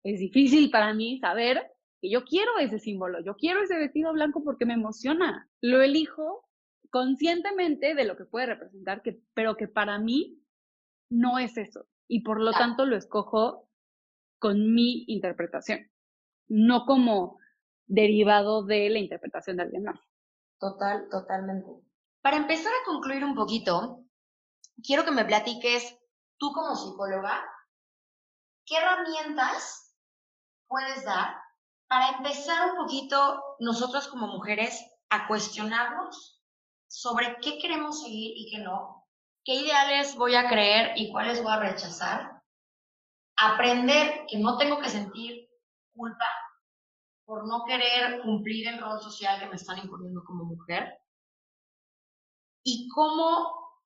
Es 0.04 0.20
difícil 0.20 0.70
para 0.70 0.94
mí 0.94 1.18
saber 1.18 1.72
que 2.00 2.10
yo 2.10 2.24
quiero 2.24 2.58
ese 2.58 2.78
símbolo, 2.78 3.22
yo 3.24 3.34
quiero 3.34 3.62
ese 3.62 3.76
vestido 3.76 4.12
blanco 4.12 4.42
porque 4.44 4.64
me 4.64 4.74
emociona. 4.74 5.48
Lo 5.60 5.82
elijo 5.82 6.48
conscientemente 6.92 7.94
de 7.94 8.04
lo 8.04 8.16
que 8.16 8.26
puede 8.26 8.46
representar, 8.46 9.00
que, 9.02 9.18
pero 9.32 9.56
que 9.56 9.66
para 9.66 9.98
mí 9.98 10.44
no 11.10 11.38
es 11.38 11.56
eso. 11.56 11.86
Y 12.06 12.22
por 12.22 12.38
lo 12.38 12.52
tanto 12.52 12.84
lo 12.84 12.96
escojo 12.96 13.66
con 14.38 14.74
mi 14.74 15.04
interpretación, 15.08 15.90
no 16.48 16.84
como 16.84 17.38
derivado 17.86 18.62
de 18.64 18.90
la 18.90 18.98
interpretación 18.98 19.56
de 19.56 19.62
alguien 19.62 19.84
más. 19.84 19.98
Total, 20.60 21.08
totalmente. 21.10 21.70
Para 22.20 22.36
empezar 22.36 22.70
a 22.70 22.84
concluir 22.84 23.24
un 23.24 23.34
poquito, 23.34 24.04
quiero 24.84 25.04
que 25.04 25.12
me 25.12 25.24
platiques, 25.24 25.98
tú 26.36 26.52
como 26.52 26.76
psicóloga, 26.76 27.42
¿qué 28.66 28.76
herramientas 28.76 29.96
puedes 30.68 31.04
dar 31.06 31.36
para 31.88 32.18
empezar 32.18 32.70
un 32.70 32.76
poquito 32.76 33.42
nosotros 33.60 34.08
como 34.08 34.26
mujeres 34.26 34.78
a 35.08 35.26
cuestionarnos 35.26 36.41
sobre 36.92 37.38
qué 37.40 37.58
queremos 37.58 38.02
seguir 38.02 38.34
y 38.36 38.50
qué 38.50 38.58
no, 38.58 39.06
qué 39.44 39.54
ideales 39.54 40.14
voy 40.14 40.34
a 40.34 40.46
creer 40.46 40.92
y 40.96 41.10
cuáles 41.10 41.42
voy 41.42 41.50
a 41.50 41.58
rechazar, 41.58 42.42
aprender 43.34 44.26
que 44.28 44.38
no 44.38 44.58
tengo 44.58 44.78
que 44.78 44.90
sentir 44.90 45.48
culpa 45.94 46.26
por 47.24 47.48
no 47.48 47.64
querer 47.64 48.20
cumplir 48.20 48.68
el 48.68 48.78
rol 48.78 49.00
social 49.00 49.40
que 49.40 49.46
me 49.46 49.56
están 49.56 49.78
imponiendo 49.78 50.22
como 50.26 50.44
mujer 50.44 50.98
y 52.62 52.90
cómo 52.94 53.80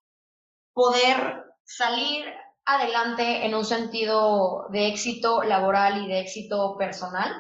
poder 0.74 1.44
salir 1.64 2.26
adelante 2.64 3.46
en 3.46 3.54
un 3.54 3.64
sentido 3.64 4.66
de 4.70 4.88
éxito 4.88 5.44
laboral 5.44 6.02
y 6.04 6.08
de 6.08 6.20
éxito 6.22 6.76
personal, 6.76 7.30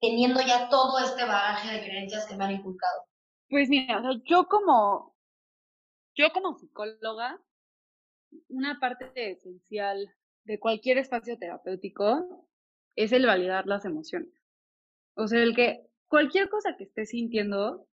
teniendo 0.00 0.40
ya 0.40 0.68
todo 0.68 0.98
este 0.98 1.24
bagaje 1.24 1.70
de 1.70 1.84
creencias 1.84 2.26
que 2.26 2.34
me 2.34 2.46
han 2.46 2.50
inculcado. 2.50 3.07
Pues 3.48 3.68
mira, 3.68 4.02
yo 4.24 4.46
como 4.46 5.14
yo 6.14 6.30
como 6.32 6.58
psicóloga, 6.58 7.40
una 8.48 8.80
parte 8.80 9.30
esencial 9.30 10.12
de 10.44 10.58
cualquier 10.58 10.98
espacio 10.98 11.38
terapéutico 11.38 12.48
es 12.96 13.12
el 13.12 13.24
validar 13.26 13.66
las 13.66 13.84
emociones. 13.84 14.32
O 15.14 15.28
sea, 15.28 15.42
el 15.42 15.54
que 15.54 15.86
cualquier 16.08 16.48
cosa 16.48 16.76
que 16.76 16.84
estés 16.84 17.10
sintiendo 17.10 17.86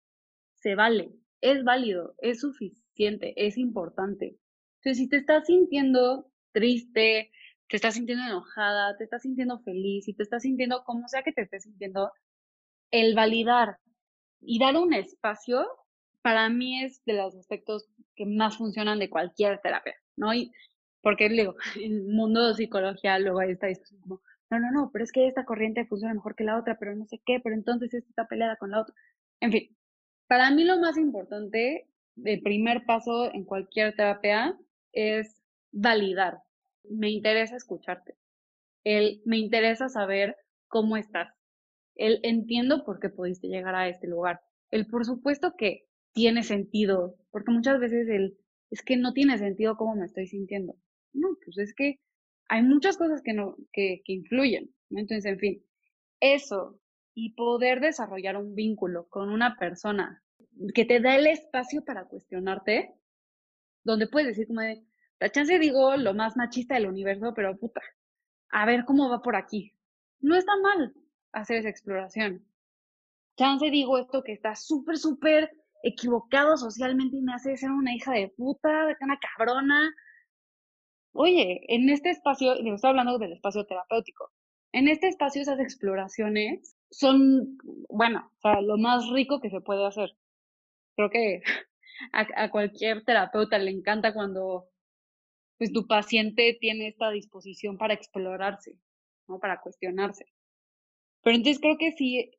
se 0.55 0.75
vale, 0.75 1.11
es 1.41 1.63
válido, 1.63 2.15
es 2.19 2.41
suficiente, 2.41 3.33
es 3.37 3.57
importante. 3.57 4.37
Entonces, 4.77 4.97
si 4.97 5.09
te 5.09 5.17
estás 5.17 5.45
sintiendo 5.45 6.31
triste, 6.51 7.31
te 7.69 7.75
estás 7.75 7.93
sintiendo 7.93 8.25
enojada, 8.25 8.97
te 8.97 9.03
estás 9.03 9.21
sintiendo 9.21 9.59
feliz, 9.59 10.05
si 10.05 10.13
te 10.13 10.23
estás 10.23 10.43
sintiendo 10.43 10.83
como 10.83 11.07
sea 11.07 11.23
que 11.23 11.33
te 11.33 11.43
estés 11.43 11.63
sintiendo, 11.63 12.11
el 12.91 13.15
validar 13.15 13.77
y 14.41 14.59
dar 14.59 14.75
un 14.77 14.93
espacio 14.93 15.65
para 16.21 16.49
mí 16.49 16.83
es 16.83 17.03
de 17.05 17.13
los 17.13 17.35
aspectos 17.35 17.87
que 18.15 18.25
más 18.25 18.57
funcionan 18.57 18.99
de 18.99 19.09
cualquier 19.09 19.59
terapia, 19.61 19.95
¿no? 20.15 20.33
Y 20.33 20.51
porque 21.01 21.29
digo, 21.29 21.55
en 21.75 21.93
el 21.93 22.07
mundo 22.07 22.47
de 22.47 22.55
psicología 22.55 23.19
luego 23.19 23.39
hay 23.39 23.51
esta 23.51 23.67
discusión 23.67 24.01
como, 24.01 24.21
no, 24.49 24.59
no, 24.59 24.71
no, 24.71 24.89
pero 24.91 25.03
es 25.03 25.11
que 25.11 25.27
esta 25.27 25.45
corriente 25.45 25.85
funciona 25.85 26.13
mejor 26.13 26.35
que 26.35 26.43
la 26.43 26.57
otra, 26.57 26.77
pero 26.79 26.95
no 26.95 27.05
sé 27.05 27.21
qué, 27.25 27.39
pero 27.43 27.55
entonces 27.55 27.93
esta 27.93 28.09
está 28.09 28.27
peleada 28.27 28.55
con 28.55 28.71
la 28.71 28.81
otra. 28.81 28.95
En 29.39 29.51
fin, 29.51 29.75
para 30.27 30.49
mí 30.51 30.63
lo 30.63 30.79
más 30.79 30.97
importante, 30.97 31.87
el 32.23 32.41
primer 32.41 32.85
paso 32.85 33.31
en 33.33 33.43
cualquier 33.43 33.95
terapia 33.95 34.57
es 34.93 35.41
validar. 35.71 36.39
Me 36.89 37.09
interesa 37.09 37.55
escucharte. 37.55 38.15
El, 38.83 39.21
me 39.25 39.37
interesa 39.37 39.89
saber 39.89 40.37
cómo 40.67 40.97
estás. 40.97 41.33
El 41.95 42.19
entiendo 42.23 42.83
por 42.83 42.99
qué 42.99 43.09
pudiste 43.09 43.47
llegar 43.47 43.75
a 43.75 43.87
este 43.87 44.07
lugar. 44.07 44.41
El 44.71 44.87
por 44.87 45.05
supuesto 45.05 45.55
que 45.57 45.87
tiene 46.13 46.43
sentido, 46.43 47.15
porque 47.31 47.51
muchas 47.51 47.79
veces 47.79 48.07
el 48.09 48.37
es 48.71 48.81
que 48.81 48.97
no 48.97 49.13
tiene 49.13 49.37
sentido 49.37 49.77
cómo 49.77 49.95
me 49.95 50.05
estoy 50.05 50.27
sintiendo. 50.27 50.75
No, 51.13 51.37
pues 51.43 51.57
es 51.57 51.73
que 51.73 51.99
hay 52.47 52.63
muchas 52.63 52.97
cosas 52.97 53.21
que, 53.21 53.33
no, 53.33 53.55
que, 53.71 54.01
que 54.03 54.13
influyen. 54.13 54.73
Entonces, 54.89 55.25
en 55.25 55.39
fin, 55.39 55.63
eso 56.19 56.79
y 57.13 57.33
poder 57.33 57.79
desarrollar 57.79 58.37
un 58.37 58.55
vínculo 58.55 59.07
con 59.07 59.29
una 59.29 59.57
persona 59.57 60.21
que 60.73 60.85
te 60.85 60.99
da 60.99 61.15
el 61.15 61.27
espacio 61.27 61.83
para 61.83 62.05
cuestionarte, 62.05 62.93
donde 63.83 64.07
puedes 64.07 64.29
decir 64.29 64.47
como 64.47 64.61
de, 64.61 64.83
la 65.19 65.31
chance 65.31 65.57
digo 65.59 65.95
lo 65.95 66.13
más 66.13 66.35
machista 66.35 66.75
del 66.75 66.87
universo, 66.87 67.33
pero 67.33 67.57
puta, 67.57 67.81
a 68.49 68.65
ver 68.65 68.83
cómo 68.85 69.09
va 69.09 69.21
por 69.21 69.35
aquí. 69.35 69.73
No 70.19 70.35
está 70.35 70.51
mal 70.61 70.93
hacer 71.35 71.57
esa 71.57 71.69
exploración. 71.69 72.45
Chance 73.37 73.69
digo 73.69 73.97
esto 73.97 74.23
que 74.23 74.33
está 74.33 74.55
súper, 74.55 74.97
súper 74.97 75.51
equivocado 75.83 76.57
socialmente 76.57 77.17
y 77.17 77.21
me 77.21 77.33
hace 77.33 77.57
ser 77.57 77.71
una 77.71 77.93
hija 77.93 78.13
de 78.13 78.29
puta, 78.29 78.97
una 79.01 79.19
cabrona, 79.19 79.93
oye, 81.13 81.61
en 81.67 81.89
este 81.89 82.09
espacio, 82.09 82.55
y 82.61 82.69
estoy 82.69 82.89
hablando 82.89 83.19
del 83.19 83.33
espacio 83.33 83.65
terapéutico, 83.65 84.31
en 84.71 84.87
este 84.87 85.07
espacio 85.07 85.41
esas 85.41 85.59
exploraciones 85.59 86.75
son, 86.89 87.57
bueno, 87.89 88.31
o 88.37 88.41
sea, 88.41 88.61
lo 88.61 88.77
más 88.77 89.09
rico 89.09 89.39
que 89.39 89.49
se 89.49 89.61
puede 89.61 89.85
hacer. 89.85 90.09
Creo 90.95 91.09
que 91.09 91.41
a, 92.13 92.49
cualquier 92.49 93.03
terapeuta 93.05 93.57
le 93.57 93.71
encanta 93.71 94.13
cuando 94.13 94.69
pues 95.57 95.71
tu 95.71 95.87
paciente 95.87 96.57
tiene 96.59 96.89
esta 96.89 97.09
disposición 97.11 97.77
para 97.77 97.93
explorarse, 97.93 98.77
¿no? 99.27 99.39
Para 99.39 99.61
cuestionarse. 99.61 100.25
Pero 101.25 101.37
entonces 101.37 101.59
creo 101.59 101.79
que 101.79 101.91
sí, 101.91 102.29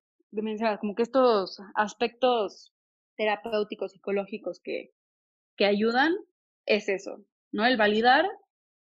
como 0.80 0.94
que 0.94 1.02
estos 1.02 1.58
aspectos 1.74 2.72
terapéuticos, 3.16 3.90
psicológicos 3.90 4.60
que, 4.60 4.92
que 5.56 5.66
ayudan, 5.66 6.14
es 6.66 6.88
eso, 6.88 7.18
¿no? 7.50 7.66
El 7.66 7.76
validar 7.76 8.30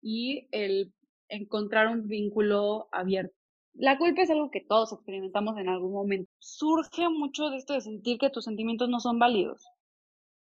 y 0.01 0.47
el 0.51 0.91
encontrar 1.29 1.87
un 1.87 2.07
vínculo 2.07 2.89
abierto. 2.91 3.35
La 3.73 3.99
culpa 3.99 4.23
es 4.23 4.31
algo 4.31 4.49
que 4.49 4.65
todos 4.67 4.91
experimentamos 4.91 5.59
en 5.59 5.69
algún 5.69 5.93
momento. 5.93 6.31
Surge 6.39 7.07
mucho 7.07 7.51
de 7.51 7.57
esto 7.57 7.73
de 7.73 7.81
sentir 7.81 8.17
que 8.17 8.31
tus 8.31 8.45
sentimientos 8.45 8.89
no 8.89 8.99
son 8.99 9.19
válidos, 9.19 9.63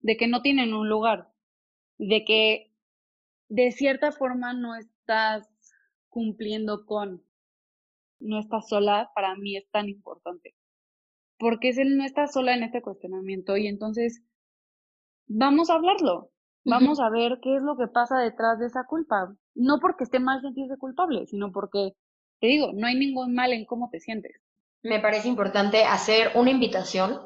de 0.00 0.16
que 0.16 0.26
no 0.26 0.40
tienen 0.40 0.72
un 0.72 0.88
lugar, 0.88 1.28
de 1.98 2.24
que 2.24 2.72
de 3.50 3.72
cierta 3.72 4.10
forma 4.10 4.54
no 4.54 4.74
estás 4.74 5.46
cumpliendo 6.08 6.86
con, 6.86 7.22
no 8.20 8.38
estás 8.38 8.68
sola, 8.68 9.10
para 9.14 9.34
mí 9.36 9.56
es 9.56 9.68
tan 9.70 9.88
importante. 9.88 10.54
Porque 11.38 11.70
es 11.70 11.78
el 11.78 11.96
no 11.96 12.04
estás 12.04 12.32
sola 12.32 12.54
en 12.54 12.62
este 12.62 12.82
cuestionamiento 12.82 13.56
y 13.56 13.66
entonces 13.66 14.22
vamos 15.26 15.70
a 15.70 15.74
hablarlo, 15.74 16.30
vamos 16.64 17.00
a 17.00 17.08
ver 17.10 17.38
qué 17.42 17.56
es 17.56 17.62
lo 17.62 17.76
que 17.76 17.86
pasa 17.86 18.18
detrás 18.18 18.58
de 18.58 18.66
esa 18.66 18.84
culpa 18.84 19.34
no 19.54 19.78
porque 19.78 20.04
esté 20.04 20.20
mal 20.20 20.40
sentirse 20.40 20.76
culpable, 20.78 21.26
sino 21.26 21.52
porque, 21.52 21.92
te 22.40 22.46
digo, 22.46 22.70
no 22.74 22.86
hay 22.86 22.96
ningún 22.96 23.34
mal 23.34 23.52
en 23.52 23.66
cómo 23.66 23.90
te 23.90 24.00
sientes. 24.00 24.40
Me 24.82 25.00
parece 25.00 25.28
importante 25.28 25.84
hacer 25.84 26.32
una 26.34 26.50
invitación 26.50 27.20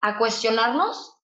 a 0.00 0.18
cuestionarnos 0.18 1.18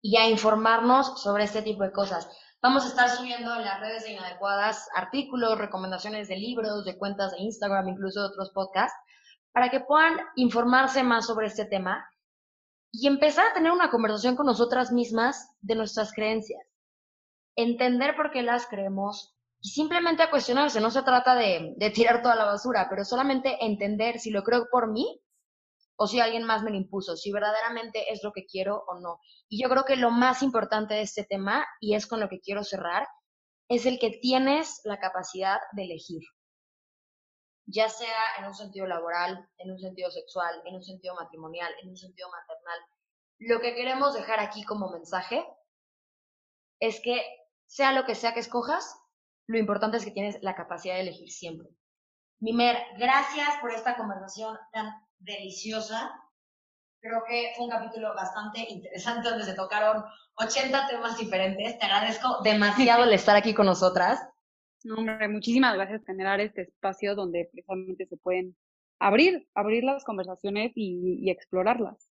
y 0.00 0.16
a 0.16 0.28
informarnos 0.28 1.22
sobre 1.22 1.44
este 1.44 1.60
tipo 1.62 1.82
de 1.82 1.92
cosas. 1.92 2.28
Vamos 2.62 2.84
a 2.84 2.88
estar 2.88 3.10
subiendo 3.10 3.54
en 3.54 3.64
las 3.64 3.80
redes 3.80 4.04
de 4.04 4.12
Inadecuadas 4.12 4.88
artículos, 4.94 5.58
recomendaciones 5.58 6.28
de 6.28 6.36
libros, 6.36 6.84
de 6.84 6.98
cuentas 6.98 7.32
de 7.32 7.40
Instagram, 7.40 7.88
incluso 7.88 8.20
de 8.20 8.28
otros 8.28 8.50
podcasts, 8.50 8.98
para 9.52 9.70
que 9.70 9.80
puedan 9.80 10.18
informarse 10.36 11.02
más 11.02 11.26
sobre 11.26 11.46
este 11.46 11.64
tema 11.64 12.06
y 12.92 13.06
empezar 13.06 13.46
a 13.46 13.54
tener 13.54 13.72
una 13.72 13.90
conversación 13.90 14.36
con 14.36 14.46
nosotras 14.46 14.92
mismas 14.92 15.48
de 15.60 15.74
nuestras 15.74 16.12
creencias 16.12 16.60
entender 17.56 18.16
por 18.16 18.30
qué 18.30 18.42
las 18.42 18.66
creemos 18.66 19.34
y 19.60 19.68
simplemente 19.70 20.22
a 20.22 20.30
cuestionarse. 20.30 20.80
No 20.80 20.90
se 20.90 21.02
trata 21.02 21.34
de, 21.34 21.74
tirar 21.94 22.22
toda 22.22 22.36
la 22.36 22.44
basura, 22.44 22.86
pero 22.88 23.04
solamente 23.04 23.64
entender 23.64 24.18
si 24.18 24.30
lo 24.30 24.42
creo 24.42 24.68
por 24.70 24.90
mí 24.90 25.20
o 26.02 26.06
si 26.06 26.18
alguien 26.18 26.44
más 26.44 26.62
me 26.62 26.70
lo 26.70 26.78
impuso, 26.78 27.14
si 27.14 27.30
verdaderamente 27.30 28.10
es 28.10 28.24
lo 28.24 28.32
que 28.32 28.46
quiero 28.46 28.84
o 28.88 28.98
no. 29.00 29.20
Y 29.50 29.62
yo 29.62 29.68
creo 29.68 29.84
que 29.84 29.96
lo 29.96 30.10
más 30.10 30.42
importante 30.42 30.94
de 30.94 31.02
este 31.02 31.24
tema, 31.24 31.66
y 31.78 31.94
es 31.94 32.06
con 32.06 32.20
lo 32.20 32.30
que 32.30 32.40
quiero 32.40 32.64
cerrar, 32.64 33.06
es 33.68 33.84
el 33.84 33.98
que 33.98 34.08
tienes 34.08 34.80
la 34.84 34.98
capacidad 34.98 35.60
de 35.72 35.84
elegir. 35.84 36.22
Ya 37.66 37.90
sea 37.90 38.16
en 38.38 38.46
un 38.46 38.54
sentido 38.54 38.86
laboral, 38.86 39.46
en 39.58 39.72
un 39.72 39.78
sentido 39.78 40.10
sexual, 40.10 40.62
en 40.64 40.76
un 40.76 40.82
sentido 40.82 41.14
matrimonial, 41.16 41.70
en 41.82 41.90
un 41.90 41.96
sentido 41.98 42.30
maternal. 42.30 42.78
Lo 43.38 43.60
que 43.60 43.74
queremos 43.74 44.14
dejar 44.14 44.40
aquí 44.40 44.64
como 44.64 44.88
mensaje 44.88 45.46
es 46.80 46.98
que 47.04 47.22
sea 47.66 47.92
lo 47.92 48.06
que 48.06 48.14
sea 48.14 48.32
que 48.32 48.40
escojas, 48.40 48.98
lo 49.46 49.58
importante 49.58 49.98
es 49.98 50.06
que 50.06 50.12
tienes 50.12 50.38
la 50.40 50.54
capacidad 50.54 50.94
de 50.94 51.02
elegir 51.02 51.30
siempre. 51.30 51.68
Mimer, 52.40 52.78
gracias 52.96 53.54
por 53.60 53.70
esta 53.70 53.98
conversación 53.98 54.56
tan 54.72 54.90
deliciosa. 55.20 56.10
Creo 57.00 57.22
que 57.26 57.52
fue 57.56 57.64
un 57.64 57.70
capítulo 57.70 58.14
bastante 58.14 58.66
interesante 58.68 59.30
donde 59.30 59.44
se 59.44 59.54
tocaron 59.54 60.04
80 60.34 60.88
temas 60.88 61.18
diferentes. 61.18 61.78
Te 61.78 61.86
agradezco 61.86 62.42
demasiado 62.42 63.04
el 63.04 63.12
estar 63.12 63.36
aquí 63.36 63.54
con 63.54 63.66
nosotras. 63.66 64.20
No, 64.82 64.96
hombre, 64.96 65.28
muchísimas 65.28 65.74
gracias 65.74 66.00
por 66.00 66.06
generar 66.08 66.40
este 66.40 66.62
espacio 66.62 67.14
donde 67.14 67.48
precisamente 67.50 68.06
se 68.06 68.16
pueden 68.16 68.56
abrir, 68.98 69.48
abrir 69.54 69.84
las 69.84 70.04
conversaciones 70.04 70.72
y, 70.74 71.18
y 71.20 71.30
explorarlas. 71.30 72.10